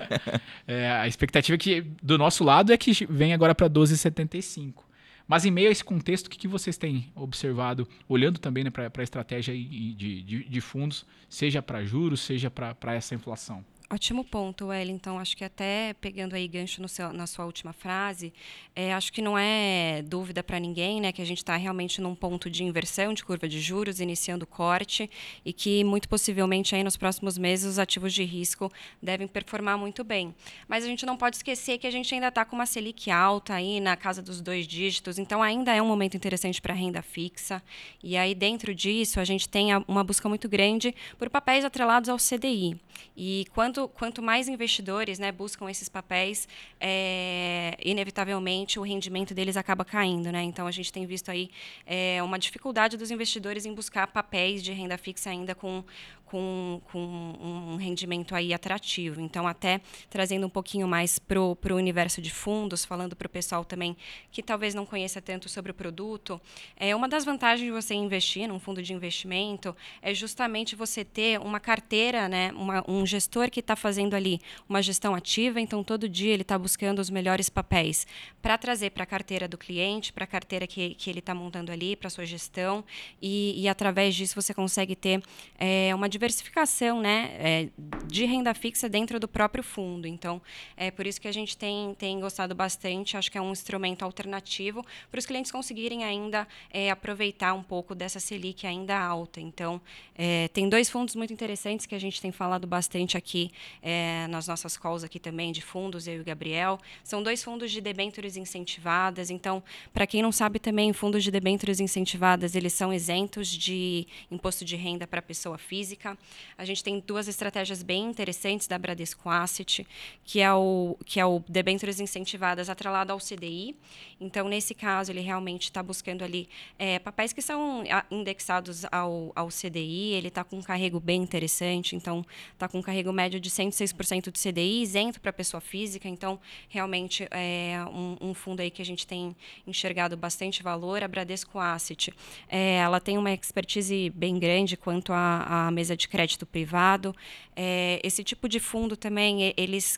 é, 0.68 0.92
a 0.92 1.08
expectativa 1.08 1.56
é 1.56 1.58
que 1.58 1.82
do 2.02 2.18
nosso 2.18 2.44
lado 2.44 2.72
é 2.72 2.78
que 2.78 3.06
vem 3.10 3.34
agora 3.34 3.54
para 3.54 3.70
12,75. 3.70 4.91
Mas 5.32 5.46
em 5.46 5.50
meio 5.50 5.70
a 5.70 5.72
esse 5.72 5.82
contexto, 5.82 6.28
o 6.28 6.30
que, 6.30 6.46
vocês 6.46 6.76
têm 6.76 7.10
observado, 7.16 7.88
olhando 8.10 8.38
também 8.38 8.66
né, 8.66 8.70
para 8.70 8.92
a 8.98 9.02
estratégia 9.02 9.54
de, 9.56 9.94
de, 10.24 10.44
de 10.44 10.60
fundos, 10.60 11.06
seja 11.30 11.62
para 11.62 11.86
juros, 11.86 12.20
seja 12.20 12.52
para 12.52 12.94
essa 12.94 13.16
inflação? 13.16 13.64
Ótimo 13.94 14.24
ponto, 14.24 14.68
Wellington. 14.68 15.20
Acho 15.20 15.36
que 15.36 15.44
até 15.44 15.94
pegando 16.00 16.34
aí 16.34 16.48
gancho 16.48 16.88
seu, 16.88 17.12
na 17.12 17.28
sua 17.28 17.44
última 17.44 17.74
frase, 17.74 18.32
é, 18.74 18.94
acho 18.94 19.12
que 19.12 19.22
não 19.22 19.38
é 19.38 20.02
dúvida 20.04 20.42
para 20.42 20.58
ninguém 20.62 21.02
né, 21.02 21.12
que 21.12 21.22
a 21.22 21.26
gente 21.26 21.40
está 21.40 21.58
realmente 21.58 22.00
num 22.00 22.16
ponto 22.16 22.50
de 22.50 22.64
inversão 22.64 23.14
de 23.14 23.22
curva 23.22 23.50
de 23.50 23.60
juros, 23.60 24.00
iniciando 24.00 24.48
corte, 24.48 25.12
e 25.44 25.52
que 25.52 25.84
muito 25.84 26.08
possivelmente 26.08 26.74
aí 26.74 26.86
nos 26.86 26.96
próximos 26.96 27.38
meses 27.38 27.66
os 27.66 27.80
ativos 27.80 28.14
de 28.14 28.24
risco 28.24 28.72
devem 29.04 29.28
performar 29.28 29.78
muito 29.78 30.06
bem. 30.06 30.34
Mas 30.70 30.86
a 30.86 30.88
gente 30.88 31.06
não 31.06 31.18
pode 31.18 31.36
esquecer 31.36 31.78
que 31.78 31.86
a 31.86 31.92
gente 31.92 32.14
ainda 32.14 32.30
está 32.30 32.46
com 32.46 32.56
uma 32.56 32.66
Selic 32.66 33.12
alta 33.12 33.56
aí 33.56 33.82
na 33.82 33.98
casa 33.98 34.22
dos 34.22 34.40
dois 34.40 34.66
dígitos, 34.66 35.20
então 35.20 35.44
ainda 35.44 35.76
é 35.76 35.82
um 35.82 35.88
momento 35.88 36.16
interessante 36.16 36.62
para 36.62 36.74
renda 36.74 37.02
fixa. 37.02 37.62
E 38.02 38.16
aí 38.16 38.34
dentro 38.34 38.74
disso 38.74 39.20
a 39.20 39.26
gente 39.26 39.50
tem 39.50 39.76
uma 39.86 40.02
busca 40.02 40.30
muito 40.30 40.48
grande 40.48 40.96
por 41.20 41.30
papéis 41.30 41.66
atrelados 41.66 42.08
ao 42.08 42.16
CDI. 42.16 42.80
E 43.16 43.46
quanto, 43.54 43.81
quanto 43.88 44.22
mais 44.22 44.48
investidores 44.48 45.20
né, 45.20 45.32
buscam 45.32 45.70
esses 45.70 45.90
papéis, 45.90 46.48
é, 46.80 47.78
inevitavelmente 47.84 48.80
o 48.80 48.82
rendimento 48.82 49.34
deles 49.34 49.58
acaba 49.58 49.86
caindo. 49.86 50.32
Né? 50.32 50.44
Então, 50.44 50.68
a 50.68 50.72
gente 50.72 50.92
tem 50.92 51.06
visto 51.06 51.30
aí 51.30 51.50
é, 51.86 52.22
uma 52.24 52.40
dificuldade 52.40 52.98
dos 52.98 53.12
investidores 53.12 53.66
em 53.66 53.74
buscar 53.74 54.08
papéis 54.08 54.64
de 54.64 54.72
renda 54.72 54.98
fixa 54.98 55.30
ainda 55.30 55.54
com, 55.56 55.84
com, 56.32 56.82
com 56.90 57.00
um 57.00 57.76
rendimento 57.76 58.34
aí 58.34 58.54
atrativo. 58.54 59.20
Então, 59.20 59.46
até 59.46 59.82
trazendo 60.10 60.48
um 60.48 60.50
pouquinho 60.50 60.88
mais 60.88 61.20
para 61.20 61.42
o 61.42 61.76
universo 61.76 62.22
de 62.22 62.32
fundos, 62.32 62.86
falando 62.86 63.18
para 63.18 63.26
o 63.26 63.30
pessoal 63.30 63.66
também 63.66 63.98
que 64.32 64.42
talvez 64.42 64.74
não 64.74 64.86
conheça 64.86 65.22
tanto 65.22 65.50
sobre 65.50 65.72
o 65.72 65.74
produto, 65.74 66.40
é 66.78 66.96
uma 66.96 67.10
das 67.10 67.26
vantagens 67.26 67.66
de 67.66 67.72
você 67.72 67.94
investir 67.94 68.48
num 68.48 68.60
fundo 68.60 68.82
de 68.82 68.94
investimento 68.94 69.76
é 70.02 70.14
justamente 70.14 70.74
você 70.74 71.04
ter 71.04 71.38
uma 71.38 71.60
carteira, 71.60 72.30
né, 72.30 72.54
uma, 72.54 72.82
um 72.90 73.06
gestor 73.06 73.50
que 73.52 73.60
está 73.60 73.76
fazendo 73.76 74.14
ali 74.14 74.40
uma 74.70 74.82
gestão 74.82 75.14
ativa, 75.14 75.60
então 75.60 75.84
todo 75.84 76.08
dia 76.08 76.32
ele 76.34 76.44
está 76.44 76.58
buscando 76.58 77.00
os 77.00 77.10
melhores 77.10 77.50
papéis 77.50 78.08
para 78.42 78.58
trazer 78.58 78.92
para 78.92 79.04
a 79.04 79.06
carteira 79.06 79.50
do 79.50 79.58
cliente, 79.58 80.14
para 80.14 80.24
a 80.24 80.28
carteira 80.28 80.66
que, 80.66 80.96
que 80.96 81.10
ele 81.10 81.20
está 81.20 81.36
montando 81.36 81.72
ali, 81.74 81.98
para 81.98 82.10
sua 82.10 82.26
gestão, 82.26 82.86
e, 83.22 83.62
e, 83.62 83.68
através 83.68 84.16
disso 84.16 84.40
você 84.40 84.54
consegue 84.54 84.96
ter 84.96 85.22
é, 85.60 85.94
uma 85.94 86.08
diversificação 86.22 87.02
né, 87.02 87.32
é, 87.40 87.70
de 88.06 88.26
renda 88.26 88.54
fixa 88.54 88.88
dentro 88.88 89.20
do 89.20 89.28
próprio 89.28 89.64
fundo. 89.64 90.08
Então, 90.08 90.40
é 90.78 90.92
por 90.92 91.08
isso 91.08 91.20
que 91.20 91.28
a 91.28 91.32
gente 91.32 91.58
tem, 91.58 91.96
tem 91.96 92.20
gostado 92.20 92.54
bastante, 92.54 93.18
acho 93.18 93.32
que 93.32 93.40
é 93.40 93.42
um 93.42 93.52
instrumento 93.52 94.04
alternativo 94.04 94.86
para 95.10 95.18
os 95.18 95.26
clientes 95.26 95.52
conseguirem 95.52 96.04
ainda 96.04 96.48
é, 96.72 96.92
aproveitar 96.92 97.54
um 97.54 97.64
pouco 97.64 97.96
dessa 97.96 98.20
Selic 98.20 98.68
ainda 98.68 99.00
alta. 99.00 99.42
Então, 99.42 99.82
é, 100.16 100.48
tem 100.50 100.70
dois 100.70 100.92
fundos 100.92 101.16
muito 101.16 101.34
interessantes 101.34 101.88
que 101.88 101.96
a 101.96 102.00
gente 102.00 102.22
tem 102.22 102.32
falado 102.32 102.68
bastante 102.68 103.18
aqui 103.18 103.50
é, 103.82 104.28
nas 104.28 104.48
nossas 104.48 104.78
calls 104.78 105.04
aqui 105.04 105.20
também 105.20 105.52
de 105.52 105.62
fundos, 105.62 106.08
eu 106.08 106.18
e 106.18 106.20
o 106.20 106.24
Gabriel. 106.24 106.80
São 107.04 107.24
dois 107.24 107.44
fundos 107.44 107.72
de 107.72 107.82
debêntures 107.82 108.38
incentivadas. 108.38 109.32
Então, 109.32 109.64
para 109.92 110.06
quem 110.06 110.22
não 110.22 110.32
sabe 110.32 110.60
também, 110.60 110.94
fundos 110.94 111.24
de 111.24 111.32
debêntures 111.32 111.80
incentivadas, 111.80 112.54
eles 112.54 112.74
são 112.74 112.94
isentos 112.94 113.48
de 113.48 114.06
imposto 114.30 114.64
de 114.64 114.76
renda 114.76 115.08
para 115.08 115.20
pessoa 115.20 115.58
física. 115.58 116.11
A 116.58 116.66
gente 116.66 116.84
tem 116.84 117.00
duas 117.00 117.28
estratégias 117.28 117.84
bem 117.84 118.06
interessantes 118.06 118.68
da 118.68 118.78
Bradesco 118.78 119.30
Asset, 119.30 119.86
que 120.24 120.42
é 120.42 120.54
o 120.54 120.98
que 121.06 121.20
é 121.20 121.26
o 121.26 121.44
debêntures 121.48 122.00
incentivadas 122.00 122.70
atrelado 122.70 123.12
ao 123.12 123.20
CDI. 123.20 123.76
Então, 124.20 124.48
nesse 124.48 124.76
caso, 124.76 125.12
ele 125.12 125.22
realmente 125.22 125.64
está 125.64 125.82
buscando 125.82 126.24
ali 126.24 126.48
é, 126.78 127.00
papéis 127.00 127.34
que 127.34 127.42
são 127.42 127.84
indexados 128.10 128.86
ao, 128.92 129.32
ao 129.36 129.48
CDI. 129.48 130.14
Ele 130.14 130.28
está 130.28 130.44
com 130.44 130.58
um 130.58 130.62
carrego 130.62 131.00
bem 131.00 131.22
interessante. 131.24 131.96
Então, 131.96 132.24
está 132.54 132.68
com 132.68 132.80
um 132.80 132.82
carrego 132.82 133.12
médio 133.12 133.40
de 133.40 133.50
106% 133.50 134.26
do 134.26 134.40
CDI, 134.40 134.82
isento 134.84 135.20
para 135.20 135.34
pessoa 135.34 135.60
física. 135.60 136.08
Então, 136.08 136.40
realmente 136.70 137.28
é 137.32 137.84
um, 137.92 138.30
um, 138.30 138.34
fundo 138.34 138.62
aí 138.62 138.70
que 138.70 138.82
a 138.82 138.86
gente 138.86 139.08
tem 139.08 139.36
enxergado 139.66 140.16
bastante 140.16 140.62
valor. 140.62 141.04
A 141.04 141.08
Bradesco 141.08 141.58
Asset, 141.58 142.14
é, 142.48 142.76
ela 142.76 143.00
tem 143.00 143.18
uma 143.18 143.32
expertise 143.32 144.10
bem 144.12 144.38
grande 144.38 144.78
quanto 144.78 145.12
à, 145.14 145.68
à 145.68 145.72
mesa 145.72 145.98
de 145.98 146.01
crédito 146.08 146.46
privado. 146.46 147.16
É, 147.56 148.00
esse 148.04 148.24
tipo 148.24 148.48
de 148.48 148.60
fundo 148.60 148.96
também, 148.96 149.54
eles 149.56 149.98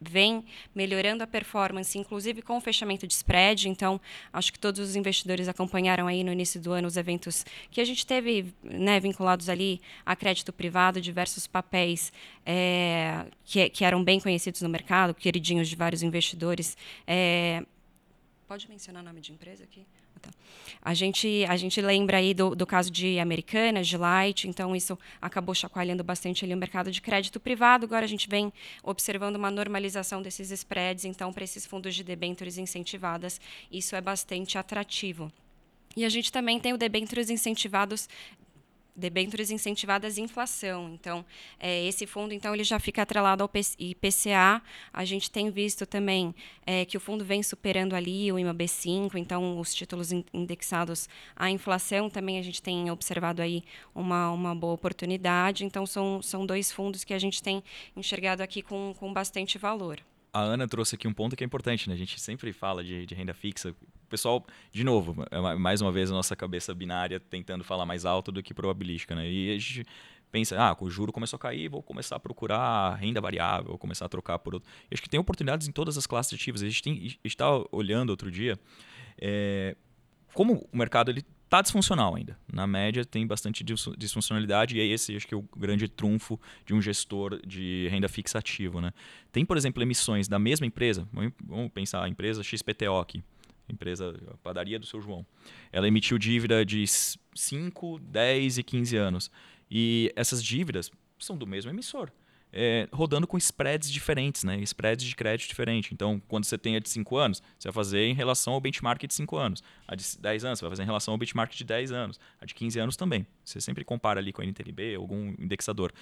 vem 0.00 0.44
melhorando 0.74 1.24
a 1.24 1.26
performance, 1.26 1.98
inclusive 1.98 2.42
com 2.42 2.56
o 2.56 2.60
fechamento 2.60 3.06
de 3.06 3.14
spread. 3.14 3.68
Então, 3.68 4.00
acho 4.32 4.52
que 4.52 4.58
todos 4.58 4.80
os 4.80 4.96
investidores 4.96 5.48
acompanharam 5.48 6.06
aí 6.06 6.22
no 6.22 6.32
início 6.32 6.60
do 6.60 6.72
ano 6.72 6.86
os 6.86 6.96
eventos 6.96 7.44
que 7.70 7.80
a 7.80 7.84
gente 7.84 8.06
teve 8.06 8.54
né, 8.62 9.00
vinculados 9.00 9.48
ali 9.48 9.80
a 10.04 10.14
crédito 10.14 10.52
privado, 10.52 11.00
diversos 11.00 11.46
papéis 11.46 12.12
é, 12.44 13.26
que, 13.44 13.68
que, 13.70 13.84
eram 13.84 14.02
bem 14.02 14.20
conhecidos 14.20 14.62
no 14.62 14.68
mercado, 14.68 15.14
queridinhos 15.14 15.68
de 15.68 15.76
vários 15.76 16.02
investidores. 16.02 16.76
É, 17.06 17.64
pode 18.46 18.68
mencionar 18.68 19.02
o 19.02 19.06
nome 19.06 19.20
de 19.20 19.32
empresa 19.32 19.64
aqui? 19.64 19.86
A, 20.82 20.94
gente, 20.94 21.44
a 21.48 21.56
gente 21.56 21.80
lembra 21.80 22.18
aí 22.18 22.32
do, 22.32 22.54
do 22.54 22.66
caso 22.66 22.90
de 22.90 23.18
Americanas, 23.18 23.86
de 23.86 23.96
Light, 23.96 24.48
então 24.48 24.74
isso 24.74 24.98
acabou 25.20 25.54
chacoalhando 25.54 26.04
bastante 26.04 26.44
ali 26.44 26.54
o 26.54 26.56
mercado 26.56 26.90
de 26.90 27.00
crédito 27.00 27.40
privado. 27.40 27.84
Agora 27.84 28.04
a 28.04 28.08
gente 28.08 28.28
vem 28.28 28.52
observando 28.82 29.36
uma 29.36 29.50
normalização 29.50 30.22
desses 30.22 30.50
spreads, 30.50 31.04
então 31.04 31.32
para 31.32 31.44
esses 31.44 31.66
fundos 31.66 31.94
de 31.94 32.04
debêntures 32.04 32.58
incentivadas, 32.58 33.40
isso 33.70 33.96
é 33.96 34.00
bastante 34.00 34.56
atrativo. 34.56 35.30
E 35.96 36.04
a 36.04 36.08
gente 36.08 36.30
também 36.30 36.60
tem 36.60 36.72
o 36.72 36.78
debêntures 36.78 37.28
incentivados 37.28 38.08
debêntures 38.98 39.50
incentivadas 39.50 40.18
à 40.18 40.20
inflação. 40.20 40.90
Então, 40.92 41.24
é, 41.58 41.86
esse 41.86 42.06
fundo 42.06 42.34
então 42.34 42.54
ele 42.54 42.64
já 42.64 42.78
fica 42.78 43.02
atrelado 43.02 43.42
ao 43.42 43.50
IPCA. 43.78 44.62
A 44.92 45.04
gente 45.04 45.30
tem 45.30 45.50
visto 45.50 45.86
também 45.86 46.34
é, 46.66 46.84
que 46.84 46.96
o 46.96 47.00
fundo 47.00 47.24
vem 47.24 47.42
superando 47.42 47.94
ali 47.94 48.30
o 48.32 48.36
IMAB5, 48.36 49.14
então 49.14 49.58
os 49.58 49.74
títulos 49.74 50.10
indexados 50.32 51.08
à 51.36 51.50
inflação 51.50 52.10
também 52.10 52.38
a 52.38 52.42
gente 52.42 52.60
tem 52.60 52.90
observado 52.90 53.40
aí 53.40 53.62
uma, 53.94 54.30
uma 54.30 54.54
boa 54.54 54.74
oportunidade. 54.74 55.64
Então, 55.64 55.86
são, 55.86 56.20
são 56.20 56.44
dois 56.44 56.72
fundos 56.72 57.04
que 57.04 57.14
a 57.14 57.18
gente 57.18 57.42
tem 57.42 57.62
enxergado 57.96 58.42
aqui 58.42 58.62
com, 58.62 58.94
com 58.98 59.12
bastante 59.12 59.56
valor 59.58 60.02
a 60.32 60.40
Ana 60.40 60.68
trouxe 60.68 60.94
aqui 60.94 61.08
um 61.08 61.12
ponto 61.12 61.36
que 61.36 61.42
é 61.42 61.46
importante, 61.46 61.88
né? 61.88 61.94
A 61.94 61.98
gente 61.98 62.20
sempre 62.20 62.52
fala 62.52 62.82
de, 62.82 63.06
de 63.06 63.14
renda 63.14 63.34
fixa, 63.34 63.70
o 63.70 64.08
pessoal, 64.08 64.46
de 64.72 64.84
novo, 64.84 65.24
é 65.30 65.56
mais 65.56 65.80
uma 65.80 65.92
vez 65.92 66.10
a 66.10 66.14
nossa 66.14 66.34
cabeça 66.34 66.74
binária 66.74 67.20
tentando 67.20 67.62
falar 67.64 67.84
mais 67.84 68.04
alto 68.04 68.32
do 68.32 68.42
que 68.42 68.54
probabilística, 68.54 69.14
né? 69.14 69.30
E 69.30 69.50
a 69.50 69.58
gente 69.58 69.84
pensa, 70.30 70.58
ah, 70.58 70.76
o 70.80 70.90
juro 70.90 71.12
começou 71.12 71.36
a 71.36 71.40
cair, 71.40 71.68
vou 71.68 71.82
começar 71.82 72.16
a 72.16 72.20
procurar 72.20 72.94
renda 72.94 73.20
variável, 73.20 73.68
vou 73.68 73.78
começar 73.78 74.06
a 74.06 74.08
trocar 74.08 74.38
por 74.38 74.54
outro. 74.54 74.68
E 74.90 74.94
acho 74.94 75.02
que 75.02 75.08
tem 75.08 75.18
oportunidades 75.18 75.66
em 75.66 75.72
todas 75.72 75.96
as 75.96 76.06
classes 76.06 76.32
ativas. 76.32 76.62
A 76.62 76.68
gente 76.68 77.18
está 77.24 77.46
olhando 77.72 78.10
outro 78.10 78.30
dia 78.30 78.58
é, 79.20 79.76
como 80.34 80.68
o 80.72 80.76
mercado 80.76 81.10
ele 81.10 81.24
está 81.48 81.62
disfuncional 81.62 82.14
ainda. 82.14 82.38
Na 82.52 82.66
média 82.66 83.04
tem 83.04 83.26
bastante 83.26 83.64
disfuncionalidade 83.96 84.76
e 84.76 84.80
é 84.80 84.84
esse 84.84 85.16
acho 85.16 85.26
que 85.26 85.34
é 85.34 85.36
o 85.36 85.44
grande 85.56 85.88
trunfo 85.88 86.38
de 86.64 86.74
um 86.74 86.80
gestor 86.80 87.40
de 87.44 87.88
renda 87.90 88.08
fixa 88.08 88.38
ativo. 88.38 88.80
Né? 88.80 88.92
Tem, 89.32 89.44
por 89.44 89.56
exemplo, 89.56 89.82
emissões 89.82 90.28
da 90.28 90.38
mesma 90.38 90.66
empresa, 90.66 91.08
vamos 91.42 91.72
pensar 91.72 92.04
a 92.04 92.08
empresa 92.08 92.42
XPTO 92.42 92.98
aqui, 93.00 93.24
empresa, 93.68 94.14
a 94.30 94.36
padaria 94.36 94.78
do 94.78 94.86
seu 94.86 95.00
João. 95.00 95.24
Ela 95.72 95.88
emitiu 95.88 96.18
dívida 96.18 96.64
de 96.64 96.84
5, 97.34 97.98
10 97.98 98.58
e 98.58 98.62
15 98.62 98.96
anos. 98.96 99.30
E 99.70 100.12
essas 100.16 100.42
dívidas 100.42 100.90
são 101.18 101.36
do 101.36 101.46
mesmo 101.46 101.70
emissor. 101.70 102.10
É, 102.52 102.88
rodando 102.92 103.26
com 103.26 103.36
spreads 103.36 103.90
diferentes, 103.90 104.42
né? 104.42 104.58
spreads 104.60 105.04
de 105.04 105.14
crédito 105.14 105.48
diferente. 105.48 105.92
Então, 105.92 106.20
quando 106.26 106.44
você 106.44 106.56
tem 106.56 106.76
a 106.76 106.78
de 106.78 106.88
5 106.88 107.16
anos, 107.16 107.42
você 107.58 107.68
vai 107.68 107.72
fazer 107.72 108.00
em 108.00 108.14
relação 108.14 108.54
ao 108.54 108.60
benchmark 108.60 109.06
de 109.06 109.14
5 109.14 109.36
anos. 109.36 109.62
A 109.86 109.94
de 109.94 110.04
10 110.18 110.44
anos, 110.44 110.58
você 110.58 110.64
vai 110.64 110.70
fazer 110.70 110.82
em 110.82 110.86
relação 110.86 111.12
ao 111.12 111.18
benchmark 111.18 111.54
de 111.54 111.64
10 111.64 111.92
anos. 111.92 112.18
A 112.40 112.46
de 112.46 112.54
15 112.54 112.78
anos 112.78 112.96
também. 112.96 113.26
Você 113.44 113.60
sempre 113.60 113.84
compara 113.84 114.18
ali 114.18 114.32
com 114.32 114.40
a 114.40 114.44
NTNB, 114.46 114.94
algum 114.94 115.34
indexador. 115.38 115.92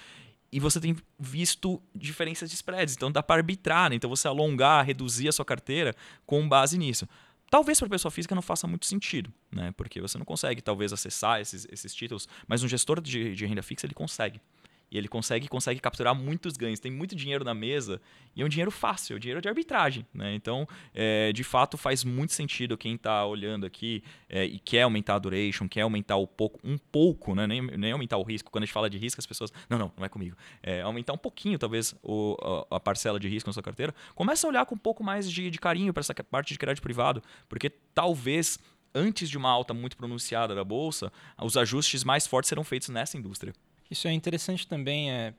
E 0.49 0.59
você 0.59 0.79
tem 0.79 0.95
visto 1.19 1.81
diferenças 1.93 2.49
de 2.49 2.55
spreads. 2.55 2.95
Então, 2.95 3.11
dá 3.11 3.21
para 3.21 3.41
arbitrar. 3.41 3.89
Né? 3.89 3.97
Então, 3.97 4.09
você 4.09 4.27
alongar, 4.27 4.85
reduzir 4.85 5.27
a 5.27 5.31
sua 5.33 5.43
carteira 5.43 5.93
com 6.25 6.47
base 6.47 6.77
nisso. 6.77 7.07
Talvez 7.49 7.79
para 7.79 7.87
pessoa 7.87 8.11
física 8.11 8.35
não 8.35 8.41
faça 8.41 8.67
muito 8.67 8.85
sentido, 8.85 9.31
né? 9.49 9.73
Porque 9.77 10.01
você 10.01 10.17
não 10.17 10.25
consegue, 10.25 10.61
talvez, 10.61 10.91
acessar 10.91 11.39
esses, 11.39 11.65
esses 11.71 11.95
títulos, 11.95 12.27
mas 12.45 12.61
um 12.61 12.67
gestor 12.67 12.99
de, 12.99 13.33
de 13.33 13.45
renda 13.45 13.63
fixa 13.63 13.85
ele 13.85 13.93
consegue. 13.93 14.41
E 14.89 14.97
ele 14.97 15.07
consegue, 15.07 15.47
consegue 15.47 15.79
capturar 15.79 16.15
muitos 16.15 16.55
ganhos. 16.55 16.79
Tem 16.79 16.91
muito 16.91 17.15
dinheiro 17.15 17.43
na 17.43 17.53
mesa 17.53 18.01
e 18.35 18.41
é 18.41 18.45
um 18.45 18.47
dinheiro 18.47 18.71
fácil, 18.71 19.13
é 19.13 19.17
um 19.17 19.19
dinheiro 19.19 19.41
de 19.41 19.49
arbitragem. 19.49 20.05
Né? 20.13 20.33
Então, 20.35 20.67
é, 20.93 21.33
de 21.33 21.43
fato, 21.43 21.77
faz 21.77 22.03
muito 22.03 22.33
sentido 22.33 22.77
quem 22.77 22.95
está 22.95 23.25
olhando 23.25 23.65
aqui 23.65 24.03
é, 24.29 24.45
e 24.45 24.59
quer 24.59 24.83
aumentar 24.83 25.15
a 25.15 25.19
duration, 25.19 25.67
quer 25.67 25.81
aumentar 25.81 26.15
o 26.15 26.25
pouco, 26.25 26.59
um 26.63 26.77
pouco, 26.77 27.35
né? 27.35 27.45
nem, 27.45 27.61
nem 27.61 27.91
aumentar 27.91 28.17
o 28.17 28.23
risco. 28.23 28.49
Quando 28.49 28.63
a 28.63 28.65
gente 28.65 28.73
fala 28.73 28.89
de 28.89 28.97
risco, 28.97 29.19
as 29.19 29.25
pessoas. 29.25 29.51
Não, 29.69 29.77
não, 29.77 29.91
não 29.97 30.05
é 30.05 30.09
comigo. 30.09 30.37
É, 30.63 30.81
aumentar 30.81 31.13
um 31.13 31.17
pouquinho, 31.17 31.59
talvez, 31.59 31.93
o, 32.01 32.65
a, 32.71 32.77
a, 32.77 32.79
parcela 32.79 33.19
de 33.19 33.27
risco 33.27 33.49
na 33.49 33.53
sua 33.53 33.63
carteira. 33.63 33.93
Começa 34.15 34.47
a 34.47 34.49
olhar 34.49 34.65
com 34.65 34.75
um 34.75 34.79
pouco 34.79 35.03
mais 35.03 35.29
de, 35.29 35.49
de 35.49 35.59
carinho 35.59 35.93
para 35.93 36.01
essa 36.01 36.13
parte 36.13 36.53
de 36.53 36.59
crédito 36.59 36.81
privado, 36.81 37.21
porque 37.49 37.69
talvez 37.69 38.57
antes 38.95 39.29
de 39.29 39.37
uma 39.37 39.49
alta 39.49 39.73
muito 39.73 39.97
pronunciada 39.97 40.55
da 40.55 40.63
bolsa, 40.63 41.11
os 41.41 41.57
ajustes 41.57 42.03
mais 42.03 42.25
fortes 42.25 42.49
serão 42.49 42.63
feitos 42.63 42.89
nessa 42.89 43.17
indústria. 43.17 43.53
Isso 43.89 44.07
é 44.07 44.13
interessante 44.13 44.67
também, 44.67 45.11
é, 45.11 45.33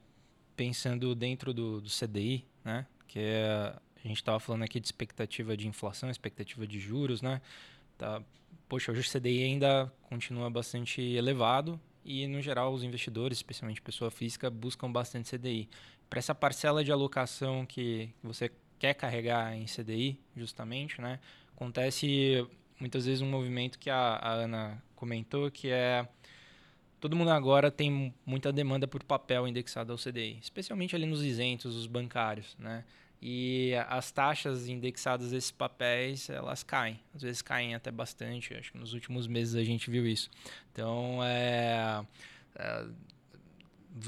pensando 0.57 1.14
dentro 1.14 1.53
do, 1.53 1.80
do 1.80 1.88
CDI, 1.88 2.44
né? 2.64 2.86
que 3.07 3.18
é, 3.18 3.74
a 4.05 4.09
gente 4.09 4.18
estava 4.18 4.40
falando 4.40 4.62
aqui 4.62 4.80
de 4.80 4.86
expectativa 4.86 5.57
de 5.57 5.68
inflação, 5.68 6.11
expectativa 6.11 6.66
de 6.66 6.78
juros, 6.78 7.22
né? 7.22 7.40
Tá, 7.96 8.22
poxa, 8.68 8.92
hoje 8.92 9.01
o 9.01 9.20
CDI 9.20 9.44
ainda 9.44 9.92
continua 10.09 10.49
bastante 10.49 11.01
elevado 11.01 11.80
e, 12.05 12.26
no 12.26 12.40
geral, 12.40 12.72
os 12.72 12.82
investidores, 12.82 13.38
especialmente 13.38 13.82
pessoa 13.82 14.11
física, 14.11 14.49
buscam 14.49 14.90
bastante 14.90 15.36
CDI. 15.36 15.68
Para 16.09 16.18
essa 16.18 16.34
parcela 16.34 16.84
de 16.84 16.92
alocação 16.92 17.66
que 17.66 18.11
você 18.22 18.51
quer 18.78 18.94
carregar 18.94 19.55
em 19.55 19.64
CDI, 19.64 20.18
justamente, 20.36 21.01
né? 21.01 21.18
acontece 21.55 22.46
muitas 22.78 23.07
vezes 23.07 23.20
um 23.20 23.28
movimento 23.28 23.78
que 23.78 23.90
a, 23.90 24.16
a 24.16 24.32
Ana 24.32 24.82
comentou, 24.94 25.51
que 25.51 25.68
é 25.68 26.07
todo 27.01 27.16
mundo 27.16 27.30
agora 27.30 27.70
tem 27.70 28.14
muita 28.24 28.53
demanda 28.53 28.86
por 28.86 29.03
papel 29.03 29.46
indexado 29.46 29.92
ao 29.92 29.99
CDI, 29.99 30.38
especialmente 30.40 30.94
ali 30.94 31.07
nos 31.07 31.22
isentos, 31.22 31.76
os 31.76 31.86
bancários, 31.86 32.57
né? 32.59 32.84
E 33.20 33.72
as 33.88 34.12
taxas 34.12 34.68
indexadas 34.68 35.32
a 35.32 35.36
esses 35.36 35.51
papéis, 35.51 36.30
elas 36.30 36.62
caem. 36.62 37.01
Às 37.12 37.22
vezes 37.22 37.42
caem 37.42 37.74
até 37.74 37.90
bastante. 37.90 38.55
Acho 38.55 38.70
que 38.70 38.78
nos 38.78 38.92
últimos 38.92 39.26
meses 39.26 39.57
a 39.57 39.64
gente 39.64 39.90
viu 39.90 40.07
isso. 40.07 40.30
Então, 40.72 41.18
é, 41.24 42.05
é 42.55 42.84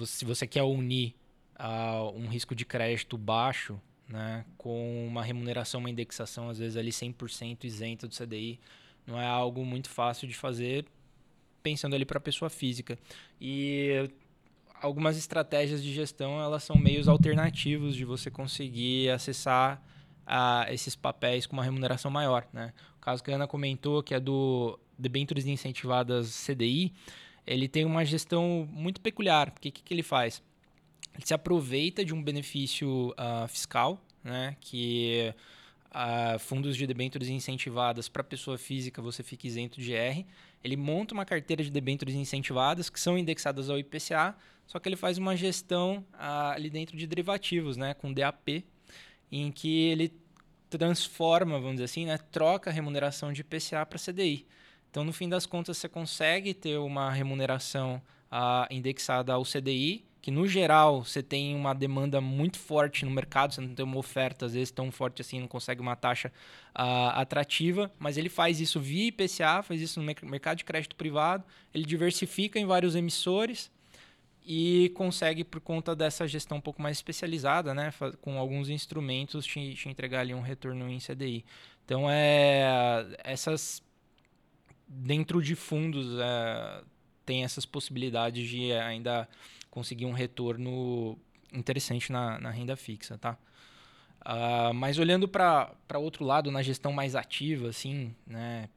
se 0.05 0.25
você 0.25 0.47
quer 0.47 0.63
unir 0.63 1.15
uh, 1.59 2.17
um 2.17 2.29
risco 2.29 2.55
de 2.55 2.65
crédito 2.65 3.19
baixo 3.19 3.81
né, 4.09 4.45
com 4.57 5.07
uma 5.07 5.23
remuneração, 5.23 5.81
uma 5.81 5.91
indexação, 5.91 6.49
às 6.49 6.59
vezes 6.59 6.77
ali 6.77 6.91
100% 6.91 7.65
isenta 7.65 8.07
do 8.07 8.15
CDI, 8.15 8.61
não 9.07 9.21
é 9.21 9.27
algo 9.27 9.65
muito 9.65 9.89
fácil 9.89 10.29
de 10.29 10.35
fazer 10.35 10.85
pensando 11.63 11.95
ali 11.95 12.05
para 12.05 12.19
a 12.19 12.21
pessoa 12.21 12.51
física. 12.51 12.99
E 13.41 14.11
algumas 14.81 15.17
estratégias 15.17 15.83
de 15.83 15.93
gestão 15.93 16.41
elas 16.41 16.65
são 16.65 16.77
meios 16.77 17.09
alternativos 17.09 17.95
de 17.95 18.05
você 18.05 18.31
conseguir 18.31 19.11
acessar 19.11 19.83
a 20.27 20.67
esses 20.71 20.95
papéis 20.95 21.47
com 21.47 21.55
uma 21.55 21.65
remuneração 21.65 22.11
maior. 22.11 22.47
Né? 22.53 22.73
O 22.97 23.01
caso 23.01 23.23
que 23.23 23.31
a 23.31 23.35
Ana 23.35 23.47
comentou, 23.47 24.03
que 24.03 24.15
é 24.15 24.21
do 24.21 24.79
debêntures 24.99 25.47
incentivadas 25.47 26.47
CDI, 26.47 26.93
ele 27.47 27.67
tem 27.67 27.85
uma 27.85 28.05
gestão 28.05 28.69
muito 28.71 29.01
peculiar. 29.01 29.51
Porque 29.51 29.71
o 29.71 29.73
que, 29.73 29.83
que 29.83 29.95
ele 29.95 30.03
faz? 30.03 30.43
Ele 31.15 31.27
se 31.27 31.35
aproveita 31.35 32.05
de 32.05 32.15
um 32.15 32.23
benefício 32.23 33.11
uh, 33.11 33.49
fiscal, 33.49 34.01
né? 34.23 34.57
que 34.61 35.35
uh, 35.91 36.39
fundos 36.39 36.77
de 36.77 36.87
debêntures 36.87 37.29
incentivadas 37.29 38.09
para 38.09 38.23
pessoa 38.23 38.57
física 38.57 39.03
você 39.03 39.23
fica 39.23 39.47
isento 39.47 39.81
de 39.81 39.95
R. 39.95 40.27
Ele 40.63 40.77
monta 40.77 41.15
uma 41.15 41.25
carteira 41.25 41.63
de 41.63 41.71
debêntures 41.71 42.15
incentivadas 42.15 42.91
que 42.91 43.01
são 43.01 43.17
indexadas 43.17 43.71
ao 43.71 43.79
IPCA, 43.79 44.37
só 44.67 44.79
que 44.79 44.89
ele 44.89 44.97
faz 44.97 45.19
uma 45.19 45.35
gestão 45.37 46.05
uh, 46.15 46.53
ali 46.55 46.71
dentro 46.71 46.97
de 46.97 47.07
derivativos, 47.07 47.77
né? 47.77 47.95
com 47.95 48.13
DAP, 48.13 48.65
em 49.33 49.51
que 49.51 49.89
ele 49.89 50.13
transforma, 50.69 51.59
vamos 51.59 51.73
dizer 51.73 51.85
assim, 51.85 52.07
né? 52.07 52.19
troca 52.31 52.71
a 52.71 52.73
remuneração 52.73 53.33
de 53.33 53.41
IPCA 53.41 53.85
para 53.87 53.99
CDI. 53.99 54.47
Então, 54.91 55.05
no 55.05 55.13
fim 55.13 55.29
das 55.29 55.47
contas, 55.47 55.79
você 55.79 55.89
consegue 55.89 56.53
ter 56.53 56.79
uma 56.79 57.11
remuneração 57.11 58.03
uh, 58.31 58.67
indexada 58.71 59.33
ao 59.33 59.45
CDI, 59.45 60.05
que 60.21 60.31
no 60.31 60.47
geral 60.47 61.05
você 61.05 61.23
tem 61.23 61.55
uma 61.55 61.75
demanda 61.75 62.21
muito 62.21 62.59
forte 62.59 63.05
no 63.05 63.11
mercado, 63.11 63.55
você 63.55 63.61
não 63.61 63.75
tem 63.75 63.85
uma 63.85 63.99
oferta 63.99 64.47
às 64.47 64.55
vezes 64.55 64.71
tão 64.71 64.91
forte 64.91 65.23
assim, 65.23 65.41
não 65.41 65.49
consegue 65.49 65.81
uma 65.81 65.97
taxa 65.97 66.29
uh, 66.71 67.13
atrativa, 67.15 67.91
mas 67.99 68.17
ele 68.17 68.29
faz 68.29 68.61
isso 68.61 68.79
via 68.79 69.09
IPCA, 69.09 69.63
faz 69.63 69.81
isso 69.81 70.01
no 70.01 70.07
mercado 70.07 70.59
de 70.59 70.65
crédito 70.65 70.95
privado, 70.97 71.45
ele 71.73 71.85
diversifica 71.85 72.59
em 72.59 72.67
vários 72.67 72.95
emissores 72.95 73.71
e 74.45 74.91
consegue, 74.95 75.45
por 75.45 75.61
conta 75.61 75.95
dessa 75.95 76.27
gestão 76.27 76.59
um 76.59 76.61
pouco 76.61 76.83
mais 76.83 76.97
especializada, 76.97 77.75
né, 77.75 77.93
com 78.21 78.39
alguns 78.39 78.69
instrumentos, 78.69 79.47
te, 79.47 79.75
te 79.75 79.89
entregar 79.89 80.21
ali 80.21 80.35
um 80.35 80.41
retorno 80.41 80.89
em 80.91 80.99
CDI. 80.99 81.45
Então, 81.85 82.11
é, 82.11 83.07
essas 83.23 83.83
dentro 84.87 85.41
de 85.41 85.55
fundos 85.55 86.19
é, 86.19 86.83
tem 87.25 87.45
essas 87.45 87.65
possibilidades 87.65 88.49
de 88.49 88.73
ainda 88.73 89.29
conseguir 89.71 90.07
um 90.07 90.13
retorno 90.13 91.19
interessante 91.53 92.11
na, 92.13 92.39
na 92.39 92.51
renda 92.51 92.77
fixa, 92.77 93.17
tá? 93.19 93.39
Uh, 94.21 94.75
mas 94.75 94.99
olhando 94.99 95.27
para 95.27 95.75
outro 95.99 96.25
lado, 96.25 96.51
na 96.51 96.63
gestão 96.63 96.93
mais 96.93 97.15
ativa, 97.15 97.69
assim, 97.69 98.15
né? 98.27 98.69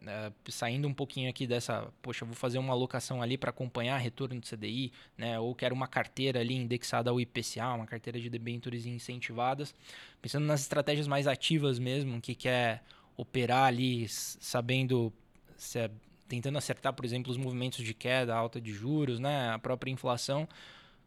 Uh, 0.00 0.50
saindo 0.50 0.88
um 0.88 0.94
pouquinho 0.94 1.28
aqui 1.28 1.46
dessa, 1.46 1.92
poxa, 2.00 2.24
vou 2.24 2.34
fazer 2.34 2.58
uma 2.58 2.72
alocação 2.72 3.20
ali 3.20 3.36
para 3.36 3.50
acompanhar 3.50 3.98
retorno 3.98 4.40
do 4.40 4.46
CDI, 4.46 4.92
né? 5.16 5.38
Ou 5.38 5.54
quero 5.54 5.74
uma 5.74 5.86
carteira 5.86 6.40
ali 6.40 6.54
indexada 6.54 7.10
ao 7.10 7.20
IPCA, 7.20 7.74
uma 7.74 7.86
carteira 7.86 8.20
de 8.20 8.28
debêntures 8.28 8.86
incentivadas. 8.86 9.74
Pensando 10.20 10.46
nas 10.46 10.60
estratégias 10.60 11.06
mais 11.06 11.26
ativas 11.26 11.78
mesmo, 11.78 12.20
que 12.20 12.34
quer 12.34 12.82
operar 13.16 13.66
ali 13.66 14.06
sabendo 14.08 15.12
se 15.56 15.78
é, 15.78 15.90
tentando 16.30 16.56
acertar, 16.56 16.92
por 16.92 17.04
exemplo, 17.04 17.28
os 17.32 17.36
movimentos 17.36 17.84
de 17.84 17.92
queda, 17.92 18.36
alta 18.36 18.60
de 18.60 18.72
juros, 18.72 19.18
né, 19.18 19.50
a 19.50 19.58
própria 19.58 19.90
inflação. 19.90 20.48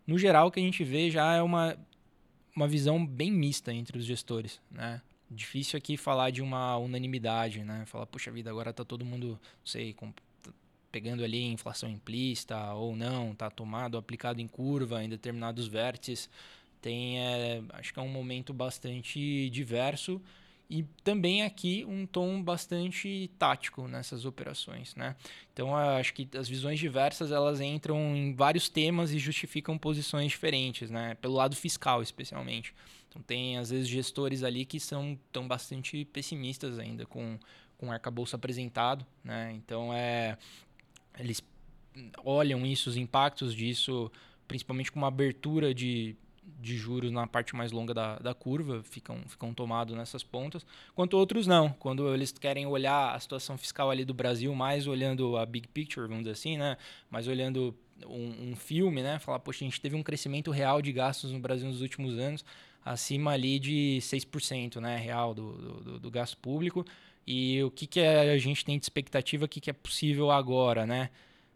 No 0.05 0.19
geral, 0.19 0.47
o 0.47 0.51
que 0.51 0.59
a 0.59 0.63
gente 0.63 0.83
vê 0.83 1.09
já 1.09 1.33
é 1.33 1.41
uma, 1.41 1.77
uma 2.53 2.67
visão 2.67 3.03
bem 3.03 3.31
mista 3.31 3.73
entre 3.73 3.97
os 3.97 4.03
gestores, 4.03 4.59
né? 4.69 5.01
Difícil 5.31 5.77
aqui 5.77 5.95
falar 5.95 6.29
de 6.29 6.41
uma 6.41 6.77
unanimidade, 6.77 7.63
né? 7.63 7.85
Falar, 7.85 8.05
puxa 8.05 8.29
vida, 8.29 8.49
agora 8.49 8.71
está 8.71 8.83
todo 8.83 9.05
mundo, 9.05 9.29
não 9.29 9.65
sei, 9.65 9.93
com, 9.93 10.13
pegando 10.91 11.23
ali 11.23 11.41
inflação 11.41 11.89
implícita 11.89 12.73
ou 12.73 12.93
não, 12.93 13.31
está 13.31 13.49
tomado, 13.49 13.97
aplicado 13.97 14.41
em 14.41 14.47
curva 14.47 15.01
em 15.01 15.07
determinados 15.07 15.67
vértices. 15.67 16.29
Tem, 16.81 17.19
é, 17.19 17.63
acho 17.69 17.93
que 17.93 17.99
é 17.99 18.01
um 18.03 18.09
momento 18.09 18.53
bastante 18.53 19.49
diverso 19.49 20.21
e 20.69 20.83
também 21.03 21.43
aqui 21.43 21.85
um 21.87 22.05
tom 22.05 22.41
bastante 22.41 23.29
tático 23.37 23.87
nessas 23.87 24.25
operações, 24.25 24.95
né? 24.95 25.15
Então 25.51 25.75
acho 25.75 26.13
que 26.13 26.27
as 26.37 26.47
visões 26.47 26.79
diversas 26.79 27.31
elas 27.31 27.61
entram 27.61 28.15
em 28.15 28.33
vários 28.33 28.69
temas 28.69 29.11
e 29.11 29.19
justificam 29.19 29.77
posições 29.77 30.31
diferentes, 30.31 30.89
né? 30.89 31.15
Pelo 31.15 31.35
lado 31.35 31.55
fiscal 31.55 32.01
especialmente. 32.01 32.73
Então 33.09 33.21
tem 33.21 33.57
às 33.57 33.69
vezes 33.69 33.87
gestores 33.87 34.43
ali 34.43 34.65
que 34.65 34.79
são 34.79 35.17
tão 35.31 35.47
bastante 35.47 36.05
pessimistas 36.05 36.79
ainda 36.79 37.05
com 37.05 37.37
com 37.77 37.89
o 37.89 37.91
arcabouço 37.91 38.35
apresentado, 38.35 39.05
né? 39.23 39.51
Então 39.53 39.93
é 39.93 40.37
eles 41.19 41.43
olham 42.23 42.65
isso, 42.65 42.89
os 42.89 42.97
impactos 42.97 43.53
disso, 43.53 44.11
principalmente 44.47 44.91
com 44.91 44.99
uma 44.99 45.09
abertura 45.09 45.73
de 45.73 46.15
de 46.59 46.77
juros 46.77 47.11
na 47.11 47.27
parte 47.27 47.55
mais 47.55 47.71
longa 47.71 47.93
da, 47.93 48.17
da 48.19 48.33
curva, 48.33 48.81
ficam, 48.83 49.17
ficam 49.27 49.53
tomados 49.53 49.95
nessas 49.95 50.23
pontas, 50.23 50.65
quanto 50.95 51.17
outros 51.17 51.45
não. 51.45 51.69
Quando 51.69 52.13
eles 52.13 52.31
querem 52.31 52.65
olhar 52.65 53.13
a 53.13 53.19
situação 53.19 53.57
fiscal 53.57 53.91
ali 53.91 54.05
do 54.05 54.13
Brasil, 54.13 54.53
mais 54.55 54.87
olhando 54.87 55.37
a 55.37 55.45
big 55.45 55.67
picture, 55.67 56.07
vamos 56.07 56.23
dizer 56.23 56.31
assim, 56.31 56.57
né? 56.57 56.77
mais 57.09 57.27
olhando 57.27 57.75
um, 58.05 58.51
um 58.51 58.55
filme, 58.55 59.03
né? 59.03 59.19
Falar, 59.19 59.39
poxa, 59.39 59.63
a 59.63 59.67
gente 59.67 59.81
teve 59.81 59.95
um 59.95 60.03
crescimento 60.03 60.51
real 60.51 60.81
de 60.81 60.91
gastos 60.91 61.31
no 61.31 61.39
Brasil 61.39 61.67
nos 61.67 61.81
últimos 61.81 62.17
anos, 62.17 62.45
acima 62.83 63.31
ali 63.31 63.59
de 63.59 63.99
6% 64.01 64.79
né? 64.79 64.97
real 64.97 65.33
do, 65.33 65.53
do, 65.53 65.99
do 65.99 66.11
gasto 66.11 66.37
público. 66.37 66.85
E 67.25 67.63
o 67.63 67.71
que, 67.71 67.87
que 67.87 67.99
a 67.99 68.37
gente 68.37 68.65
tem 68.65 68.77
de 68.77 68.85
expectativa, 68.85 69.45
o 69.45 69.47
que, 69.47 69.61
que 69.61 69.69
é 69.69 69.73
possível 69.73 70.29
agora, 70.29 70.85
né? 70.85 71.09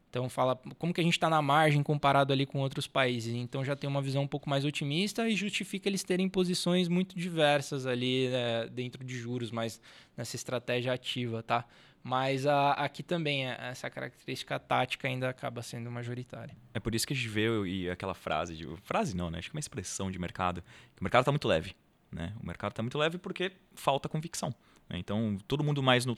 Então 0.09 0.29
fala 0.29 0.55
como 0.77 0.93
que 0.93 1.01
a 1.01 1.03
gente 1.03 1.13
está 1.13 1.29
na 1.29 1.41
margem 1.41 1.83
comparado 1.83 2.31
ali 2.31 2.45
com 2.45 2.59
outros 2.59 2.87
países. 2.87 3.33
Então 3.33 3.63
já 3.63 3.75
tem 3.75 3.89
uma 3.89 4.01
visão 4.01 4.23
um 4.23 4.27
pouco 4.27 4.49
mais 4.49 4.63
otimista 4.65 5.27
e 5.27 5.35
justifica 5.35 5.89
eles 5.89 6.03
terem 6.03 6.29
posições 6.29 6.87
muito 6.87 7.17
diversas 7.17 7.85
ali 7.85 8.29
né, 8.29 8.67
dentro 8.67 9.03
de 9.03 9.17
juros, 9.17 9.51
mas 9.51 9.81
nessa 10.15 10.35
estratégia 10.35 10.93
ativa, 10.93 11.43
tá? 11.43 11.65
Mas 12.03 12.47
a, 12.47 12.71
aqui 12.71 13.03
também 13.03 13.47
é, 13.47 13.57
essa 13.69 13.89
característica 13.89 14.57
tática 14.57 15.07
ainda 15.07 15.29
acaba 15.29 15.61
sendo 15.61 15.91
majoritária. 15.91 16.55
É 16.73 16.79
por 16.79 16.95
isso 16.95 17.05
que 17.05 17.13
a 17.13 17.15
gente 17.15 17.27
vê 17.27 17.47
e 17.65 17.89
aquela 17.89 18.13
frase, 18.13 18.55
de, 18.55 18.65
frase 18.83 19.15
não, 19.15 19.29
né? 19.29 19.39
Acho 19.39 19.49
que 19.49 19.55
é 19.55 19.57
uma 19.57 19.59
expressão 19.59 20.09
de 20.09 20.17
mercado, 20.17 20.61
que 20.95 21.01
o 21.01 21.03
mercado 21.03 21.23
está 21.23 21.31
muito 21.31 21.47
leve. 21.47 21.75
Né? 22.09 22.33
O 22.41 22.45
mercado 22.47 22.71
está 22.71 22.81
muito 22.81 22.97
leve 22.97 23.17
porque 23.17 23.51
falta 23.75 24.07
convicção. 24.07 24.53
Então, 24.91 25.37
todo 25.47 25.63
mundo 25.63 25.83
mais 25.83 26.05
no 26.05 26.17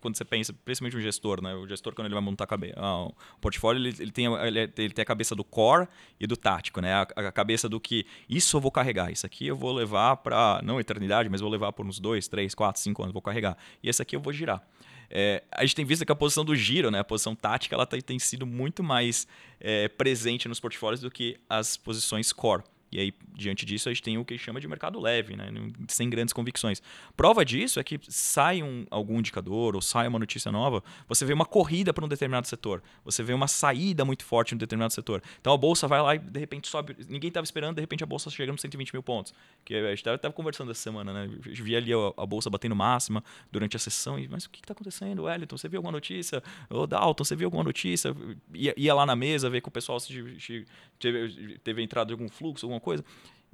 quando 0.00 0.16
você 0.16 0.24
pensa, 0.24 0.52
principalmente 0.52 0.96
o 0.96 1.00
gestor, 1.00 1.42
né? 1.42 1.54
o 1.54 1.66
gestor 1.66 1.94
quando 1.94 2.06
ele 2.06 2.14
vai 2.14 2.22
montar 2.22 2.46
o 2.76 3.14
portfólio, 3.40 3.80
ele, 3.80 3.96
ele, 3.98 4.10
tem, 4.10 4.26
ele, 4.26 4.60
ele, 4.76 4.90
tem 4.90 5.02
a 5.02 5.06
cabeça 5.06 5.34
do 5.34 5.42
core 5.42 5.88
e 6.18 6.26
do 6.26 6.36
tático, 6.36 6.80
né? 6.80 6.92
A, 6.92 7.02
a, 7.02 7.32
cabeça 7.32 7.68
do 7.68 7.80
que 7.80 8.06
isso 8.28 8.56
eu 8.56 8.60
vou 8.60 8.70
carregar, 8.70 9.10
isso 9.10 9.24
aqui 9.24 9.46
eu 9.46 9.56
vou 9.56 9.72
levar 9.72 10.18
para, 10.18 10.60
não 10.62 10.78
eternidade, 10.78 11.28
mas 11.30 11.40
vou 11.40 11.50
levar 11.50 11.72
por 11.72 11.86
uns 11.86 11.98
2, 11.98 12.28
3, 12.28 12.54
4, 12.54 12.82
5 12.82 13.02
anos, 13.02 13.12
vou 13.12 13.22
carregar. 13.22 13.56
E 13.82 13.88
esse 13.88 14.02
aqui 14.02 14.14
eu 14.14 14.20
vou 14.20 14.32
girar. 14.32 14.62
É, 15.08 15.42
a 15.50 15.62
gente 15.62 15.74
tem 15.74 15.84
visto 15.84 16.04
que 16.04 16.12
a 16.12 16.16
posição 16.16 16.44
do 16.44 16.54
giro, 16.54 16.90
né, 16.90 17.00
a 17.00 17.04
posição 17.04 17.34
tática, 17.34 17.74
ela 17.74 17.86
tem, 17.86 18.00
tem 18.00 18.18
sido 18.18 18.46
muito 18.46 18.82
mais 18.82 19.26
é, 19.58 19.88
presente 19.88 20.46
nos 20.46 20.60
portfólios 20.60 21.00
do 21.00 21.10
que 21.10 21.36
as 21.48 21.76
posições 21.76 22.32
core. 22.32 22.62
E 22.92 22.98
aí, 22.98 23.14
diante 23.34 23.64
disso, 23.64 23.88
a 23.88 23.92
gente 23.92 24.02
tem 24.02 24.18
o 24.18 24.24
que 24.24 24.36
chama 24.36 24.60
de 24.60 24.66
mercado 24.66 24.98
leve, 24.98 25.36
né? 25.36 25.48
sem 25.88 26.10
grandes 26.10 26.32
convicções. 26.32 26.82
Prova 27.16 27.44
disso 27.44 27.78
é 27.78 27.84
que 27.84 28.00
sai 28.08 28.62
um, 28.62 28.84
algum 28.90 29.18
indicador 29.18 29.74
ou 29.74 29.80
sai 29.80 30.08
uma 30.08 30.18
notícia 30.18 30.50
nova, 30.50 30.82
você 31.08 31.24
vê 31.24 31.32
uma 31.32 31.46
corrida 31.46 31.92
para 31.92 32.04
um 32.04 32.08
determinado 32.08 32.46
setor, 32.46 32.82
você 33.04 33.22
vê 33.22 33.32
uma 33.32 33.48
saída 33.48 34.04
muito 34.04 34.24
forte 34.24 34.52
em 34.52 34.54
um 34.56 34.58
determinado 34.58 34.92
setor. 34.92 35.22
Então 35.40 35.52
a 35.52 35.56
bolsa 35.56 35.86
vai 35.86 36.02
lá 36.02 36.14
e 36.14 36.18
de 36.18 36.40
repente 36.40 36.68
sobe. 36.68 36.96
Ninguém 37.08 37.28
estava 37.28 37.44
esperando, 37.44 37.76
de 37.76 37.80
repente 37.80 38.02
a 38.02 38.06
bolsa 38.06 38.30
chega 38.30 38.50
nos 38.50 38.60
120 38.60 38.92
mil 38.92 39.02
pontos. 39.02 39.32
Que 39.64 39.74
a 39.74 39.94
gente 39.94 40.06
estava 40.08 40.32
conversando 40.32 40.70
essa 40.70 40.80
semana, 40.80 41.12
né? 41.12 41.30
A 41.44 41.48
gente 41.48 41.62
via 41.62 41.78
ali 41.78 41.92
a, 41.92 41.96
a, 42.16 42.26
bolsa 42.26 42.50
batendo 42.50 42.74
máxima 42.74 43.22
durante 43.52 43.76
a 43.76 43.78
sessão. 43.78 44.18
E, 44.18 44.28
mas 44.28 44.44
o 44.44 44.50
que 44.50 44.60
está 44.60 44.72
acontecendo, 44.72 45.24
Wellington? 45.24 45.56
Você 45.56 45.68
viu 45.68 45.78
alguma 45.78 45.92
notícia? 45.92 46.42
Ô, 46.68 46.86
Dalton, 46.86 47.24
você 47.24 47.36
viu 47.36 47.46
alguma 47.46 47.64
notícia? 47.64 48.14
Ia, 48.54 48.74
ia 48.76 48.94
lá 48.94 49.06
na 49.06 49.14
mesa 49.14 49.48
ver 49.48 49.60
que 49.60 49.68
o 49.68 49.70
pessoal 49.70 50.00
se, 50.00 50.40
se, 50.40 50.66
teve, 50.98 51.58
teve 51.58 51.82
entrado 51.82 52.10
em 52.10 52.12
algum 52.12 52.28
fluxo, 52.28 52.66
alguma 52.66 52.79
coisa. 52.80 53.04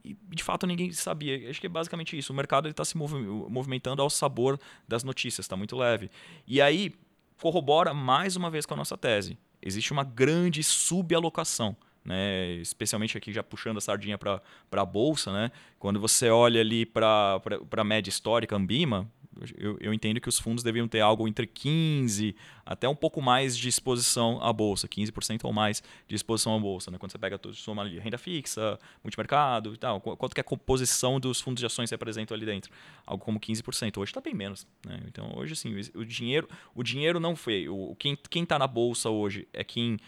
E 0.04 0.16
de 0.28 0.42
fato 0.42 0.66
ninguém 0.66 0.92
sabia. 0.92 1.50
Acho 1.50 1.60
que 1.60 1.66
é 1.66 1.70
basicamente 1.70 2.16
isso. 2.16 2.32
O 2.32 2.36
mercado 2.36 2.68
está 2.68 2.84
se 2.84 2.96
movimentando 2.96 4.00
ao 4.00 4.08
sabor 4.08 4.58
das 4.86 5.02
notícias, 5.02 5.44
está 5.44 5.56
muito 5.56 5.76
leve. 5.76 6.10
E 6.46 6.62
aí 6.62 6.94
corrobora 7.40 7.92
mais 7.92 8.36
uma 8.36 8.50
vez 8.50 8.64
com 8.64 8.74
a 8.74 8.76
nossa 8.76 8.96
tese. 8.96 9.36
Existe 9.60 9.92
uma 9.92 10.04
grande 10.04 10.62
subalocação. 10.62 11.76
Né, 12.04 12.52
especialmente 12.58 13.18
aqui 13.18 13.32
já 13.32 13.42
puxando 13.42 13.78
a 13.78 13.80
sardinha 13.80 14.16
para 14.16 14.40
a 14.70 14.84
bolsa, 14.84 15.32
né, 15.32 15.50
quando 15.76 15.98
você 15.98 16.30
olha 16.30 16.60
ali 16.60 16.86
para 16.86 17.42
a 17.76 17.82
média 17.82 18.08
histórica, 18.08 18.54
Ambima, 18.54 19.10
eu, 19.56 19.76
eu, 19.80 19.92
entendo 19.92 20.20
que 20.20 20.28
os 20.28 20.38
fundos 20.38 20.62
deviam 20.62 20.88
ter 20.88 21.00
algo 21.00 21.26
entre 21.26 21.46
15% 21.46 22.34
até 22.64 22.88
um 22.88 22.94
pouco 22.94 23.22
mais 23.22 23.56
de 23.56 23.68
exposição 23.68 24.42
à 24.42 24.52
bolsa, 24.52 24.88
15% 24.88 25.44
ou 25.44 25.52
mais 25.52 25.82
de 26.08 26.14
exposição 26.14 26.56
à 26.56 26.58
bolsa. 26.58 26.90
Né? 26.90 26.98
Quando 26.98 27.12
você 27.12 27.18
pega 27.18 27.38
soma 27.52 27.82
ali, 27.82 27.98
renda 27.98 28.18
fixa, 28.18 28.78
multimercado 29.04 29.74
e 29.74 29.76
tal, 29.76 30.00
quanto 30.00 30.34
que 30.34 30.40
a 30.40 30.44
composição 30.44 31.20
dos 31.20 31.40
fundos 31.40 31.60
de 31.60 31.66
ações 31.66 31.88
se 31.88 31.94
apresentam 31.94 32.34
ali 32.34 32.44
dentro? 32.44 32.72
Algo 33.06 33.24
como 33.24 33.38
15%. 33.38 33.98
Hoje 33.98 34.10
está 34.10 34.20
bem 34.20 34.34
menos. 34.34 34.66
Né? 34.84 35.00
Então, 35.06 35.32
hoje, 35.36 35.52
assim, 35.52 35.74
o 35.94 36.04
dinheiro, 36.04 36.48
o 36.74 36.82
dinheiro 36.82 37.20
não 37.20 37.36
foi. 37.36 37.68
O, 37.68 37.94
quem 37.96 38.42
está 38.42 38.58
na 38.58 38.66
bolsa 38.66 39.10
hoje 39.10 39.46
é 39.52 39.62
quem 39.62 39.98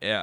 é 0.00 0.16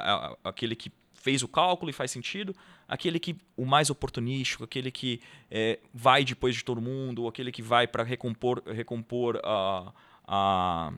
aquele 0.44 0.76
que 0.76 0.92
fez 1.14 1.44
o 1.44 1.48
cálculo 1.48 1.90
e 1.90 1.94
faz 1.94 2.12
sentido, 2.12 2.56
aquele 2.90 3.20
que 3.20 3.38
o 3.56 3.66
mais 3.66 3.92
oportunístico, 3.92 4.64
aquele 4.64 4.90
que 4.90 5.22
é, 5.50 5.80
vai 5.94 6.26
depois 6.26 6.56
de 6.56 6.64
todo 6.66 6.82
mundo, 6.82 7.28
aquele 7.28 7.52
que 7.52 7.62
vai 7.62 7.88
para 7.88 8.04
recompor, 8.04 8.64
recompor 8.66 9.40
a, 9.44 9.94
a, 10.28 10.94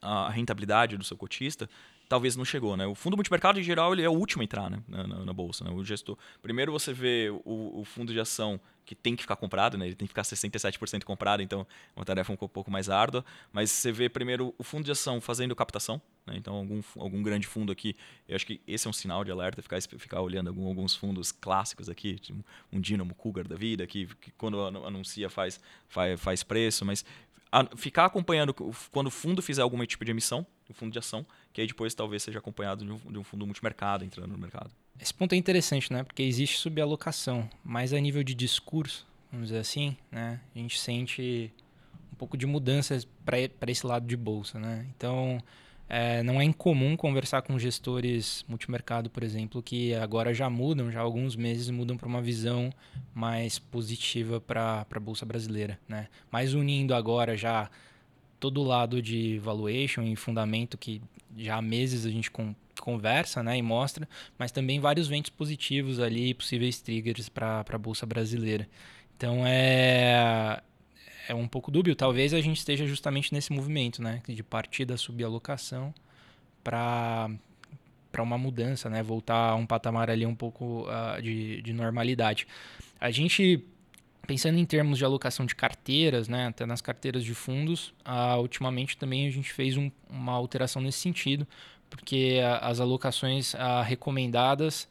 a 0.00 0.30
rentabilidade 0.30 0.96
do 0.96 1.04
seu 1.04 1.16
cotista, 1.16 1.68
talvez 2.14 2.36
não 2.36 2.44
chegou, 2.44 2.76
né? 2.76 2.86
O 2.86 2.94
fundo 2.94 3.16
multimercado, 3.16 3.58
em 3.58 3.62
geral, 3.64 3.92
ele 3.92 4.02
é 4.02 4.08
o 4.08 4.12
último 4.12 4.40
a 4.40 4.44
entrar 4.44 4.70
né? 4.70 4.78
na, 4.86 5.04
na, 5.04 5.24
na, 5.24 5.32
bolsa, 5.32 5.64
né? 5.64 5.70
O 5.72 5.82
gestor... 5.82 6.16
Primeiro 6.40 6.70
você 6.70 6.92
vê 6.92 7.28
o, 7.44 7.80
o, 7.80 7.84
fundo 7.84 8.12
de 8.12 8.20
ação 8.20 8.60
que 8.84 8.94
tem 8.94 9.16
que 9.16 9.22
ficar 9.22 9.34
comprado, 9.34 9.76
né? 9.76 9.86
Ele 9.86 9.96
tem 9.96 10.06
que 10.06 10.12
ficar 10.12 10.22
67% 10.22 11.02
comprado, 11.02 11.42
então 11.42 11.62
é 11.62 11.98
uma 11.98 12.04
tarefa 12.04 12.32
um 12.32 12.36
pouco 12.36 12.70
mais 12.70 12.88
árdua. 12.88 13.24
Mas 13.52 13.72
você 13.72 13.90
vê 13.90 14.08
primeiro 14.08 14.54
o 14.56 14.62
fundo 14.62 14.84
de 14.84 14.92
ação 14.92 15.20
fazendo 15.20 15.56
captação, 15.56 16.00
né? 16.24 16.34
Então 16.36 16.54
algum, 16.54 16.80
algum 16.96 17.20
grande 17.20 17.48
fundo 17.48 17.72
aqui, 17.72 17.96
eu 18.28 18.36
acho 18.36 18.46
que 18.46 18.60
esse 18.64 18.86
é 18.86 18.90
um 18.90 18.92
sinal 18.92 19.24
de 19.24 19.32
alerta, 19.32 19.60
ficar, 19.60 19.82
ficar 19.82 20.20
olhando 20.20 20.46
algum, 20.46 20.68
alguns 20.68 20.94
fundos 20.94 21.32
clássicos 21.32 21.88
aqui, 21.88 22.14
tipo 22.20 22.44
um 22.72 22.80
Dynamo 22.80 23.12
Cougar 23.16 23.48
da 23.48 23.56
vida, 23.56 23.88
que, 23.88 24.06
que 24.20 24.30
quando 24.38 24.60
anuncia 24.60 25.28
faz, 25.28 25.60
faz, 25.88 26.20
faz 26.20 26.44
preço, 26.44 26.84
mas 26.84 27.04
a, 27.50 27.64
ficar 27.76 28.04
acompanhando 28.04 28.54
quando 28.92 29.08
o 29.08 29.10
fundo 29.10 29.42
fizer 29.42 29.62
algum 29.62 29.84
tipo 29.84 30.04
de 30.04 30.12
emissão, 30.12 30.46
o 30.72 30.74
fundo 30.74 30.92
de 30.92 30.98
ação, 30.98 31.24
que 31.52 31.60
aí 31.60 31.66
depois 31.66 31.94
talvez 31.94 32.22
seja 32.22 32.38
acompanhado 32.38 32.84
de 32.84 32.92
um, 32.92 33.12
de 33.12 33.18
um, 33.18 33.24
fundo 33.24 33.46
multimercado 33.46 34.04
entrando 34.04 34.32
no 34.32 34.38
mercado. 34.38 34.70
Esse 34.98 35.12
ponto 35.12 35.34
é 35.34 35.36
interessante, 35.36 35.92
né? 35.92 36.02
Porque 36.02 36.22
existe 36.22 36.58
subalocação, 36.58 37.48
mas 37.62 37.92
a 37.92 38.00
nível 38.00 38.22
de 38.22 38.34
discurso, 38.34 39.06
vamos 39.30 39.48
dizer 39.48 39.60
assim, 39.60 39.96
né? 40.10 40.40
A 40.54 40.58
gente 40.58 40.78
sente 40.78 41.52
um 42.12 42.16
pouco 42.16 42.36
de 42.36 42.46
mudanças 42.46 43.06
para 43.24 43.70
esse 43.70 43.86
lado 43.86 44.06
de 44.06 44.16
bolsa, 44.16 44.58
né? 44.58 44.86
Então, 44.96 45.42
é, 45.88 46.22
não 46.22 46.40
é 46.40 46.44
incomum 46.44 46.96
conversar 46.96 47.42
com 47.42 47.58
gestores 47.58 48.44
multimercado, 48.48 49.10
por 49.10 49.22
exemplo, 49.22 49.62
que 49.62 49.94
agora 49.94 50.32
já 50.32 50.48
mudam, 50.48 50.90
já 50.90 51.00
há 51.00 51.02
alguns 51.02 51.36
meses 51.36 51.68
mudam 51.70 51.96
para 51.96 52.08
uma 52.08 52.22
visão 52.22 52.72
mais 53.12 53.58
positiva 53.58 54.40
para 54.40 54.86
a 54.90 55.00
Bolsa 55.00 55.26
Brasileira. 55.26 55.78
Né? 55.86 56.08
Mas 56.30 56.54
unindo 56.54 56.94
agora 56.94 57.36
já 57.36 57.70
todo 58.40 58.60
o 58.60 58.64
lado 58.64 59.00
de 59.00 59.38
valuation 59.38 60.02
e 60.02 60.16
fundamento 60.16 60.76
que 60.76 61.00
já 61.36 61.56
há 61.56 61.62
meses 61.62 62.06
a 62.06 62.10
gente 62.10 62.30
conversa 62.80 63.42
né, 63.42 63.56
e 63.56 63.62
mostra, 63.62 64.08
mas 64.38 64.52
também 64.52 64.78
vários 64.78 65.08
ventos 65.08 65.30
positivos 65.30 65.98
ali, 65.98 66.34
possíveis 66.34 66.80
triggers 66.80 67.28
para 67.28 67.64
a 67.68 67.78
Bolsa 67.78 68.06
Brasileira. 68.06 68.68
Então 69.16 69.46
é, 69.46 70.60
é 71.28 71.34
um 71.34 71.48
pouco 71.48 71.70
dúbio. 71.70 71.94
Talvez 71.94 72.34
a 72.34 72.40
gente 72.40 72.58
esteja 72.58 72.86
justamente 72.86 73.32
nesse 73.32 73.52
movimento, 73.52 74.02
né? 74.02 74.22
De 74.26 74.42
partir 74.42 74.84
da 74.84 74.96
subalocação 74.96 75.94
para 76.62 77.30
para 78.10 78.22
uma 78.22 78.38
mudança, 78.38 78.88
né? 78.88 79.02
Voltar 79.02 79.50
a 79.50 79.54
um 79.56 79.66
patamar 79.66 80.08
ali 80.08 80.24
um 80.24 80.36
pouco 80.36 80.86
uh, 80.88 81.20
de, 81.20 81.60
de 81.62 81.72
normalidade. 81.72 82.46
A 83.00 83.10
gente 83.10 83.64
pensando 84.26 84.58
em 84.58 84.64
termos 84.64 84.98
de 84.98 85.04
alocação 85.04 85.46
de 85.46 85.54
carteiras, 85.54 86.28
né, 86.28 86.46
até 86.46 86.66
nas 86.66 86.80
carteiras 86.80 87.24
de 87.24 87.34
fundos, 87.34 87.94
uh, 88.06 88.38
ultimamente 88.38 88.96
também 88.96 89.26
a 89.26 89.30
gente 89.30 89.52
fez 89.52 89.76
um, 89.76 89.90
uma 90.08 90.32
alteração 90.32 90.80
nesse 90.82 90.98
sentido, 90.98 91.46
porque 91.88 92.40
as 92.60 92.80
alocações 92.80 93.54
uh, 93.54 93.82
recomendadas 93.84 94.88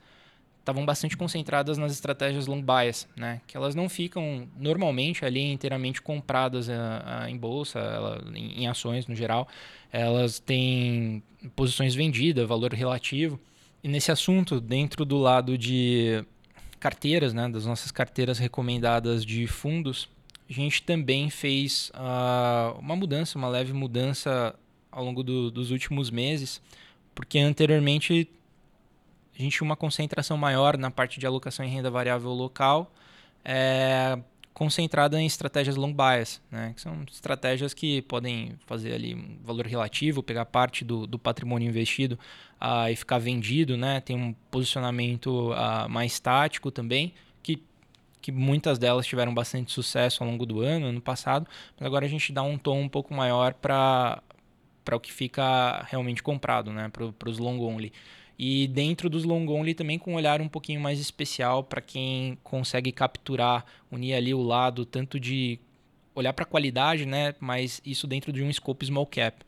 estavam 0.63 0.85
bastante 0.85 1.17
concentradas 1.17 1.77
nas 1.77 1.91
estratégias 1.91 2.47
long 2.47 2.61
bias, 2.61 3.07
né? 3.17 3.41
Que 3.45 3.57
elas 3.57 3.75
não 3.75 3.89
ficam 3.89 4.47
normalmente 4.57 5.25
ali 5.25 5.51
inteiramente 5.51 6.01
compradas 6.01 6.69
uh, 6.69 7.27
em 7.27 7.37
bolsa, 7.37 7.79
ela, 7.79 8.23
em, 8.33 8.63
em, 8.63 8.67
ações 8.67 9.05
no 9.05 9.13
geral. 9.13 9.45
Elas 9.91 10.39
têm 10.39 11.21
posições 11.53 11.93
vendidas, 11.93 12.47
valor 12.47 12.73
relativo. 12.73 13.37
E 13.83 13.89
nesse 13.89 14.09
assunto, 14.09 14.61
dentro 14.61 15.03
do 15.03 15.17
lado 15.17 15.57
de 15.57 16.23
carteiras, 16.83 17.33
né, 17.33 17.47
das 17.47 17.65
nossas 17.65 17.91
carteiras 17.91 18.37
recomendadas 18.37 19.25
de 19.25 19.47
fundos, 19.47 20.09
a 20.49 20.51
gente 20.51 20.83
também 20.83 21.29
fez 21.29 21.89
uh, 21.95 22.77
uma 22.77 22.93
mudança, 22.93 23.37
uma 23.37 23.47
leve 23.47 23.71
mudança 23.71 24.53
ao 24.91 25.01
longo 25.05 25.23
do, 25.23 25.49
dos 25.49 25.71
últimos 25.71 26.11
meses, 26.11 26.61
porque 27.15 27.39
anteriormente 27.39 28.29
a 29.33 29.41
gente 29.41 29.57
tinha 29.57 29.65
uma 29.65 29.77
concentração 29.77 30.35
maior 30.35 30.77
na 30.77 30.91
parte 30.91 31.21
de 31.21 31.25
alocação 31.25 31.65
em 31.65 31.69
renda 31.69 31.89
variável 31.89 32.31
local, 32.31 32.91
é, 33.45 34.19
concentrada 34.53 35.19
em 35.19 35.25
estratégias 35.25 35.75
long 35.75 35.93
bias, 35.93 36.41
né? 36.51 36.73
que 36.75 36.81
são 36.81 37.03
estratégias 37.11 37.73
que 37.73 38.01
podem 38.03 38.53
fazer 38.65 38.93
ali 38.93 39.15
um 39.15 39.37
valor 39.43 39.65
relativo, 39.65 40.21
pegar 40.21 40.45
parte 40.45 40.85
do, 40.85 41.07
do 41.07 41.17
patrimônio 41.17 41.67
investido 41.67 42.17
uh, 42.61 42.89
e 42.89 42.95
ficar 42.95 43.17
vendido, 43.17 43.75
né? 43.75 43.99
tem 43.99 44.15
um 44.15 44.33
posicionamento 44.51 45.51
uh, 45.51 45.89
mais 45.89 46.19
tático 46.19 46.69
também, 46.69 47.13
que, 47.41 47.63
que 48.21 48.31
muitas 48.31 48.77
delas 48.77 49.07
tiveram 49.07 49.33
bastante 49.33 49.71
sucesso 49.71 50.23
ao 50.23 50.29
longo 50.29 50.45
do 50.45 50.61
ano, 50.61 50.85
ano 50.85 51.01
passado, 51.01 51.47
mas 51.79 51.87
agora 51.87 52.05
a 52.05 52.09
gente 52.09 52.31
dá 52.31 52.43
um 52.43 52.57
tom 52.57 52.79
um 52.79 52.89
pouco 52.89 53.13
maior 53.13 53.55
para 53.55 54.21
o 54.91 54.99
que 54.99 55.11
fica 55.11 55.83
realmente 55.89 56.21
comprado, 56.21 56.71
né? 56.71 56.89
para 56.89 57.29
os 57.29 57.39
long 57.39 57.59
only. 57.59 57.91
E 58.45 58.67
dentro 58.67 59.09
dos 59.09 59.23
long 59.23 59.47
only 59.47 59.73
também 59.73 59.97
com 59.97 60.11
um 60.11 60.15
olhar 60.15 60.41
um 60.41 60.49
pouquinho 60.49 60.81
mais 60.81 60.99
especial 60.99 61.63
para 61.63 61.79
quem 61.79 62.37
consegue 62.43 62.91
capturar, 62.91 63.65
unir 63.89 64.15
ali 64.15 64.33
o 64.33 64.41
lado 64.41 64.85
tanto 64.85 65.17
de 65.17 65.57
olhar 66.13 66.33
para 66.33 66.43
a 66.43 66.45
qualidade, 66.45 67.05
né, 67.05 67.33
mas 67.39 67.81
isso 67.85 68.05
dentro 68.05 68.33
de 68.33 68.43
um 68.43 68.51
scope 68.51 68.85
small 68.85 69.05
cap. 69.05 69.45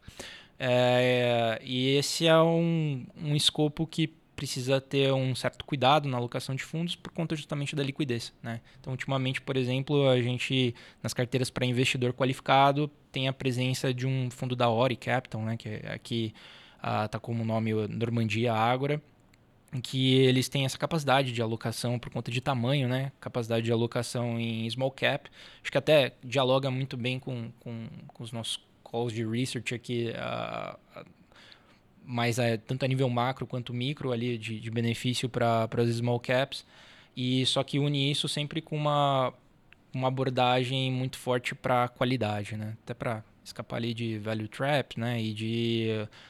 É, 0.57 1.59
e 1.61 1.89
esse 1.97 2.25
é 2.25 2.39
um, 2.39 3.05
um 3.21 3.35
escopo 3.35 3.85
que 3.85 4.07
precisa 4.33 4.79
ter 4.79 5.11
um 5.11 5.35
certo 5.35 5.65
cuidado 5.65 6.07
na 6.07 6.15
alocação 6.15 6.55
de 6.55 6.63
fundos 6.63 6.95
por 6.95 7.11
conta 7.11 7.35
justamente 7.35 7.75
da 7.75 7.83
liquidez. 7.83 8.31
Né? 8.41 8.61
Então, 8.79 8.93
ultimamente, 8.93 9.41
por 9.41 9.57
exemplo, 9.57 10.07
a 10.07 10.21
gente, 10.21 10.73
nas 11.03 11.13
carteiras 11.13 11.49
para 11.49 11.65
investidor 11.65 12.13
qualificado, 12.13 12.89
tem 13.11 13.27
a 13.27 13.33
presença 13.33 13.93
de 13.93 14.07
um 14.07 14.31
fundo 14.31 14.55
da 14.55 14.69
Ori 14.69 14.95
Capital, 14.95 15.41
né? 15.41 15.57
que 15.57 15.67
é 15.67 15.99
aqui 16.86 17.05
está 17.05 17.19
como 17.19 17.43
nome 17.43 17.73
Normandia 17.88 18.53
Ágora, 18.53 19.01
que 19.81 20.13
eles 20.13 20.47
têm 20.47 20.65
essa 20.65 20.77
capacidade 20.77 21.31
de 21.31 21.41
alocação 21.41 21.97
por 21.97 22.11
conta 22.11 22.29
de 22.29 22.39
tamanho, 22.39 22.88
né? 22.88 23.11
Capacidade 23.19 23.65
de 23.65 23.71
alocação 23.71 24.39
em 24.39 24.69
small 24.69 24.91
cap. 24.91 25.29
Acho 25.61 25.71
que 25.71 25.77
até 25.77 26.13
dialoga 26.23 26.69
muito 26.69 26.95
bem 26.95 27.19
com, 27.19 27.51
com, 27.59 27.88
com 28.07 28.23
os 28.23 28.31
nossos 28.31 28.63
calls 28.83 29.11
de 29.11 29.25
research 29.25 29.73
aqui, 29.73 30.11
uh, 30.11 31.05
mas 32.05 32.38
é, 32.38 32.55
tanto 32.57 32.86
a 32.86 32.88
nível 32.88 33.09
macro 33.09 33.47
quanto 33.47 33.73
micro 33.73 34.11
ali 34.11 34.38
de, 34.38 34.59
de 34.59 34.71
benefício 34.71 35.27
para 35.27 35.67
as 35.77 35.89
small 35.95 36.19
caps. 36.19 36.65
E 37.17 37.45
só 37.47 37.63
que 37.63 37.79
une 37.79 38.11
isso 38.11 38.27
sempre 38.27 38.61
com 38.61 38.75
uma, 38.75 39.33
uma 39.93 40.09
abordagem 40.09 40.91
muito 40.91 41.17
forte 41.17 41.55
para 41.55 41.88
qualidade, 41.88 42.55
né? 42.55 42.77
Até 42.83 42.93
para 42.93 43.23
escapar 43.45 43.77
ali 43.77 43.93
de 43.93 44.17
value 44.17 44.47
trap, 44.47 44.99
né? 44.99 45.21
E 45.21 45.33
de 45.33 45.87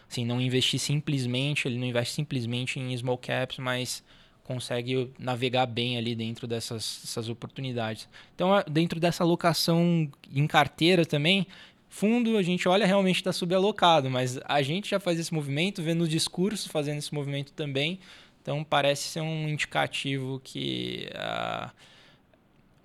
assim, 0.09 0.25
não 0.25 0.39
investir 0.39 0.79
simplesmente, 0.79 1.67
ele 1.67 1.79
não 1.79 1.87
investe 1.87 2.13
simplesmente 2.13 2.79
em 2.79 2.95
small 2.95 3.17
caps, 3.17 3.57
mas 3.57 4.03
consegue 4.43 5.11
navegar 5.17 5.65
bem 5.65 5.97
ali 5.97 6.13
dentro 6.13 6.45
dessas, 6.45 6.83
oportunidades. 7.27 8.07
Então, 8.35 8.49
dentro 8.69 8.99
dessa 8.99 9.23
alocação 9.23 10.09
em 10.31 10.45
carteira 10.45 11.03
também, 11.05 11.47
fundo 11.89 12.37
a 12.37 12.43
gente 12.43 12.67
olha 12.67 12.85
realmente 12.85 13.15
está 13.15 13.33
subalocado, 13.33 14.09
mas 14.09 14.39
a 14.45 14.61
gente 14.61 14.89
já 14.89 14.99
faz 14.99 15.19
esse 15.19 15.33
movimento, 15.33 15.81
vendo 15.81 16.03
o 16.03 16.07
discurso 16.07 16.69
fazendo 16.69 16.99
esse 16.99 17.13
movimento 17.13 17.53
também. 17.53 17.99
Então, 18.41 18.63
parece 18.63 19.07
ser 19.07 19.21
um 19.21 19.49
indicativo 19.49 20.39
que... 20.43 21.09
Uh, 21.15 21.94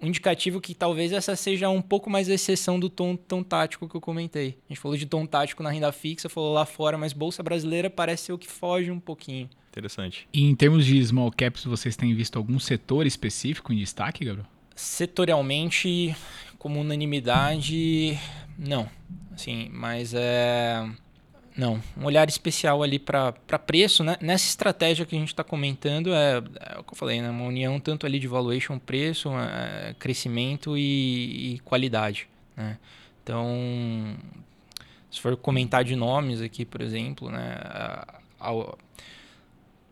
um 0.03 0.07
indicativo 0.07 0.61
que 0.61 0.75
talvez 0.75 1.13
essa 1.13 1.37
seja 1.37 1.69
um 1.69 1.83
pouco 1.83 2.09
mais 2.09 2.29
a 2.29 2.35
exceção 2.35 2.81
do 2.81 2.89
tom 2.89 3.17
tão 3.17 3.43
tático 3.43 3.89
que 3.89 3.95
eu 3.95 4.01
comentei. 4.01 4.59
A 4.69 4.73
gente 4.73 4.81
falou 4.81 4.97
de 4.97 5.07
tom 5.07 5.27
tático 5.27 5.63
na 5.63 5.71
renda 5.71 5.93
fixa, 5.93 6.29
falou 6.29 6.53
lá 6.53 6.65
fora, 6.65 6.97
mas 6.97 7.13
bolsa 7.13 7.43
brasileira 7.43 7.91
parece 7.91 8.25
ser 8.25 8.33
o 8.33 8.39
que 8.39 8.49
foge 8.49 8.91
um 8.91 9.01
pouquinho. 9.01 9.49
Interessante. 9.69 10.27
E 10.33 10.43
em 10.43 10.55
termos 10.55 10.85
de 10.85 11.05
small 11.05 11.31
caps, 11.31 11.65
vocês 11.65 11.97
têm 11.97 12.15
visto 12.15 12.37
algum 12.37 12.59
setor 12.59 13.07
específico 13.07 13.73
em 13.73 13.77
destaque, 13.77 14.25
Gabriel? 14.25 14.47
Setorialmente, 14.75 16.17
como 16.59 16.81
unanimidade, 16.81 18.19
não. 18.59 18.89
Assim, 19.33 19.69
mas 19.73 20.13
é 20.15 20.89
não, 21.57 21.83
um 21.97 22.05
olhar 22.05 22.29
especial 22.29 22.83
ali 22.83 22.99
para 22.99 23.33
preço, 23.67 24.05
né? 24.05 24.17
Nessa 24.21 24.47
estratégia 24.47 25.05
que 25.05 25.17
a 25.17 25.19
gente 25.19 25.29
está 25.29 25.43
comentando, 25.43 26.13
é, 26.13 26.37
é, 26.37 26.79
o 26.79 26.85
que 26.85 26.93
eu 26.93 26.97
falei, 26.97 27.21
né? 27.21 27.29
uma 27.31 27.45
união 27.45 27.79
tanto 27.81 28.07
ali 28.07 28.19
de 28.19 28.29
valuation, 28.29 28.79
preço, 28.79 29.31
é, 29.31 29.95
crescimento 29.99 30.77
e, 30.77 31.55
e 31.55 31.59
qualidade. 31.61 32.29
Né? 32.57 32.79
Então, 33.23 34.17
se 35.11 35.21
for 35.21 35.37
comentar 35.37 35.85
de 35.85 35.97
nomes 35.97 36.41
aqui, 36.41 36.65
por 36.65 36.81
exemplo, 36.81 37.31
né, 37.31 37.57
ao 38.39 38.79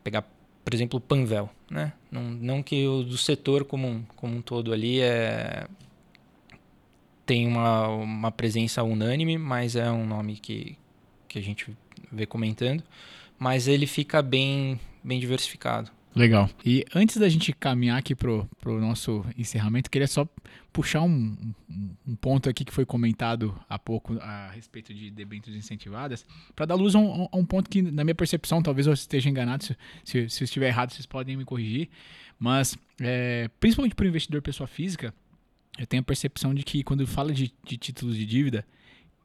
pegar, 0.03 0.25
por 0.65 0.73
exemplo, 0.73 0.99
o 0.99 1.01
Panvel, 1.01 1.51
né? 1.71 1.93
Não, 2.11 2.23
não 2.23 2.63
que 2.63 2.87
o 2.87 3.03
do 3.03 3.19
setor 3.19 3.65
como, 3.65 4.07
como 4.17 4.37
um 4.37 4.43
todo 4.43 4.73
ali 4.73 5.01
é 5.01 5.67
tem 7.27 7.47
uma, 7.47 7.89
uma 7.89 8.33
presença 8.33 8.83
unânime, 8.83 9.37
mas 9.37 9.77
é 9.77 9.91
um 9.91 10.07
nome 10.07 10.37
que, 10.37 10.79
que 11.29 11.39
a 11.39 11.43
gente 11.43 11.77
vê 12.11 12.27
comentando, 12.27 12.83
mas 13.39 13.69
ele 13.69 13.87
fica 13.87 14.23
bem, 14.23 14.81
bem 15.05 15.21
diversificado. 15.21 15.91
Legal. 16.15 16.51
E 16.65 16.85
antes 16.95 17.17
da 17.19 17.29
gente 17.29 17.53
caminhar 17.53 17.99
aqui 17.99 18.15
pro, 18.15 18.49
pro 18.61 18.81
nosso 18.81 19.25
encerramento, 19.37 19.91
queria 19.91 20.09
só 20.09 20.27
puxar 20.73 21.03
um, 21.03 21.37
um, 21.71 21.91
um 22.09 22.17
ponto 22.17 22.49
aqui 22.49 22.65
que 22.65 22.73
foi 22.73 22.85
comentado 22.85 23.59
há 23.69 23.79
pouco 23.79 24.19
a 24.21 24.51
respeito 24.51 24.93
de 24.93 25.11
debêntures 25.11 25.57
incentivadas, 25.57 26.27
para 26.57 26.67
dar 26.67 26.75
luz 26.75 26.95
a 26.95 26.99
um, 26.99 27.29
a 27.31 27.37
um, 27.37 27.45
ponto 27.45 27.71
que, 27.71 27.83
na 27.83 28.03
minha 28.03 28.15
percepção, 28.15 28.63
talvez 28.63 28.87
eu 28.87 28.93
esteja 28.93 29.29
enganado, 29.29 29.63
se, 29.63 29.77
se, 30.05 30.29
se 30.29 30.43
eu 30.43 30.45
estiver 30.45 30.69
errado, 30.69 30.93
vocês 30.93 31.07
podem 31.07 31.37
me 31.37 31.45
corrigir, 31.45 31.89
mas 32.39 32.77
é, 33.01 33.49
principalmente 33.61 33.95
para 33.95 34.05
o 34.05 34.09
investidor 34.09 34.43
pessoa 34.43 34.67
física, 34.67 35.15
eu 35.79 35.87
tenho 35.87 36.01
a 36.01 36.05
percepção 36.05 36.53
de 36.53 36.65
que 36.65 36.83
quando 36.83 37.07
fala 37.07 37.33
de, 37.33 37.53
de 37.65 37.77
títulos 37.77 38.17
de 38.17 38.27
dívida, 38.27 38.65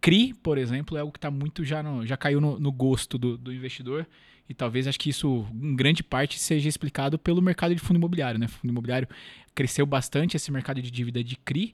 CRI, 0.03 0.33
por 0.33 0.57
exemplo, 0.57 0.97
é 0.97 0.99
algo 0.99 1.13
que 1.13 1.17
está 1.17 1.31
muito 1.31 1.63
já, 1.63 1.81
no, 1.81 2.05
já 2.05 2.17
caiu 2.17 2.41
no, 2.41 2.59
no 2.59 2.73
gosto 2.73 3.17
do, 3.17 3.37
do, 3.37 3.53
investidor 3.53 4.05
e 4.49 4.53
talvez 4.53 4.85
acho 4.85 4.99
que 4.99 5.09
isso 5.09 5.47
em 5.53 5.73
grande 5.77 6.03
parte 6.03 6.37
seja 6.37 6.67
explicado 6.67 7.17
pelo 7.17 7.41
mercado 7.41 7.73
de 7.73 7.79
fundo 7.79 7.95
imobiliário. 7.95 8.37
Né? 8.37 8.49
Fundo 8.49 8.69
imobiliário 8.69 9.07
cresceu 9.55 9.85
bastante 9.85 10.35
esse 10.35 10.51
mercado 10.51 10.81
de 10.81 10.91
dívida 10.91 11.23
de 11.23 11.37
CRI 11.37 11.73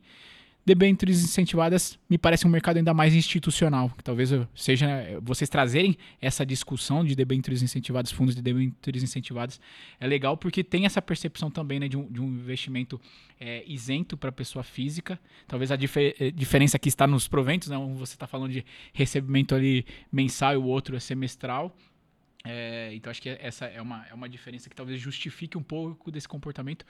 debêntures 0.69 1.23
incentivadas 1.23 1.97
me 2.07 2.15
parece 2.15 2.45
um 2.45 2.49
mercado 2.49 2.77
ainda 2.77 2.93
mais 2.93 3.15
institucional. 3.15 3.91
Talvez 4.03 4.29
seja 4.53 4.87
vocês 5.19 5.49
trazerem 5.49 5.97
essa 6.21 6.45
discussão 6.45 7.03
de 7.03 7.15
debêntures 7.15 7.63
incentivadas, 7.63 8.11
fundos 8.11 8.35
de 8.35 8.41
debêntures 8.43 9.01
incentivadas, 9.01 9.59
é 9.99 10.05
legal 10.05 10.37
porque 10.37 10.63
tem 10.63 10.85
essa 10.85 11.01
percepção 11.01 11.49
também 11.49 11.79
né, 11.79 11.87
de, 11.87 11.97
um, 11.97 12.05
de 12.05 12.21
um 12.21 12.27
investimento 12.27 13.01
é, 13.39 13.63
isento 13.65 14.15
para 14.15 14.31
pessoa 14.31 14.61
física. 14.61 15.19
Talvez 15.47 15.71
a 15.71 15.75
difer 15.75 16.15
é, 16.19 16.29
diferença 16.29 16.77
aqui 16.77 16.89
está 16.89 17.07
nos 17.07 17.27
proventos, 17.27 17.69
né? 17.69 17.77
Um 17.77 17.95
você 17.95 18.13
está 18.13 18.27
falando 18.27 18.51
de 18.51 18.63
recebimento 18.93 19.55
ali 19.55 19.83
mensal 20.11 20.53
e 20.53 20.57
o 20.57 20.65
outro 20.65 20.95
é 20.95 20.99
semestral. 20.99 21.75
É, 22.45 22.91
então 22.93 23.09
acho 23.09 23.21
que 23.23 23.29
essa 23.29 23.65
é 23.65 23.81
uma, 23.81 24.05
é 24.07 24.13
uma 24.13 24.29
diferença 24.29 24.69
que 24.69 24.75
talvez 24.75 25.01
justifique 25.01 25.57
um 25.57 25.63
pouco 25.63 26.11
desse 26.11 26.27
comportamento. 26.27 26.85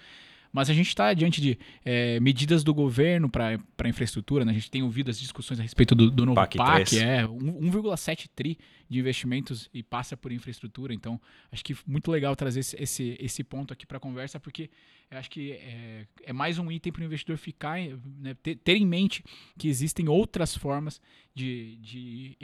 Mas 0.52 0.70
a 0.70 0.74
gente 0.74 0.88
está 0.88 1.14
diante 1.14 1.40
de 1.40 1.58
é, 1.86 2.20
medidas 2.20 2.64
do 2.64 2.74
governo 2.74 3.30
para 3.30 3.60
a 3.78 3.88
infraestrutura, 3.88 4.44
né? 4.44 4.52
a 4.52 4.56
gente 4.56 4.72
tem 4.72 4.82
ouvido 4.82 5.10
as 5.10 5.20
discussões 5.20 5.60
a 5.60 5.64
respeito 5.64 5.94
do, 5.94 6.10
do 6.10 6.26
novo 6.26 6.36
PAC, 6.36 6.58
PAC 6.58 7.00
é 7.00 7.24
1,7 7.24 8.28
tri 8.36 8.58
de 8.90 9.00
investimentos 9.00 9.70
e 9.74 9.84
passa 9.84 10.18
por 10.18 10.32
infraestrutura. 10.32 10.94
Então, 10.94 11.22
acho 11.52 11.64
que 11.64 11.76
muito 11.86 12.10
legal 12.12 12.36
trazer 12.36 12.62
esse, 12.62 12.76
esse, 12.82 13.18
esse 13.20 13.44
ponto 13.44 13.74
aqui 13.74 13.86
para 13.86 13.98
a 13.98 14.02
conversa, 14.02 14.40
porque 14.40 14.70
acho 15.12 15.30
que 15.30 15.52
é, 15.52 16.08
é, 16.24 16.34
mais 16.34 16.58
um 16.58 16.72
item 16.72 16.92
para 16.92 17.02
o 17.02 17.06
investidor 17.06 17.38
ficar, 17.38 17.80
né, 18.20 18.34
ter, 18.42 18.56
ter, 18.56 18.76
em 18.76 18.86
mente 18.86 19.24
que 19.58 19.68
existem 19.68 20.10
outras 20.10 20.56
formas 20.56 21.00
de, 21.36 21.78
de 21.78 22.38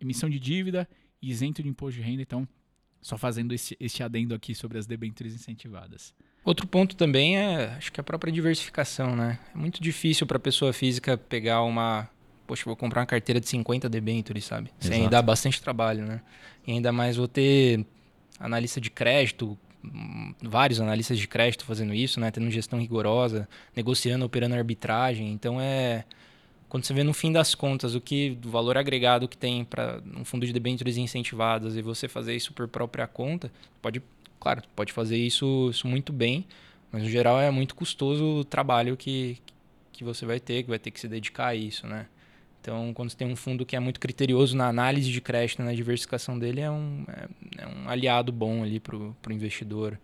emissão 0.00 0.30
de 0.30 0.38
dívida 0.38 0.88
isento 1.20 1.62
de 1.62 1.68
imposto 1.68 2.00
de 2.00 2.06
renda. 2.06 2.22
Então, 2.22 2.48
só 3.00 3.16
fazendo 3.16 3.52
esse, 3.52 3.76
esse 3.78 4.02
adendo 4.02 4.34
aqui 4.34 4.54
sobre 4.54 4.78
as 4.78 4.86
debêntures 4.86 5.34
incentivadas. 5.34 6.14
Outro 6.48 6.66
ponto 6.66 6.96
também 6.96 7.36
é, 7.36 7.74
acho 7.76 7.92
que 7.92 8.00
a 8.00 8.02
própria 8.02 8.32
diversificação, 8.32 9.14
né? 9.14 9.38
É 9.54 9.58
muito 9.58 9.82
difícil 9.82 10.26
para 10.26 10.38
a 10.38 10.40
pessoa 10.40 10.72
física 10.72 11.14
pegar 11.14 11.60
uma, 11.60 12.08
poxa, 12.46 12.62
vou 12.64 12.74
comprar 12.74 13.02
uma 13.02 13.06
carteira 13.06 13.38
de 13.38 13.46
50 13.46 13.86
debentures, 13.86 14.46
sabe? 14.46 14.70
Isso 14.80 14.90
aí 14.90 15.06
dá 15.10 15.20
bastante 15.20 15.60
trabalho, 15.60 16.06
né? 16.06 16.22
E 16.66 16.72
ainda 16.72 16.90
mais 16.90 17.16
vou 17.18 17.28
ter 17.28 17.84
analista 18.40 18.80
de 18.80 18.88
crédito, 18.88 19.58
hum, 19.84 20.32
vários 20.40 20.80
analistas 20.80 21.18
de 21.18 21.28
crédito 21.28 21.66
fazendo 21.66 21.92
isso, 21.92 22.18
né? 22.18 22.30
Tendo 22.30 22.50
gestão 22.50 22.80
rigorosa, 22.80 23.46
negociando, 23.76 24.24
operando 24.24 24.54
arbitragem. 24.54 25.30
Então 25.30 25.60
é 25.60 26.06
quando 26.66 26.84
você 26.84 26.94
vê 26.94 27.02
no 27.02 27.12
fim 27.12 27.30
das 27.30 27.54
contas 27.54 27.94
o 27.94 28.00
que 28.00 28.30
do 28.30 28.50
valor 28.50 28.78
agregado 28.78 29.28
que 29.28 29.36
tem 29.36 29.66
para 29.66 30.02
um 30.16 30.24
fundo 30.24 30.46
de 30.46 30.52
debêntures 30.52 30.96
incentivadas 30.96 31.76
e 31.76 31.82
você 31.82 32.08
fazer 32.08 32.34
isso 32.34 32.54
por 32.54 32.68
própria 32.68 33.06
conta, 33.06 33.50
pode 33.80 34.02
Claro, 34.40 34.62
pode 34.76 34.92
fazer 34.92 35.16
isso, 35.16 35.68
isso 35.70 35.86
muito 35.86 36.12
bem, 36.12 36.46
mas 36.92 37.02
no 37.02 37.08
geral 37.08 37.40
é 37.40 37.50
muito 37.50 37.74
custoso 37.74 38.24
o 38.40 38.44
trabalho 38.44 38.96
que, 38.96 39.38
que 39.92 40.04
você 40.04 40.24
vai 40.24 40.38
ter, 40.40 40.62
que 40.62 40.68
vai 40.68 40.78
ter 40.78 40.90
que 40.90 41.00
se 41.00 41.08
dedicar 41.08 41.48
a 41.48 41.54
isso, 41.54 41.86
né? 41.86 42.06
Então, 42.60 42.92
quando 42.92 43.10
você 43.10 43.16
tem 43.16 43.26
um 43.26 43.36
fundo 43.36 43.64
que 43.64 43.76
é 43.76 43.80
muito 43.80 44.00
criterioso 44.00 44.56
na 44.56 44.68
análise 44.68 45.10
de 45.10 45.20
crédito, 45.20 45.62
na 45.62 45.72
diversificação 45.72 46.38
dele, 46.38 46.60
é 46.60 46.70
um, 46.70 47.04
é, 47.08 47.62
é 47.62 47.66
um 47.66 47.88
aliado 47.88 48.32
bom 48.32 48.62
ali 48.62 48.80
para 48.80 48.96
o 48.96 49.32
investidor. 49.32 49.98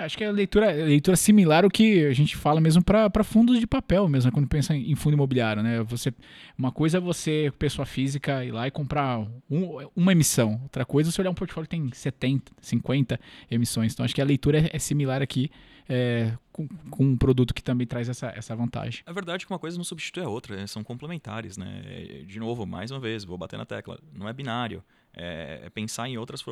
Acho 0.00 0.16
que 0.16 0.24
é 0.24 0.32
leitura, 0.32 0.72
leitura 0.72 1.14
similar 1.14 1.64
ao 1.64 1.70
que 1.70 2.06
a 2.06 2.12
gente 2.14 2.34
fala 2.34 2.58
mesmo 2.58 2.82
para 2.82 3.22
fundos 3.22 3.60
de 3.60 3.66
papel, 3.66 4.08
mesmo 4.08 4.32
quando 4.32 4.48
pensa 4.48 4.74
em 4.74 4.94
fundo 4.94 5.12
imobiliário. 5.12 5.62
Né? 5.62 5.82
Você, 5.82 6.10
uma 6.56 6.72
coisa 6.72 6.96
é 6.96 7.00
você, 7.00 7.52
pessoa 7.58 7.84
física, 7.84 8.42
ir 8.42 8.50
lá 8.50 8.66
e 8.66 8.70
comprar 8.70 9.18
um, 9.50 9.86
uma 9.94 10.12
emissão. 10.12 10.58
Outra 10.62 10.86
coisa 10.86 11.10
é 11.10 11.12
você 11.12 11.20
olhar 11.20 11.30
um 11.30 11.34
portfólio 11.34 11.68
que 11.68 11.76
tem 11.76 11.92
70, 11.92 12.50
50 12.62 13.20
emissões. 13.50 13.92
Então 13.92 14.02
acho 14.02 14.14
que 14.14 14.22
a 14.22 14.24
leitura 14.24 14.58
é, 14.58 14.70
é 14.72 14.78
similar 14.78 15.20
aqui 15.20 15.50
é, 15.86 16.32
com, 16.50 16.66
com, 16.88 17.04
um 17.04 17.16
produto 17.16 17.52
que 17.52 17.62
também 17.62 17.86
traz 17.86 18.08
essa, 18.08 18.28
essa 18.28 18.56
vantagem. 18.56 19.02
É 19.04 19.12
verdade 19.12 19.44
que 19.44 19.52
uma 19.52 19.58
coisa 19.58 19.76
não 19.76 19.84
substitui 19.84 20.22
a 20.22 20.28
outra, 20.30 20.56
né? 20.56 20.66
são 20.66 20.82
complementares. 20.82 21.58
Né? 21.58 22.24
De 22.26 22.40
novo, 22.40 22.64
mais 22.64 22.90
uma 22.90 23.00
vez, 23.00 23.22
vou 23.22 23.36
bater 23.36 23.58
na 23.58 23.66
tecla, 23.66 23.98
não 24.14 24.26
é 24.26 24.32
binário. 24.32 24.82
É, 25.12 25.62
é 25.64 25.68
pensar 25.70 26.08
em 26.08 26.16
outras 26.16 26.42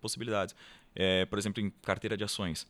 possibilidades. 0.00 0.56
É, 0.96 1.26
por 1.26 1.38
exemplo, 1.38 1.62
em 1.62 1.70
carteira 1.82 2.16
de 2.16 2.24
ações 2.24 2.66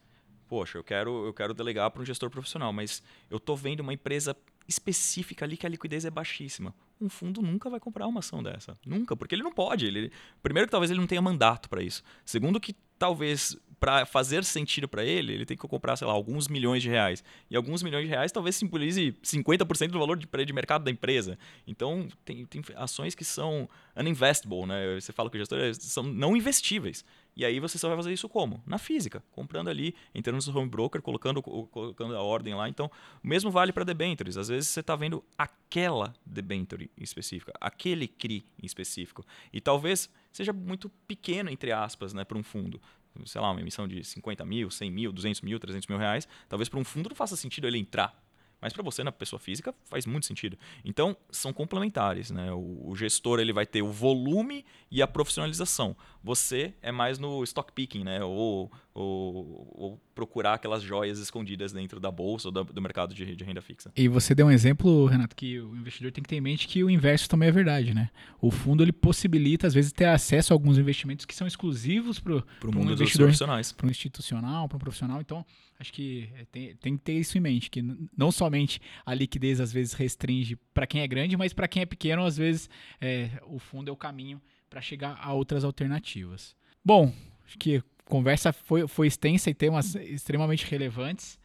poxa, 0.49 0.79
eu 0.79 0.85
quero, 0.85 1.27
eu 1.27 1.35
quero 1.35 1.53
delegar 1.53 1.91
para 1.91 2.03
um 2.03 2.05
gestor 2.05 2.31
profissional, 2.31 2.73
mas 2.73 3.03
eu 3.31 3.37
estou 3.37 3.57
vendo 3.57 3.81
uma 3.81 3.93
empresa 3.93 4.37
específica 4.67 5.45
ali 5.45 5.57
que 5.57 5.67
a 5.67 5.69
liquidez 5.69 6.05
é 6.05 6.11
baixíssima. 6.11 6.75
Um 7.01 7.09
fundo 7.09 7.41
nunca 7.41 7.71
vai 7.71 7.81
comprar 7.81 8.07
uma 8.07 8.21
ação 8.21 8.43
dessa. 8.43 8.77
Nunca, 8.85 9.17
porque 9.17 9.35
ele 9.35 9.43
não 9.43 9.53
pode. 9.53 9.87
Ele, 9.87 10.13
primeiro 10.43 10.67
que 10.67 10.71
talvez 10.71 10.91
ele 10.91 11.01
não 11.01 11.07
tenha 11.07 11.23
mandato 11.23 11.69
para 11.69 11.83
isso. 11.83 12.03
Segundo 12.25 12.61
que 12.61 12.75
talvez 12.99 13.57
para 13.81 14.05
fazer 14.05 14.45
sentido 14.45 14.89
para 14.89 15.05
ele, 15.05 15.33
ele 15.33 15.47
tem 15.47 15.57
que 15.57 15.67
comprar, 15.67 15.97
sei 15.97 16.07
lá, 16.07 16.13
alguns 16.13 16.49
milhões 16.49 16.83
de 16.83 16.89
reais. 16.89 17.23
E 17.49 17.57
alguns 17.57 17.83
milhões 17.83 18.05
de 18.05 18.11
reais 18.11 18.33
talvez 18.33 18.57
simbolize 18.57 19.13
50% 19.23 19.89
do 19.89 19.99
valor 19.99 20.19
de, 20.19 20.27
de 20.27 20.53
mercado 20.53 20.85
da 20.85 20.91
empresa. 20.91 21.39
Então, 21.67 22.09
tem, 22.25 22.45
tem 22.45 22.63
ações 22.77 23.15
que 23.15 23.25
são 23.25 23.69
uninvestable, 23.97 24.67
né? 24.67 25.01
Você 25.01 25.13
fala 25.13 25.31
que 25.31 25.39
são 25.75 26.03
não 26.03 26.37
investíveis. 26.37 27.05
E 27.39 27.45
aí 27.45 27.61
você 27.61 27.79
só 27.79 27.87
vai 27.87 27.97
fazer 27.97 28.13
isso 28.13 28.29
como? 28.29 28.61
Na 28.67 28.79
física, 28.79 29.23
comprando 29.31 29.69
ali, 29.69 29.95
entrando 30.13 30.35
no 30.35 30.43
seu 30.43 30.53
home 30.53 30.69
broker, 30.69 31.01
colocando, 31.01 31.41
colocando 31.41 32.17
a 32.17 32.21
ordem 32.21 32.53
lá. 32.53 32.69
Então, 32.69 32.91
o 33.23 33.29
mesmo 33.29 33.49
vale 33.49 33.73
para 33.73 33.85
debentures. 33.85 34.37
Às 34.37 34.49
vezes 34.49 34.69
você 34.69 34.81
está 34.81 34.97
vendo 34.97 35.23
aquela 35.39 36.13
debenture 36.27 36.91
específica, 36.97 37.53
aquele 37.61 38.09
CRI 38.09 38.45
específico. 38.61 39.25
E 39.53 39.61
talvez 39.61 40.11
seja 40.33 40.53
muito 40.53 40.89
pequeno, 41.07 41.49
entre 41.49 41.71
aspas, 41.71 42.13
né, 42.13 42.25
para 42.25 42.37
um 42.37 42.43
fundo. 42.43 42.83
Sei 43.25 43.41
lá, 43.41 43.53
uma 43.53 43.61
emissão 43.61 43.87
de 43.87 44.03
50 44.03 44.45
mil, 44.45 44.69
100 44.69 44.91
mil, 44.91 45.13
200 45.13 45.41
mil, 45.43 45.61
300 45.61 45.87
mil 45.87 45.97
reais. 45.97 46.27
Talvez 46.49 46.69
para 46.69 46.81
um 46.81 46.85
fundo 46.85 47.09
não 47.09 47.17
faça 47.17 47.37
sentido 47.37 47.69
ele 47.69 47.79
entrar 47.79 48.21
mas 48.61 48.73
para 48.73 48.83
você, 48.83 49.05
na 49.05 49.13
pessoa 49.13 49.39
física, 49.39 49.73
faz 49.85 50.05
muito 50.05 50.27
sentido. 50.27 50.59
Então, 50.85 51.17
são 51.31 51.53
complementares. 51.53 52.31
Né? 52.31 52.53
O, 52.53 52.89
o, 52.91 52.97
gestor 52.97 53.39
ele 53.39 53.53
vai 53.53 53.65
ter 53.65 53.83
o 53.83 53.93
volume 53.93 54.65
e 54.91 55.01
a 55.01 55.07
profissionalização. 55.07 55.97
Você 56.25 56.75
é 56.83 56.91
mais 56.91 57.19
no 57.19 57.45
stock 57.45 57.73
picking, 57.73 58.03
né? 58.03 58.23
ou, 58.25 58.71
ou, 58.93 59.73
ou 59.75 60.01
procurar 60.13 60.55
aquelas 60.55 60.83
joias 60.83 61.21
escondidas 61.21 61.73
dentro 61.73 62.01
da 62.01 62.11
bolsa 62.11 62.49
ou 62.49 62.53
do, 62.53 62.65
do 62.65 62.83
mercado 62.83 63.15
de, 63.15 63.37
de, 63.37 63.45
renda 63.45 63.63
fixa. 63.63 63.93
E 63.97 64.09
você 64.09 64.35
deu 64.35 64.47
um 64.47 64.51
exemplo, 64.51 65.07
Renato, 65.07 65.37
que 65.37 65.61
o 65.61 65.77
investidor 65.77 66.11
tem 66.11 66.23
que 66.23 66.29
ter 66.29 66.37
em 66.37 66.41
mente 66.41 66.67
que 66.67 66.83
o 66.83 66.91
inverso 66.91 67.29
também 67.29 67.49
é 67.49 67.53
verdade. 67.53 67.95
Né? 67.95 68.11
O 68.41 68.51
fundo 68.51 68.83
ele 68.83 68.93
possibilita, 68.93 69.69
às 69.69 69.75
vezes, 69.75 69.93
ter 69.93 70.07
acesso 70.07 70.53
a 70.53 70.57
alguns 70.57 70.79
investimentos 70.79 71.25
que 71.25 71.35
são 71.35 71.47
exclusivos 71.47 72.19
para 72.19 72.35
o 72.35 72.75
mundo 72.75 72.93
um 72.93 72.97
dos 72.97 73.13
profissionais. 73.13 73.71
Para 73.71 73.87
um 73.87 73.91
institucional, 73.91 74.69
para 74.69 74.77
um 74.77 74.81
profissional. 74.81 75.21
Então, 75.21 75.47
acho 75.79 75.93
que 75.93 76.29
é, 76.35 76.45
tem, 76.47 76.77
tem 76.77 76.97
que 76.97 77.05
ter 77.05 77.13
isso 77.13 77.39
em 77.39 77.41
mente, 77.41 77.71
que 77.71 77.83
não 78.17 78.33
somente 78.33 78.81
a 79.07 79.15
liquidez 79.15 79.61
às 79.61 79.73
vezes 79.73 79.93
restringe 79.93 80.57
para 80.75 80.87
quem 80.87 81.03
é 81.03 81.07
grande, 81.07 81.37
mas 81.37 81.53
para 81.53 81.69
quem 81.69 81.83
é 81.83 81.87
pequeno, 81.87 82.25
às 82.25 82.37
vezes 82.37 82.69
é, 83.01 83.31
o 83.47 83.59
fundo 83.59 83.89
é 83.89 83.93
o 83.93 83.97
caminho 83.97 84.41
para 84.69 84.81
chegar 84.81 85.19
a 85.21 85.33
outras 85.33 85.65
alternativas. 85.65 86.57
Bom, 86.85 87.13
acho 87.45 87.59
que 87.59 87.77
a 87.77 87.83
conversa 88.05 88.53
foi, 88.53 88.87
foi 88.89 89.07
extensa 89.07 89.51
e 89.51 89.55
temas 89.55 89.95
extremamente 89.95 90.67
relevantes. 90.67 91.39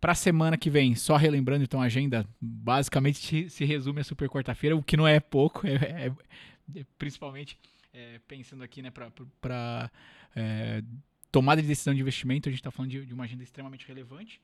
Para 0.00 0.12
a 0.12 0.16
semana 0.16 0.58
que 0.58 0.68
vem, 0.68 0.96
só 0.96 1.16
relembrando, 1.16 1.62
então, 1.62 1.80
a 1.80 1.84
agenda 1.84 2.26
basicamente 2.40 3.48
se 3.48 3.64
resume 3.64 4.00
a 4.00 4.04
super 4.04 4.28
quarta-feira, 4.28 4.76
o 4.76 4.82
que 4.82 4.96
não 4.96 5.06
é 5.06 5.20
pouco, 5.20 5.64
é, 5.64 5.74
é, 5.74 6.12
é 6.74 6.84
principalmente 6.98 7.56
é, 7.92 8.18
pensando 8.26 8.64
aqui 8.64 8.82
né, 8.82 8.90
para 8.90 9.90
tomada 11.32 11.62
de 11.62 11.66
decisão 11.66 11.94
de 11.94 12.00
investimento, 12.00 12.48
a 12.48 12.52
gente 12.52 12.60
está 12.60 12.70
falando 12.70 12.90
de, 12.90 13.06
de, 13.06 13.14
uma 13.14 13.24
agenda 13.24 13.42
extremamente 13.42 13.88
relevante. 13.88 14.40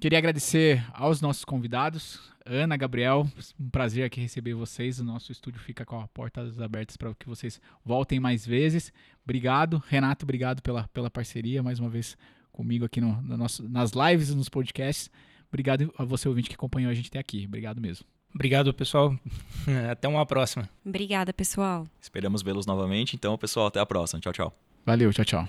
Queria 0.00 0.16
agradecer 0.16 0.82
aos 0.94 1.20
nossos 1.20 1.44
convidados, 1.44 2.20
Ana, 2.46 2.76
Gabriel, 2.76 3.28
um 3.58 3.68
prazer 3.68 4.04
aqui 4.04 4.18
receber 4.20 4.54
vocês. 4.54 4.98
O 4.98 5.04
nosso 5.04 5.30
estúdio 5.30 5.60
fica 5.60 5.84
com 5.84 6.00
a 6.00 6.08
portas 6.08 6.58
abertas 6.58 6.96
para 6.96 7.12
que 7.14 7.26
vocês 7.26 7.60
voltem 7.84 8.18
mais 8.18 8.46
vezes. 8.46 8.90
Obrigado, 9.22 9.82
Renato, 9.88 10.24
obrigado 10.24 10.62
pela, 10.62 10.88
pela 10.88 11.10
parceria 11.10 11.62
mais 11.62 11.78
uma 11.78 11.90
vez 11.90 12.16
comigo 12.50 12.84
aqui 12.84 13.00
no, 13.00 13.20
no 13.20 13.36
nosso, 13.36 13.68
nas 13.68 13.92
lives 13.92 14.30
e 14.30 14.34
nos 14.34 14.48
podcasts. 14.48 15.10
Obrigado 15.48 15.92
a 15.98 16.04
você, 16.04 16.28
ouvinte, 16.28 16.48
que 16.48 16.54
acompanhou 16.54 16.90
a 16.90 16.94
gente 16.94 17.08
até 17.08 17.18
aqui. 17.18 17.44
Obrigado 17.46 17.80
mesmo. 17.80 18.06
Obrigado, 18.32 18.72
pessoal. 18.72 19.18
Até 19.90 20.06
uma 20.06 20.24
próxima. 20.24 20.70
Obrigada, 20.86 21.32
pessoal. 21.32 21.84
Esperamos 22.00 22.42
vê-los 22.42 22.64
novamente. 22.64 23.16
Então, 23.16 23.36
pessoal, 23.36 23.66
até 23.66 23.80
a 23.80 23.86
próxima. 23.86 24.20
Tchau, 24.20 24.32
tchau. 24.32 24.56
Valeu, 24.86 25.12
tchau, 25.12 25.24
tchau. 25.24 25.48